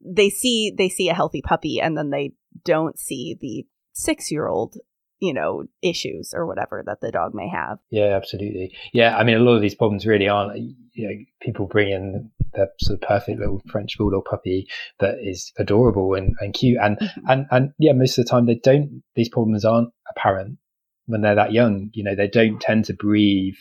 they 0.05 0.29
see 0.29 0.73
they 0.77 0.89
see 0.89 1.09
a 1.09 1.13
healthy 1.13 1.41
puppy 1.41 1.79
and 1.79 1.97
then 1.97 2.09
they 2.09 2.31
don't 2.63 2.99
see 2.99 3.37
the 3.39 3.65
six 3.93 4.31
year 4.31 4.47
old 4.47 4.75
you 5.19 5.33
know 5.33 5.63
issues 5.81 6.33
or 6.33 6.45
whatever 6.45 6.83
that 6.85 7.01
the 7.01 7.11
dog 7.11 7.33
may 7.33 7.49
have. 7.49 7.77
Yeah 7.89 8.15
absolutely. 8.15 8.75
Yeah 8.93 9.17
i 9.17 9.23
mean 9.23 9.35
a 9.35 9.39
lot 9.39 9.55
of 9.55 9.61
these 9.61 9.75
problems 9.75 10.05
really 10.05 10.27
aren't 10.27 10.57
you 10.93 11.07
know 11.07 11.15
people 11.41 11.67
bring 11.67 11.89
in 11.89 12.31
the 12.53 12.67
sort 12.79 13.01
of 13.01 13.07
perfect 13.07 13.39
little 13.39 13.61
french 13.67 13.97
bulldog 13.97 14.25
puppy 14.25 14.67
that 14.99 15.15
is 15.21 15.51
adorable 15.57 16.13
and, 16.15 16.35
and 16.39 16.53
cute. 16.53 16.79
And 16.81 16.97
mm-hmm. 16.97 17.29
and 17.29 17.45
and 17.51 17.73
yeah 17.79 17.93
most 17.93 18.17
of 18.17 18.25
the 18.25 18.29
time 18.29 18.45
they 18.45 18.55
don't 18.55 19.03
these 19.15 19.29
problems 19.29 19.65
aren't 19.65 19.93
apparent 20.09 20.57
when 21.05 21.21
they're 21.21 21.35
that 21.35 21.53
young. 21.53 21.89
You 21.93 22.03
know 22.03 22.15
they 22.15 22.27
don't 22.27 22.59
tend 22.59 22.85
to 22.85 22.93
breathe 22.93 23.57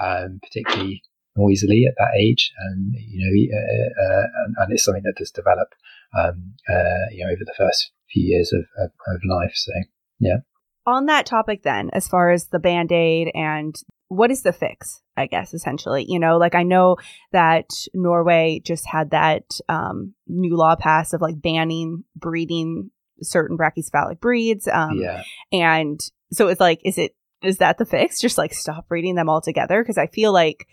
um, 0.00 0.40
particularly 0.42 1.02
noisily 1.36 1.84
at 1.88 1.94
that 1.98 2.18
age, 2.18 2.52
and 2.58 2.94
you 2.94 3.24
know, 3.24 3.56
uh, 3.56 4.04
uh, 4.04 4.26
and, 4.44 4.54
and, 4.58 4.72
it's 4.72 4.84
something 4.84 5.02
that 5.04 5.16
does 5.16 5.30
develop, 5.30 5.68
um, 6.16 6.54
uh, 6.68 7.08
you 7.10 7.24
know, 7.24 7.32
over 7.32 7.44
the 7.44 7.54
first 7.56 7.90
few 8.10 8.22
years 8.22 8.52
of, 8.52 8.64
of, 8.78 8.90
of 9.08 9.20
life. 9.28 9.52
So, 9.54 9.72
yeah. 10.18 10.38
On 10.86 11.06
that 11.06 11.26
topic, 11.26 11.62
then, 11.62 11.90
as 11.92 12.08
far 12.08 12.30
as 12.30 12.48
the 12.48 12.58
band 12.58 12.92
aid 12.92 13.30
and 13.34 13.74
what 14.08 14.30
is 14.30 14.42
the 14.42 14.52
fix? 14.52 15.00
I 15.16 15.26
guess 15.26 15.54
essentially, 15.54 16.04
you 16.06 16.18
know, 16.18 16.36
like 16.36 16.54
I 16.54 16.64
know 16.64 16.96
that 17.32 17.70
Norway 17.94 18.60
just 18.64 18.86
had 18.86 19.10
that 19.10 19.44
um, 19.68 20.14
new 20.26 20.56
law 20.56 20.76
passed 20.76 21.14
of 21.14 21.20
like 21.20 21.40
banning 21.40 22.04
breeding 22.14 22.90
certain 23.22 23.56
brachycephalic 23.56 24.20
breeds. 24.20 24.68
Um, 24.68 24.98
yeah. 25.00 25.22
And 25.50 26.00
so 26.32 26.48
it's 26.48 26.60
like, 26.60 26.80
is 26.84 26.98
it 26.98 27.14
is 27.42 27.58
that 27.58 27.78
the 27.78 27.86
fix? 27.86 28.20
Just 28.20 28.38
like 28.38 28.52
stop 28.52 28.88
breeding 28.88 29.14
them 29.14 29.28
altogether? 29.28 29.82
Because 29.82 29.98
I 29.98 30.06
feel 30.06 30.32
like 30.32 30.66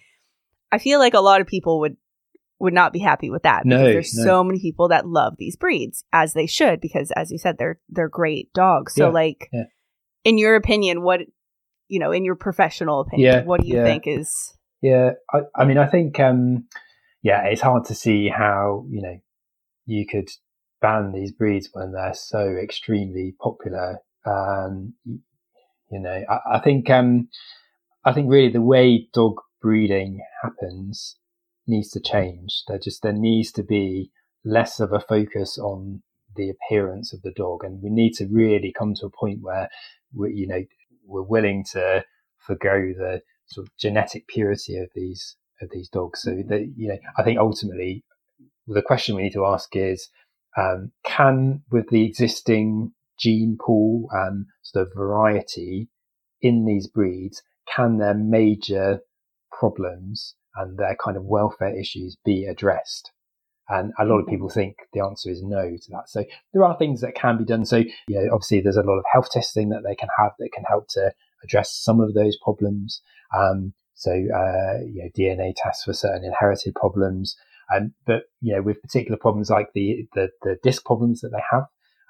I 0.72 0.78
feel 0.78 1.00
like 1.00 1.14
a 1.14 1.20
lot 1.20 1.42
of 1.42 1.48
people 1.48 1.80
would 1.80 1.98
would 2.60 2.74
not 2.74 2.92
be 2.92 3.00
happy 3.00 3.30
with 3.30 3.44
that 3.44 3.64
because 3.64 3.80
no, 3.80 3.86
there's 3.86 4.14
no. 4.16 4.24
so 4.24 4.44
many 4.44 4.60
people 4.60 4.90
that 4.90 5.08
love 5.08 5.36
these 5.38 5.56
breeds 5.56 6.04
as 6.12 6.34
they 6.34 6.46
should 6.46 6.82
because 6.82 7.12
as 7.12 7.32
you 7.32 7.38
said 7.38 7.58
they're 7.58 7.80
they're 7.90 8.10
great 8.10 8.52
dogs. 8.54 8.96
So 8.96 9.08
yeah, 9.08 9.14
like 9.14 9.50
yeah. 9.54 9.64
in 10.24 10.38
your 10.38 10.56
opinion 10.56 11.02
what 11.02 11.22
you 11.88 12.00
know 12.00 12.12
in 12.12 12.26
your 12.26 12.36
professional 12.36 13.02
opinion 13.02 13.34
yeah, 13.34 13.44
what 13.44 13.62
do 13.62 13.68
you 13.68 13.82
think 13.84 14.04
is 14.06 14.54
Yeah, 14.82 15.12
I, 15.34 15.40
I 15.56 15.66
mean 15.66 15.78
I 15.78 15.88
think 15.88 16.20
um 16.20 16.66
yeah, 17.22 17.44
it's 17.46 17.62
hard 17.62 17.86
to 17.86 17.96
see 17.96 18.30
how, 18.30 18.86
you 18.90 19.02
know, 19.02 19.20
you 19.86 20.06
could 20.08 20.30
ban 20.82 21.12
these 21.12 21.34
breeds 21.34 21.70
when 21.74 21.92
they're 21.92 22.14
so 22.14 22.56
extremely 22.62 23.36
popular. 23.42 24.00
Um 24.26 24.96
you 25.06 26.00
know, 26.02 26.24
I, 26.30 26.58
I 26.58 26.60
think 26.60 26.90
um 26.90 27.30
I 28.04 28.12
think 28.12 28.30
really 28.30 28.52
the 28.52 28.62
way 28.62 29.08
dog 29.14 29.36
breeding 29.62 30.22
happens 30.42 31.18
needs 31.68 31.92
to 31.92 32.00
change. 32.00 32.64
There 32.68 32.80
just 32.80 33.04
there 33.04 33.14
needs 33.14 33.52
to 33.54 33.64
be 33.64 34.12
less 34.44 34.80
of 34.80 34.92
a 34.92 35.00
focus 35.00 35.58
on 35.58 36.02
the 36.36 36.50
appearance 36.50 37.14
of 37.14 37.22
the 37.22 37.32
dog, 37.32 37.64
and 37.64 37.82
we 37.82 37.90
need 37.90 38.14
to 38.16 38.28
really 38.28 38.74
come 38.78 38.94
to 38.96 39.06
a 39.06 39.12
point 39.12 39.40
where 39.42 39.70
we, 40.14 40.34
you 40.34 40.48
know, 40.48 40.64
we're 41.06 41.22
willing 41.22 41.64
to 41.72 42.04
forego 42.38 42.94
the 42.98 43.22
sort 43.48 43.68
of 43.68 43.78
genetic 43.78 44.28
purity 44.28 44.78
of 44.78 44.90
these 44.96 45.36
of 45.62 45.70
these 45.72 45.90
dogs. 45.90 46.22
So 46.22 46.32
that 46.32 46.74
you 46.76 46.90
know, 46.90 46.98
I 47.18 47.24
think 47.24 47.40
ultimately 47.40 48.04
the 48.68 48.82
question 48.82 49.16
we 49.16 49.24
need 49.24 49.34
to 49.34 49.46
ask 49.46 49.76
is, 49.76 50.10
um, 50.58 50.92
can 51.04 51.64
with 51.72 51.90
the 51.90 52.06
existing 52.06 52.94
gene 53.20 53.58
pool 53.60 54.08
and 54.12 54.46
sort 54.62 54.88
of 54.88 54.94
variety 54.96 55.90
in 56.42 56.66
these 56.66 56.88
breeds, 56.88 57.44
can 57.68 57.98
their 57.98 58.14
major 58.14 59.02
problems 59.60 60.36
and 60.56 60.78
their 60.78 60.96
kind 61.04 61.18
of 61.18 61.24
welfare 61.26 61.78
issues 61.78 62.18
be 62.24 62.46
addressed? 62.46 63.12
And 63.68 63.94
a 64.00 64.06
lot 64.06 64.20
of 64.20 64.26
mm-hmm. 64.26 64.32
people 64.32 64.50
think 64.50 64.76
the 64.94 65.04
answer 65.04 65.30
is 65.30 65.44
no 65.44 65.64
to 65.64 65.92
that. 65.92 66.08
So 66.08 66.24
there 66.54 66.64
are 66.64 66.78
things 66.78 67.02
that 67.02 67.16
can 67.16 67.38
be 67.38 67.46
done. 67.46 67.66
So, 67.66 67.78
you 67.78 68.16
know, 68.18 68.28
obviously 68.34 68.62
there's 68.62 68.84
a 68.84 68.90
lot 68.92 68.98
of 68.98 69.06
health 69.14 69.30
testing 69.32 69.70
that 69.70 69.84
they 69.88 69.96
can 69.96 70.10
have 70.18 70.32
that 70.40 70.50
can 70.54 70.64
help 70.64 70.86
to 70.96 71.12
address 71.44 71.70
some 71.74 72.00
of 72.00 72.14
those 72.14 72.38
problems. 72.44 73.02
Um, 73.38 73.74
So, 73.94 74.12
uh, 74.12 74.80
you 74.88 75.04
know, 75.04 75.10
DNA 75.18 75.54
tests 75.56 75.84
for 75.84 75.94
certain 75.94 76.24
inherited 76.24 76.74
problems. 76.74 77.36
Um, 77.74 77.94
but, 78.08 78.24
you 78.40 78.56
know, 78.56 78.62
with 78.62 78.82
particular 78.82 79.18
problems 79.18 79.50
like 79.50 79.70
the, 79.74 80.08
the, 80.16 80.30
the 80.42 80.56
disc 80.64 80.86
problems 80.86 81.20
that 81.22 81.32
they 81.34 81.44
have, 81.52 81.66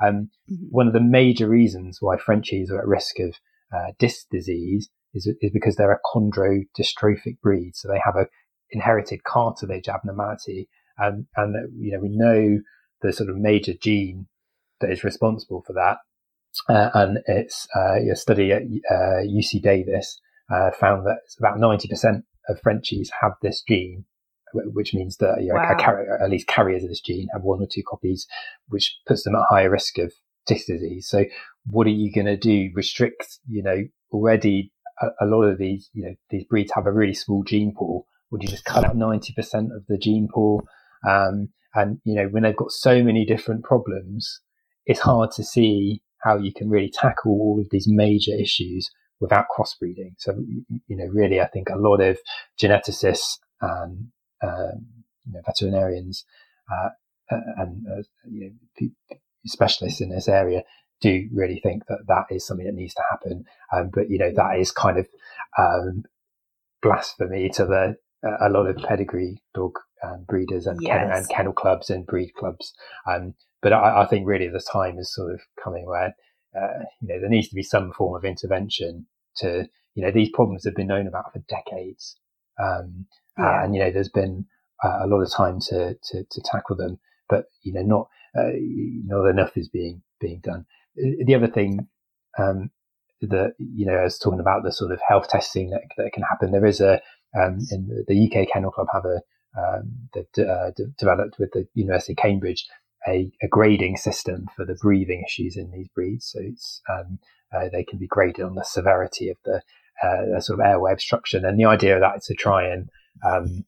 um, 0.06 0.30
mm-hmm. 0.50 0.68
one 0.70 0.88
of 0.88 0.94
the 0.94 1.10
major 1.20 1.50
reasons 1.50 1.98
why 2.00 2.16
Frenchies 2.18 2.70
are 2.72 2.80
at 2.80 2.88
risk 2.88 3.20
of 3.20 3.32
uh, 3.76 3.92
disc 3.98 4.28
disease 4.32 4.90
is, 5.14 5.32
is 5.42 5.52
because 5.52 5.76
they're 5.76 5.92
a 5.92 6.00
chondrodystrophic 6.14 7.40
breed. 7.42 7.76
So 7.76 7.88
they 7.88 8.02
have 8.04 8.16
a 8.16 8.28
inherited 8.72 9.24
cartilage 9.24 9.88
abnormality. 9.88 10.70
And, 10.98 11.26
and, 11.36 11.56
you 11.78 11.94
know, 11.94 12.00
we 12.00 12.10
know 12.10 12.60
the 13.02 13.14
sort 13.14 13.30
of 13.30 13.38
major 13.38 13.74
gene 13.74 14.28
that 14.82 14.92
is 14.92 15.04
responsible 15.04 15.64
for 15.66 15.74
that. 15.74 15.98
Uh, 16.68 16.90
and 16.94 17.20
it's 17.28 17.68
uh, 17.76 17.96
a 18.12 18.16
study 18.16 18.52
at 18.52 18.64
uh, 18.64 19.24
UC 19.24 19.62
Davis 19.62 20.20
uh, 20.52 20.72
found 20.72 21.06
that 21.06 21.20
about 21.38 21.58
90% 21.58 22.24
of 22.50 22.60
Frenchies 22.62 23.12
have 23.22 23.34
this 23.42 23.62
gene, 23.68 24.06
which 24.54 24.94
means 24.94 25.18
that 25.18 25.42
you 25.42 25.50
know, 25.50 25.56
wow. 25.56 25.78
car- 25.80 26.22
at 26.22 26.30
least 26.30 26.48
carriers 26.48 26.84
of 26.84 26.90
this 26.90 27.02
gene 27.02 27.28
have 27.34 27.44
one 27.44 27.62
or 27.62 27.68
two 27.72 27.84
copies, 27.88 28.28
which 28.68 28.98
puts 29.08 29.24
them 29.24 29.36
at 29.36 29.44
higher 29.50 29.70
risk 29.70 29.98
of 30.00 30.12
disc 30.48 30.66
disease. 30.66 31.08
So 31.08 31.26
what 31.68 31.86
are 31.86 31.92
you 31.92 32.12
going 32.12 32.26
to 32.26 32.38
do? 32.38 32.72
Restrict, 32.74 33.40
you 33.48 33.62
know, 33.62 33.84
already 34.12 34.72
a, 35.22 35.26
lot 35.26 35.44
of 35.44 35.58
these, 35.58 35.90
you 35.94 36.04
know, 36.04 36.16
these 36.30 36.44
breeds 36.46 36.72
have 36.74 36.86
a 36.86 36.92
really 36.92 37.14
small 37.14 37.44
gene 37.44 37.74
pool. 37.76 38.08
Would 38.32 38.44
you 38.44 38.50
just 38.50 38.66
cut 38.66 38.86
out 38.86 38.96
90% 38.96 39.76
of 39.76 39.86
the 39.88 39.98
gene 39.98 40.28
pool? 40.34 40.68
Um, 41.08 41.50
and, 41.74 42.00
you 42.04 42.16
know, 42.16 42.28
when 42.28 42.44
they've 42.44 42.56
got 42.56 42.72
so 42.72 43.04
many 43.04 43.26
different 43.26 43.64
problems, 43.64 44.42
it's 44.86 45.00
hard 45.00 45.32
to 45.32 45.44
see 45.44 46.02
how 46.24 46.38
you 46.38 46.54
can 46.54 46.70
really 46.70 46.90
tackle 46.90 47.32
all 47.32 47.60
of 47.60 47.70
these 47.72 47.88
major 47.88 48.34
issues 48.34 48.90
without 49.20 49.46
crossbreeding. 49.56 50.14
So, 50.18 50.34
you 50.88 50.98
know, 50.98 51.06
really, 51.06 51.40
I 51.40 51.48
think 51.48 51.70
a 51.70 51.78
lot 51.78 52.02
of 52.02 52.18
geneticists 52.62 53.38
and 53.62 54.08
um, 54.42 54.86
you 55.26 55.34
know, 55.34 55.42
veterinarians 55.46 56.26
uh, 56.72 56.90
and 57.30 57.86
uh, 57.88 58.02
you 58.30 58.54
know, 58.80 58.90
specialists 59.46 60.02
in 60.02 60.10
this 60.10 60.28
area 60.28 60.64
do 61.02 61.28
really 61.34 61.60
think 61.60 61.86
that 61.88 62.06
that 62.08 62.26
is 62.30 62.46
something 62.46 62.66
that 62.66 62.76
needs 62.76 62.94
to 62.96 63.04
happen. 63.10 63.46
Um, 63.74 63.90
but 63.94 64.10
you 64.10 64.18
know, 64.18 64.32
that 64.36 64.60
is 64.60 64.72
kind 64.72 64.98
of 64.98 65.08
um, 65.58 66.04
blasphemy 66.82 67.50
to 67.50 67.66
the 67.66 67.96
a 68.42 68.50
lot 68.50 68.68
of 68.68 68.76
pedigree 68.78 69.42
dog 69.54 69.74
um, 70.04 70.26
breeders 70.28 70.66
and, 70.66 70.80
yes. 70.82 70.92
kennel, 70.92 71.18
and 71.18 71.30
kennel 71.30 71.54
clubs 71.54 71.90
and 71.90 72.06
breed 72.06 72.34
clubs. 72.36 72.74
Um, 73.08 73.34
but 73.62 73.74
I, 73.74 74.04
I, 74.04 74.08
think 74.08 74.28
really 74.28 74.48
the 74.48 74.64
time 74.72 74.98
is 74.98 75.14
sort 75.14 75.34
of 75.34 75.42
coming 75.62 75.86
where 75.86 76.16
uh, 76.56 76.84
you 77.02 77.08
know 77.08 77.20
there 77.20 77.30
needs 77.30 77.50
to 77.50 77.56
be 77.56 77.64
some 77.64 77.92
form 77.94 78.16
of 78.16 78.26
intervention 78.26 79.06
to 79.38 79.68
you 79.96 80.04
know 80.04 80.12
these 80.12 80.30
problems 80.30 80.66
have 80.66 80.76
been 80.76 80.88
known 80.88 81.08
about 81.08 81.32
for 81.34 81.40
decades, 81.48 82.18
um, 82.62 83.06
uh, 83.40 83.44
yeah. 83.44 83.62
uh, 83.62 83.64
and 83.64 83.76
you 83.76 83.82
know 83.82 83.92
there's 83.92 84.10
been 84.10 84.46
uh, 84.84 85.00
a 85.04 85.08
lot 85.08 85.22
of 85.22 85.32
time 85.32 85.60
to, 85.60 85.96
to, 86.04 86.24
to 86.30 86.42
tackle 86.42 86.76
them, 86.76 87.00
but 87.28 87.46
you 87.62 87.74
know 87.74 87.82
not 87.82 88.08
uh, 88.38 88.52
not 89.06 89.26
enough 89.26 89.58
is 89.58 89.70
being 89.70 90.02
being 90.20 90.40
done. 90.42 90.66
The 90.96 91.36
other 91.36 91.48
thing 91.48 91.88
um, 92.38 92.72
that 93.22 93.54
you 93.58 93.86
know, 93.86 93.96
I 93.96 94.04
was 94.04 94.18
talking 94.18 94.40
about 94.40 94.64
the 94.64 94.72
sort 94.72 94.92
of 94.92 95.02
health 95.08 95.28
testing 95.30 95.70
that, 95.72 95.82
that 95.98 96.14
can 96.14 96.24
happen. 96.24 96.52
There 96.52 96.66
is 96.66 96.82
a 96.82 97.02
um, 97.40 97.60
in 97.72 97.88
the, 97.88 98.06
the, 98.08 98.26
UK 98.26 98.48
Kennel 98.52 98.72
Club 98.72 98.88
have 98.92 99.06
a 99.06 99.22
um, 99.58 100.10
they've 100.14 100.48
uh, 100.48 100.72
d- 100.76 100.86
developed 100.98 101.38
with 101.40 101.52
the 101.52 101.68
University 101.74 102.14
of 102.14 102.18
Cambridge 102.18 102.66
a, 103.08 103.32
a, 103.42 103.48
grading 103.48 103.98
system 103.98 104.48
for 104.56 104.66
the 104.66 104.78
breathing 104.82 105.24
issues 105.26 105.58
in 105.58 105.72
these 105.72 105.88
breeds. 105.90 106.28
So 106.32 106.40
it's 106.42 106.82
um, 106.90 107.20
uh, 107.54 107.70
they 107.72 107.84
can 107.84 107.98
be 108.00 108.08
graded 108.08 108.46
on 108.46 108.56
the 108.56 108.64
severity 108.64 109.30
of 109.30 109.38
the, 109.46 109.62
uh, 110.04 110.40
sort 110.40 110.60
of 110.60 110.66
airway 110.66 110.94
obstruction. 110.94 111.46
And 111.46 111.60
the 111.60 111.66
idea 111.66 111.96
of 111.96 112.02
that 112.02 112.18
is 112.18 112.26
to 112.26 112.34
try 112.34 112.68
and 112.68 112.90
um, 113.26 113.66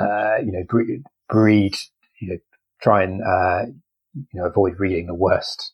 uh, 0.00 0.36
you 0.44 0.52
know 0.52 0.64
breed, 0.68 1.02
breed, 1.28 1.76
you 2.20 2.28
know 2.28 2.38
try 2.82 3.02
and 3.02 3.22
uh, 3.22 3.66
you 4.14 4.40
know 4.40 4.46
avoid 4.46 4.78
reading 4.78 5.06
the 5.06 5.14
worst 5.14 5.72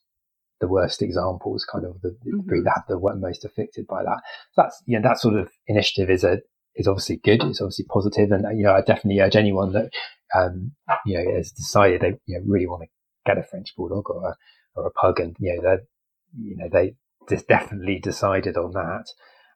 the 0.62 0.68
worst 0.68 1.02
examples, 1.02 1.66
kind 1.70 1.84
of 1.84 2.00
the, 2.00 2.10
mm-hmm. 2.10 2.38
breed 2.46 2.64
that 2.64 2.74
have 2.76 2.86
the 2.88 3.16
most 3.16 3.44
affected 3.44 3.84
by 3.88 4.04
that. 4.04 4.22
So 4.52 4.62
that's 4.62 4.80
you 4.86 4.98
know 4.98 5.08
that 5.08 5.18
sort 5.18 5.34
of 5.34 5.50
initiative 5.66 6.08
is 6.08 6.24
a 6.24 6.38
is 6.76 6.86
obviously 6.86 7.16
good. 7.16 7.42
It's 7.42 7.60
obviously 7.60 7.84
positive, 7.92 8.30
and 8.30 8.46
you 8.56 8.64
know 8.64 8.72
I 8.72 8.80
definitely 8.80 9.20
urge 9.20 9.36
anyone 9.36 9.72
that 9.72 9.90
um, 10.34 10.72
you 11.04 11.18
know 11.18 11.34
has 11.36 11.50
decided 11.50 12.00
they 12.00 12.14
you 12.26 12.38
know 12.38 12.44
really 12.46 12.68
want 12.68 12.84
to 12.84 12.88
get 13.26 13.38
a 13.38 13.42
French 13.42 13.74
bulldog 13.76 14.08
or 14.08 14.30
a 14.30 14.36
or 14.76 14.86
a 14.86 14.90
pug, 14.92 15.18
and 15.18 15.36
you 15.40 15.54
know 15.56 15.62
they 15.62 15.82
you 16.40 16.56
know 16.56 16.68
they 16.72 16.94
just 17.28 17.48
definitely 17.48 17.98
decided 17.98 18.56
on 18.56 18.70
that. 18.72 19.06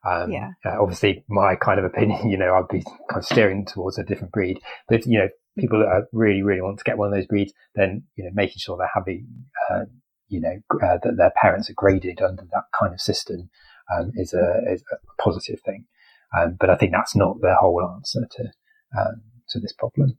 Um, 0.04 0.30
yeah. 0.30 0.50
Uh, 0.64 0.80
obviously, 0.80 1.24
my 1.28 1.56
kind 1.56 1.78
of 1.78 1.84
opinion, 1.84 2.28
you 2.30 2.36
know, 2.36 2.54
I'd 2.54 2.68
be 2.68 2.82
kind 3.10 3.18
of 3.18 3.24
steering 3.24 3.64
towards 3.64 3.98
a 3.98 4.04
different 4.04 4.32
breed. 4.32 4.58
But 4.88 5.00
if, 5.00 5.06
you 5.06 5.18
know, 5.18 5.28
people 5.58 5.80
that 5.80 6.06
really, 6.12 6.42
really 6.42 6.60
want 6.60 6.78
to 6.78 6.84
get 6.84 6.98
one 6.98 7.08
of 7.08 7.14
those 7.14 7.26
breeds, 7.26 7.52
then 7.74 8.04
you 8.16 8.24
know, 8.24 8.30
making 8.34 8.58
sure 8.58 8.76
they're 8.76 8.90
having, 8.94 9.26
uh, 9.70 9.84
you 10.28 10.40
know, 10.40 10.58
uh, 10.82 10.98
that 11.02 11.16
their 11.16 11.32
parents 11.40 11.70
are 11.70 11.74
graded 11.74 12.20
under 12.20 12.42
that 12.42 12.64
kind 12.78 12.92
of 12.92 13.00
system 13.00 13.50
um, 13.94 14.12
is 14.14 14.32
a 14.32 14.60
is 14.72 14.82
a 14.92 15.22
positive 15.22 15.60
thing. 15.60 15.86
Um, 16.36 16.56
but 16.58 16.70
I 16.70 16.76
think 16.76 16.92
that's 16.92 17.14
not 17.14 17.40
the 17.40 17.54
whole 17.58 17.82
answer 17.94 18.26
to 18.30 18.42
um, 18.98 19.22
to 19.50 19.60
this 19.60 19.72
problem. 19.72 20.18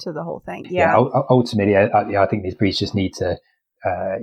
To 0.00 0.12
the 0.12 0.22
whole 0.22 0.42
thing, 0.46 0.66
yeah. 0.70 0.96
yeah 0.96 1.22
ultimately, 1.28 1.76
I, 1.76 1.88
I, 2.22 2.26
think 2.26 2.44
these 2.44 2.54
breeds 2.54 2.78
just 2.78 2.94
need 2.94 3.14
to. 3.14 3.36
Uh, 3.84 4.16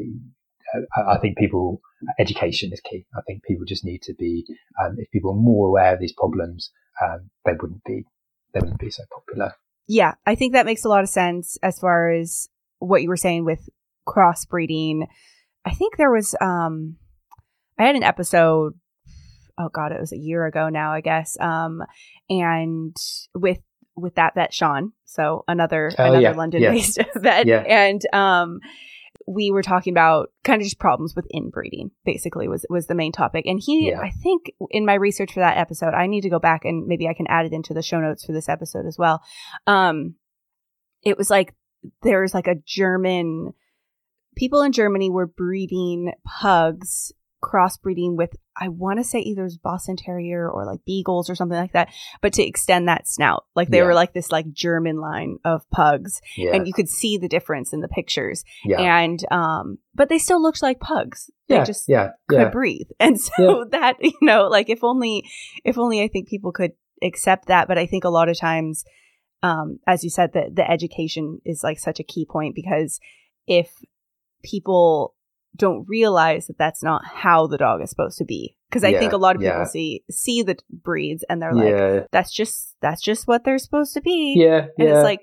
I 0.97 1.17
think 1.17 1.37
people 1.37 1.81
education 2.17 2.71
is 2.71 2.79
key. 2.81 3.05
I 3.15 3.21
think 3.27 3.43
people 3.43 3.65
just 3.65 3.83
need 3.83 4.01
to 4.03 4.13
be. 4.13 4.45
Um, 4.81 4.95
if 4.97 5.11
people 5.11 5.31
are 5.31 5.35
more 5.35 5.67
aware 5.67 5.93
of 5.93 5.99
these 5.99 6.13
problems, 6.13 6.71
um, 7.03 7.29
they 7.43 7.51
wouldn't 7.51 7.83
be 7.83 8.03
they 8.53 8.61
wouldn't 8.61 8.79
be 8.79 8.89
so 8.89 9.03
popular. 9.13 9.53
Yeah, 9.87 10.13
I 10.25 10.35
think 10.35 10.53
that 10.53 10.65
makes 10.65 10.85
a 10.85 10.89
lot 10.89 11.03
of 11.03 11.09
sense 11.09 11.57
as 11.61 11.79
far 11.79 12.09
as 12.09 12.49
what 12.79 13.01
you 13.01 13.09
were 13.09 13.17
saying 13.17 13.45
with 13.45 13.69
crossbreeding. 14.07 15.07
I 15.65 15.71
think 15.71 15.97
there 15.97 16.11
was 16.11 16.35
um 16.41 16.97
I 17.77 17.83
had 17.85 17.95
an 17.95 18.03
episode 18.03 18.73
oh 19.57 19.69
god, 19.69 19.91
it 19.91 19.99
was 19.99 20.11
a 20.11 20.17
year 20.17 20.45
ago 20.45 20.69
now, 20.69 20.91
I 20.91 21.01
guess. 21.01 21.37
Um, 21.39 21.83
and 22.29 22.95
with 23.33 23.59
with 23.95 24.15
that 24.15 24.35
vet 24.35 24.53
Sean, 24.53 24.91
so 25.05 25.43
another 25.47 25.91
oh, 25.97 26.03
another 26.03 26.21
yeah. 26.21 26.31
London 26.31 26.61
based 26.61 26.97
yeah. 26.97 27.05
vet, 27.15 27.47
yeah. 27.47 27.59
and 27.61 28.01
um, 28.13 28.59
we 29.27 29.51
were 29.51 29.63
talking 29.63 29.93
about 29.93 30.31
kind 30.43 30.61
of 30.61 30.65
just 30.65 30.79
problems 30.79 31.15
with 31.15 31.27
inbreeding. 31.33 31.91
Basically, 32.03 32.47
was 32.47 32.65
was 32.69 32.87
the 32.87 32.95
main 32.95 33.11
topic, 33.11 33.45
and 33.45 33.59
he, 33.63 33.93
I 33.93 34.11
think, 34.11 34.51
in 34.69 34.85
my 34.85 34.95
research 34.95 35.33
for 35.33 35.39
that 35.39 35.57
episode, 35.57 35.93
I 35.93 36.07
need 36.07 36.21
to 36.21 36.29
go 36.29 36.39
back 36.39 36.65
and 36.65 36.87
maybe 36.87 37.07
I 37.07 37.13
can 37.13 37.27
add 37.27 37.45
it 37.45 37.53
into 37.53 37.73
the 37.73 37.81
show 37.81 37.99
notes 37.99 38.25
for 38.25 38.33
this 38.33 38.49
episode 38.49 38.85
as 38.85 38.97
well. 38.97 39.21
Um, 39.67 40.15
it 41.03 41.17
was 41.17 41.29
like 41.29 41.53
there's 42.01 42.33
like 42.33 42.47
a 42.47 42.55
German 42.65 43.53
people 44.35 44.61
in 44.61 44.71
Germany 44.71 45.09
were 45.09 45.27
breeding 45.27 46.13
pugs 46.25 47.13
crossbreeding 47.45 48.15
with 48.15 48.35
I 48.57 48.69
want 48.69 48.99
to 48.99 49.03
say 49.03 49.19
either 49.19 49.49
Boston 49.61 49.97
Terrier 49.97 50.49
or 50.49 50.65
like 50.65 50.79
Beagles 50.85 51.29
or 51.29 51.35
something 51.35 51.57
like 51.57 51.73
that, 51.73 51.89
but 52.21 52.33
to 52.33 52.43
extend 52.43 52.87
that 52.87 53.07
snout. 53.07 53.45
Like 53.53 53.69
they 53.69 53.79
yeah. 53.79 53.83
were 53.83 53.93
like 53.93 54.13
this 54.13 54.31
like 54.31 54.51
German 54.51 54.97
line 54.97 55.37
of 55.43 55.69
pugs. 55.69 56.21
Yeah. 56.37 56.55
And 56.55 56.65
you 56.65 56.73
could 56.73 56.87
see 56.87 57.17
the 57.17 57.27
difference 57.27 57.73
in 57.73 57.81
the 57.81 57.87
pictures. 57.87 58.43
Yeah. 58.63 58.79
And 58.79 59.19
um 59.31 59.77
but 59.93 60.09
they 60.09 60.17
still 60.17 60.41
looked 60.41 60.63
like 60.63 60.79
pugs. 60.79 61.29
They 61.47 61.55
yeah. 61.55 61.65
just 61.65 61.85
yeah. 61.87 62.09
could 62.29 62.51
breathe. 62.51 62.87
And 62.99 63.19
so 63.19 63.65
that, 63.71 63.97
you 63.99 64.13
know, 64.21 64.47
like 64.47 64.69
if 64.69 64.83
only 64.83 65.29
if 65.63 65.77
only 65.77 66.01
I 66.01 66.07
think 66.07 66.27
people 66.27 66.51
could 66.51 66.71
accept 67.03 67.47
that. 67.47 67.67
But 67.67 67.77
I 67.77 67.85
think 67.85 68.05
a 68.05 68.09
lot 68.09 68.29
of 68.29 68.39
times, 68.39 68.85
um, 69.43 69.79
as 69.85 70.03
you 70.03 70.09
said, 70.09 70.31
the 70.33 70.49
the 70.51 70.69
education 70.69 71.41
is 71.45 71.61
like 71.63 71.77
such 71.77 71.99
a 71.99 72.03
key 72.03 72.25
point 72.25 72.55
because 72.55 72.99
if 73.47 73.69
people 74.45 75.15
don't 75.55 75.85
realize 75.87 76.47
that 76.47 76.57
that's 76.57 76.83
not 76.83 77.01
how 77.05 77.47
the 77.47 77.57
dog 77.57 77.81
is 77.81 77.89
supposed 77.89 78.17
to 78.17 78.25
be. 78.25 78.57
Because 78.69 78.83
i 78.83 78.89
yeah, 78.89 78.99
think 78.99 79.13
a 79.13 79.17
lot 79.17 79.35
of 79.35 79.41
people 79.41 79.57
yeah. 79.57 79.65
see 79.65 80.03
see 80.09 80.43
the 80.43 80.57
breeds 80.69 81.23
and 81.29 81.41
they're 81.41 81.55
yeah. 81.55 81.93
like 81.93 82.07
that's 82.11 82.33
just 82.33 82.75
that's 82.81 83.01
just 83.01 83.27
what 83.27 83.43
they're 83.45 83.57
supposed 83.57 83.93
to 83.93 84.01
be. 84.01 84.35
Yeah 84.37 84.67
and 84.77 84.89
it's 84.89 85.03
like 85.03 85.21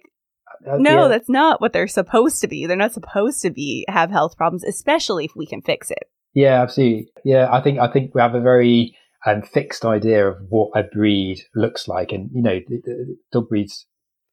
uh, 0.67 0.77
no 0.79 1.09
that's 1.09 1.29
not 1.29 1.61
what 1.61 1.73
they're 1.73 1.89
supposed 1.89 2.41
to 2.41 2.49
be. 2.49 2.67
They're 2.67 2.77
not 2.77 2.95
supposed 2.95 3.43
to 3.43 3.51
be 3.51 3.85
have 3.89 4.11
health 4.11 4.37
problems 4.37 4.65
especially 4.65 5.25
if 5.27 5.33
we 5.37 5.47
can 5.47 5.61
fix 5.61 5.91
it. 5.91 6.05
Yeah 6.35 6.63
absolutely. 6.63 7.09
Yeah 7.25 7.49
i 7.53 7.61
think 7.61 7.79
i 7.79 7.91
think 7.93 8.15
we 8.15 8.21
have 8.21 8.35
a 8.35 8.41
very 8.41 8.97
um, 9.27 9.43
fixed 9.43 9.85
idea 9.85 10.29
of 10.29 10.39
what 10.49 10.71
a 10.75 10.83
breed 10.83 11.41
looks 11.55 11.87
like. 11.89 12.13
And 12.13 12.31
you 12.33 12.43
know 12.43 12.59
dog 13.33 13.49
breeds 13.49 13.87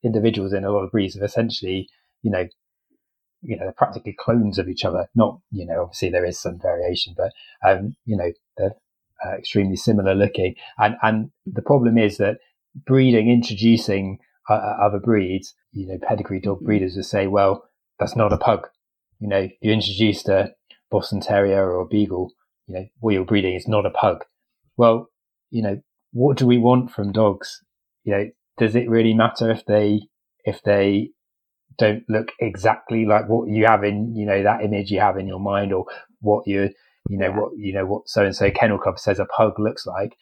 individuals 0.03 0.53
in 0.53 0.63
a 0.63 0.71
lot 0.71 0.83
of 0.83 0.91
breeds 0.91 1.15
have 1.15 1.23
essentially 1.23 1.87
you 2.21 2.31
know 2.31 2.45
you 3.41 3.55
know, 3.55 3.63
they're 3.63 3.73
practically 3.73 4.15
clones 4.17 4.57
of 4.57 4.67
each 4.67 4.85
other. 4.85 5.07
Not, 5.15 5.39
you 5.51 5.65
know, 5.65 5.83
obviously 5.83 6.09
there 6.09 6.25
is 6.25 6.39
some 6.39 6.59
variation, 6.59 7.15
but, 7.15 7.31
um, 7.67 7.95
you 8.05 8.17
know, 8.17 8.31
they're 8.57 8.75
uh, 9.25 9.35
extremely 9.37 9.75
similar 9.75 10.15
looking. 10.15 10.55
And, 10.77 10.95
and 11.01 11.31
the 11.45 11.61
problem 11.61 11.97
is 11.97 12.17
that 12.17 12.37
breeding, 12.85 13.29
introducing 13.29 14.19
uh, 14.49 14.53
uh 14.53 14.77
other 14.81 14.99
breeds, 14.99 15.53
you 15.71 15.87
know, 15.87 15.97
pedigree 16.01 16.39
dog 16.39 16.61
breeders 16.61 16.95
will 16.95 17.03
say, 17.03 17.27
well, 17.27 17.63
that's 17.99 18.15
not 18.15 18.33
a 18.33 18.37
pug. 18.37 18.67
You 19.19 19.27
know, 19.27 19.49
you 19.61 19.71
introduced 19.71 20.29
a 20.29 20.53
Boston 20.89 21.21
Terrier 21.21 21.69
or 21.69 21.81
a 21.81 21.87
Beagle, 21.87 22.31
you 22.67 22.75
know, 22.75 22.85
what 22.99 23.13
you're 23.13 23.25
breeding 23.25 23.55
is 23.55 23.67
not 23.67 23.85
a 23.85 23.91
pug. 23.91 24.25
Well, 24.77 25.09
you 25.49 25.61
know, 25.61 25.81
what 26.11 26.37
do 26.37 26.47
we 26.47 26.57
want 26.57 26.91
from 26.91 27.11
dogs? 27.11 27.61
You 28.03 28.13
know, 28.13 28.29
does 28.57 28.75
it 28.75 28.89
really 28.89 29.13
matter 29.13 29.49
if 29.51 29.65
they 29.65 30.01
if 30.45 30.61
they 30.63 31.11
don't 31.79 32.03
look 32.09 32.31
exactly 32.39 33.05
like 33.05 33.27
what 33.27 33.49
you 33.49 33.65
have 33.65 33.83
in 33.83 34.15
you 34.15 34.25
know 34.25 34.43
that 34.43 34.63
image 34.63 34.91
you 34.91 34.99
have 34.99 35.17
in 35.17 35.27
your 35.27 35.39
mind 35.39 35.73
or 35.73 35.85
what 36.19 36.45
you 36.45 36.69
you 37.09 37.17
know 37.17 37.31
what 37.31 37.51
you 37.57 37.73
know 37.73 37.85
what 37.85 38.07
so 38.07 38.23
and 38.23 38.35
so 38.35 38.51
kennel 38.51 38.77
club 38.77 38.99
says 38.99 39.19
a 39.19 39.25
pug 39.25 39.53
looks 39.57 39.85
like 39.85 40.15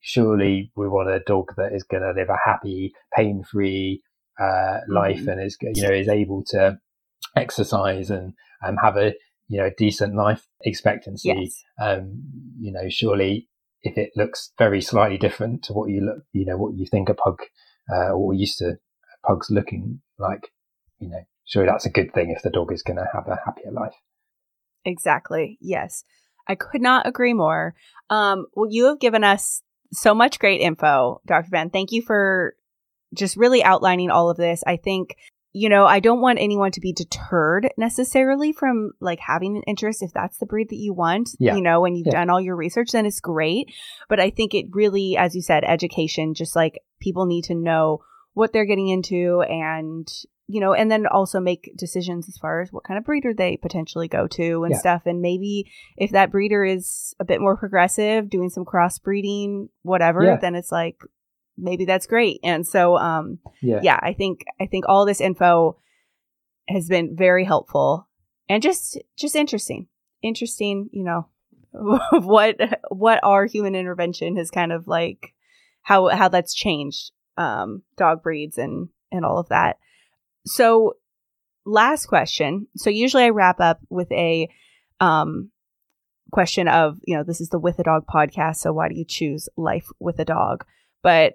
surely 0.00 0.72
we 0.76 0.88
want 0.88 1.10
a 1.10 1.20
dog 1.20 1.52
that 1.56 1.72
is 1.74 1.82
going 1.82 2.02
to 2.02 2.12
live 2.18 2.30
a 2.30 2.48
happy 2.48 2.92
pain 3.14 3.42
free 3.42 4.02
uh, 4.40 4.78
life 4.88 5.20
mm-hmm. 5.20 5.28
and 5.30 5.42
is 5.42 5.58
you 5.60 5.82
know 5.82 5.94
is 5.94 6.08
able 6.08 6.42
to 6.46 6.78
exercise 7.36 8.08
and 8.08 8.32
um, 8.64 8.76
have 8.82 8.96
a 8.96 9.12
you 9.48 9.58
know 9.58 9.70
decent 9.76 10.14
life 10.14 10.46
expectancy 10.62 11.28
yes. 11.28 11.62
um 11.82 12.22
you 12.58 12.72
know 12.72 12.88
surely 12.88 13.48
if 13.82 13.98
it 13.98 14.10
looks 14.16 14.52
very 14.58 14.80
slightly 14.80 15.18
different 15.18 15.62
to 15.62 15.72
what 15.72 15.90
you 15.90 16.00
look 16.00 16.22
you 16.32 16.46
know 16.46 16.56
what 16.56 16.74
you 16.76 16.86
think 16.90 17.08
a 17.08 17.14
pug 17.14 17.38
uh, 17.92 18.12
or 18.12 18.32
used 18.32 18.58
to 18.58 18.76
pugs 19.26 19.50
looking 19.50 20.00
like 20.18 20.48
you 21.00 21.08
know, 21.08 21.24
sure 21.44 21.66
that's 21.66 21.86
a 21.86 21.90
good 21.90 22.12
thing 22.12 22.32
if 22.34 22.42
the 22.42 22.50
dog 22.50 22.72
is 22.72 22.82
going 22.82 22.98
to 22.98 23.08
have 23.12 23.26
a 23.26 23.40
happier 23.44 23.72
life. 23.72 23.94
Exactly. 24.84 25.58
Yes. 25.60 26.04
I 26.46 26.54
could 26.54 26.80
not 26.80 27.06
agree 27.06 27.34
more. 27.34 27.74
Um, 28.08 28.46
well, 28.54 28.70
you 28.70 28.86
have 28.86 29.00
given 29.00 29.24
us 29.24 29.62
so 29.92 30.14
much 30.14 30.38
great 30.38 30.60
info, 30.60 31.20
Dr. 31.26 31.50
Ben. 31.50 31.70
Thank 31.70 31.92
you 31.92 32.02
for 32.02 32.54
just 33.14 33.36
really 33.36 33.62
outlining 33.62 34.10
all 34.10 34.30
of 34.30 34.36
this. 34.36 34.62
I 34.66 34.76
think, 34.76 35.16
you 35.52 35.68
know, 35.68 35.84
I 35.84 36.00
don't 36.00 36.20
want 36.20 36.38
anyone 36.40 36.70
to 36.72 36.80
be 36.80 36.92
deterred 36.92 37.70
necessarily 37.76 38.52
from 38.52 38.92
like 39.00 39.18
having 39.18 39.56
an 39.56 39.62
interest 39.66 40.02
if 40.02 40.12
that's 40.12 40.38
the 40.38 40.46
breed 40.46 40.70
that 40.70 40.76
you 40.76 40.92
want. 40.92 41.30
Yeah. 41.38 41.56
You 41.56 41.62
know, 41.62 41.80
when 41.80 41.94
you've 41.94 42.06
yeah. 42.06 42.20
done 42.20 42.30
all 42.30 42.40
your 42.40 42.56
research, 42.56 42.92
then 42.92 43.06
it's 43.06 43.20
great. 43.20 43.72
But 44.08 44.20
I 44.20 44.30
think 44.30 44.54
it 44.54 44.66
really, 44.70 45.16
as 45.16 45.34
you 45.34 45.42
said, 45.42 45.64
education, 45.64 46.34
just 46.34 46.54
like 46.54 46.80
people 47.00 47.26
need 47.26 47.44
to 47.44 47.54
know 47.54 48.02
what 48.34 48.52
they're 48.52 48.64
getting 48.64 48.88
into 48.88 49.42
and 49.42 50.08
you 50.50 50.60
know, 50.60 50.74
and 50.74 50.90
then 50.90 51.06
also 51.06 51.38
make 51.38 51.72
decisions 51.76 52.28
as 52.28 52.36
far 52.36 52.60
as 52.60 52.72
what 52.72 52.82
kind 52.82 52.98
of 52.98 53.04
breeder 53.04 53.32
they 53.32 53.56
potentially 53.56 54.08
go 54.08 54.26
to 54.26 54.64
and 54.64 54.72
yeah. 54.72 54.78
stuff. 54.78 55.02
And 55.06 55.22
maybe 55.22 55.70
if 55.96 56.10
that 56.10 56.32
breeder 56.32 56.64
is 56.64 57.14
a 57.20 57.24
bit 57.24 57.40
more 57.40 57.56
progressive, 57.56 58.28
doing 58.28 58.50
some 58.50 58.64
crossbreeding, 58.64 59.68
whatever, 59.82 60.24
yeah. 60.24 60.38
then 60.40 60.56
it's 60.56 60.72
like 60.72 60.96
maybe 61.56 61.84
that's 61.84 62.08
great. 62.08 62.40
And 62.42 62.66
so, 62.66 62.96
um, 62.96 63.38
yeah. 63.62 63.78
yeah, 63.82 64.00
I 64.02 64.12
think 64.12 64.44
I 64.60 64.66
think 64.66 64.86
all 64.88 65.06
this 65.06 65.20
info 65.20 65.78
has 66.68 66.88
been 66.88 67.16
very 67.16 67.44
helpful 67.44 68.08
and 68.48 68.60
just 68.60 68.98
just 69.16 69.36
interesting, 69.36 69.86
interesting. 70.20 70.88
You 70.92 71.04
know, 71.04 71.28
what 72.10 72.56
what 72.88 73.20
our 73.22 73.46
human 73.46 73.76
intervention 73.76 74.36
has 74.36 74.50
kind 74.50 74.72
of 74.72 74.88
like 74.88 75.32
how 75.82 76.08
how 76.08 76.28
that's 76.28 76.54
changed 76.54 77.12
um, 77.36 77.82
dog 77.96 78.24
breeds 78.24 78.58
and 78.58 78.88
and 79.12 79.24
all 79.24 79.38
of 79.38 79.48
that. 79.50 79.76
So, 80.46 80.94
last 81.64 82.06
question. 82.06 82.66
So, 82.76 82.90
usually 82.90 83.24
I 83.24 83.30
wrap 83.30 83.60
up 83.60 83.80
with 83.88 84.10
a 84.12 84.48
um, 85.00 85.50
question 86.32 86.68
of, 86.68 86.98
you 87.06 87.16
know, 87.16 87.24
this 87.24 87.40
is 87.40 87.48
the 87.48 87.58
With 87.58 87.78
a 87.78 87.82
Dog 87.82 88.04
podcast. 88.06 88.56
So, 88.56 88.72
why 88.72 88.88
do 88.88 88.94
you 88.94 89.04
choose 89.04 89.48
life 89.56 89.86
with 89.98 90.18
a 90.18 90.24
dog? 90.24 90.64
But 91.02 91.34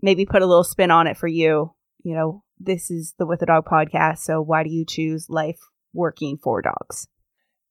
maybe 0.00 0.26
put 0.26 0.42
a 0.42 0.46
little 0.46 0.64
spin 0.64 0.90
on 0.90 1.06
it 1.06 1.16
for 1.16 1.28
you. 1.28 1.74
You 2.02 2.14
know, 2.14 2.42
this 2.58 2.90
is 2.90 3.14
the 3.18 3.26
With 3.26 3.42
a 3.42 3.46
Dog 3.46 3.66
podcast. 3.66 4.18
So, 4.18 4.40
why 4.40 4.62
do 4.62 4.70
you 4.70 4.84
choose 4.84 5.28
life 5.28 5.60
working 5.92 6.38
for 6.42 6.62
dogs? 6.62 7.08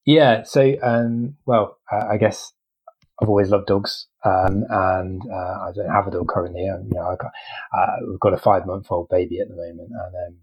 Yeah. 0.05 0.43
So, 0.43 0.75
um, 0.81 1.37
well, 1.45 1.77
I 1.91 2.17
guess 2.17 2.53
I've 3.21 3.29
always 3.29 3.49
loved 3.49 3.67
dogs, 3.67 4.07
um, 4.25 4.65
and 4.69 5.21
uh, 5.31 5.67
I 5.67 5.71
don't 5.73 5.89
have 5.89 6.07
a 6.07 6.11
dog 6.11 6.27
currently. 6.27 6.67
Um, 6.67 6.89
you 6.91 6.95
know, 6.95 7.15
got, 7.19 7.31
uh, 7.77 7.95
we've 8.09 8.19
got 8.19 8.33
a 8.33 8.37
five 8.37 8.65
month 8.65 8.87
old 8.89 9.09
baby 9.09 9.39
at 9.39 9.47
the 9.47 9.55
moment, 9.55 9.91
and 9.91 10.15
um, 10.27 10.37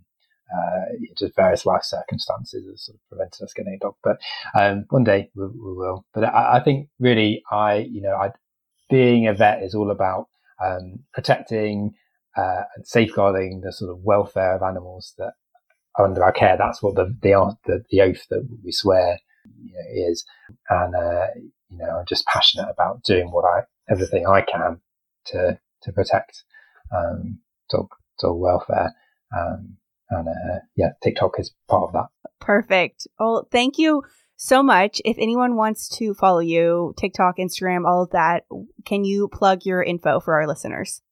uh, 0.55 0.96
just 1.16 1.36
various 1.36 1.66
life 1.66 1.84
circumstances 1.84 2.66
have 2.66 2.78
sort 2.78 2.96
of 2.96 3.09
prevented 3.09 3.42
us 3.42 3.53
getting 3.53 3.74
a 3.74 3.78
dog. 3.78 3.94
But 4.03 4.20
um, 4.59 4.86
one 4.90 5.05
day 5.05 5.30
we, 5.34 5.46
we 5.46 5.74
will. 5.74 6.05
But 6.12 6.24
I, 6.24 6.57
I, 6.59 6.61
think 6.61 6.88
really, 6.98 7.42
I 7.51 7.76
you 7.90 8.01
know, 8.01 8.14
I, 8.14 8.30
being 8.88 9.28
a 9.28 9.34
vet 9.34 9.62
is 9.62 9.74
all 9.74 9.90
about 9.90 10.26
um, 10.64 11.01
protecting 11.12 11.94
uh, 12.36 12.62
and 12.74 12.86
safeguarding 12.86 13.61
the 13.61 13.72
sort 13.72 13.90
of 13.90 14.03
welfare 14.03 14.57
of 14.57 14.62
animals 14.62 15.14
that 15.18 15.32
are 15.96 16.05
under 16.05 16.24
our 16.24 16.32
care. 16.32 16.57
That's 16.57 16.82
what 16.82 16.94
the 16.96 17.16
the 17.22 17.57
the, 17.64 17.84
the 17.90 18.01
oath 18.01 18.26
that 18.30 18.46
we 18.64 18.72
swear 18.72 19.18
you 19.62 19.72
know, 19.72 20.11
is, 20.11 20.24
and 20.68 20.94
uh, 20.94 21.26
you 21.68 21.78
know, 21.78 21.98
I'm 21.98 22.07
just 22.07 22.26
passionate 22.26 22.68
about 22.70 23.03
doing 23.05 23.30
what 23.30 23.44
I 23.44 23.62
everything 23.90 24.26
I 24.26 24.42
can 24.42 24.80
to 25.26 25.59
to 25.82 25.92
protect 25.92 26.44
um, 26.94 27.38
dog 27.70 27.88
dog 28.20 28.38
welfare. 28.38 28.94
Um, 29.36 29.76
and 30.11 30.28
uh, 30.28 30.58
yeah, 30.76 30.90
TikTok 31.02 31.38
is 31.38 31.52
part 31.68 31.84
of 31.84 31.92
that. 31.92 32.06
Perfect. 32.40 33.06
Well, 33.18 33.48
thank 33.50 33.78
you 33.78 34.02
so 34.36 34.62
much. 34.62 35.02
If 35.04 35.16
anyone 35.18 35.56
wants 35.56 35.88
to 35.98 36.14
follow 36.14 36.40
you, 36.40 36.94
TikTok, 36.96 37.36
Instagram, 37.38 37.86
all 37.86 38.02
of 38.04 38.11
that, 38.11 38.44
can 38.84 39.04
you 39.04 39.28
plug 39.28 39.64
your 39.64 39.82
info 39.82 40.20
for 40.20 40.34
our 40.34 40.46
listeners? 40.46 41.02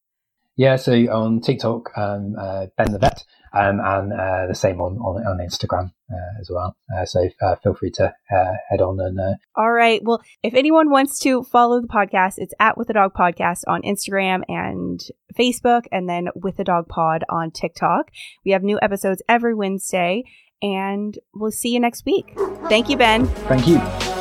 Yeah, 0.55 0.75
so 0.75 0.93
on 0.93 1.39
TikTok, 1.39 1.97
um, 1.97 2.35
uh, 2.37 2.65
Ben 2.77 2.91
the 2.91 2.99
Vet, 2.99 3.23
um, 3.53 3.79
and 3.79 4.13
uh, 4.13 4.47
the 4.47 4.55
same 4.55 4.81
on 4.81 4.97
on, 4.97 5.25
on 5.25 5.37
Instagram 5.37 5.91
uh, 6.11 6.39
as 6.39 6.49
well. 6.49 6.75
Uh, 6.95 7.05
so 7.05 7.27
uh, 7.41 7.55
feel 7.55 7.73
free 7.73 7.91
to 7.91 8.13
uh, 8.31 8.53
head 8.69 8.81
on 8.81 8.99
and. 8.99 9.19
All 9.55 9.71
right. 9.71 10.01
Well, 10.03 10.21
if 10.43 10.53
anyone 10.53 10.89
wants 10.89 11.19
to 11.19 11.43
follow 11.43 11.81
the 11.81 11.87
podcast, 11.87 12.35
it's 12.37 12.53
at 12.59 12.77
With 12.77 12.89
a 12.89 12.93
Dog 12.93 13.13
Podcast 13.13 13.61
on 13.67 13.81
Instagram 13.81 14.41
and 14.47 14.99
Facebook, 15.37 15.83
and 15.91 16.07
then 16.07 16.29
With 16.35 16.59
a 16.59 16.63
Dog 16.63 16.87
Pod 16.87 17.23
on 17.29 17.51
TikTok. 17.51 18.11
We 18.45 18.51
have 18.51 18.63
new 18.63 18.79
episodes 18.81 19.21
every 19.27 19.53
Wednesday, 19.53 20.23
and 20.61 21.17
we'll 21.33 21.51
see 21.51 21.69
you 21.69 21.79
next 21.79 22.05
week. 22.05 22.37
Thank 22.69 22.89
you, 22.89 22.97
Ben. 22.97 23.25
Thank 23.25 23.67
you. 23.67 24.18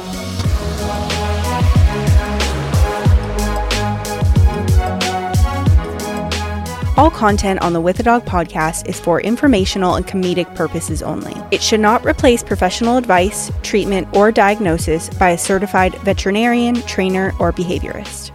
All 6.99 7.13
content 7.13 7.63
on 7.63 7.75
the 7.75 7.81
With 7.81 8.01
a 8.01 8.03
Dog 8.03 8.25
podcast 8.25 8.89
is 8.89 8.99
for 8.99 9.21
informational 9.21 9.95
and 9.95 10.05
comedic 10.05 10.53
purposes 10.57 11.01
only. 11.01 11.33
It 11.53 11.63
should 11.63 11.79
not 11.79 12.05
replace 12.05 12.43
professional 12.43 12.97
advice, 12.97 13.53
treatment, 13.63 14.09
or 14.13 14.33
diagnosis 14.33 15.09
by 15.11 15.31
a 15.31 15.39
certified 15.39 15.95
veterinarian, 16.01 16.83
trainer, 16.83 17.35
or 17.39 17.53
behaviorist. 17.53 18.33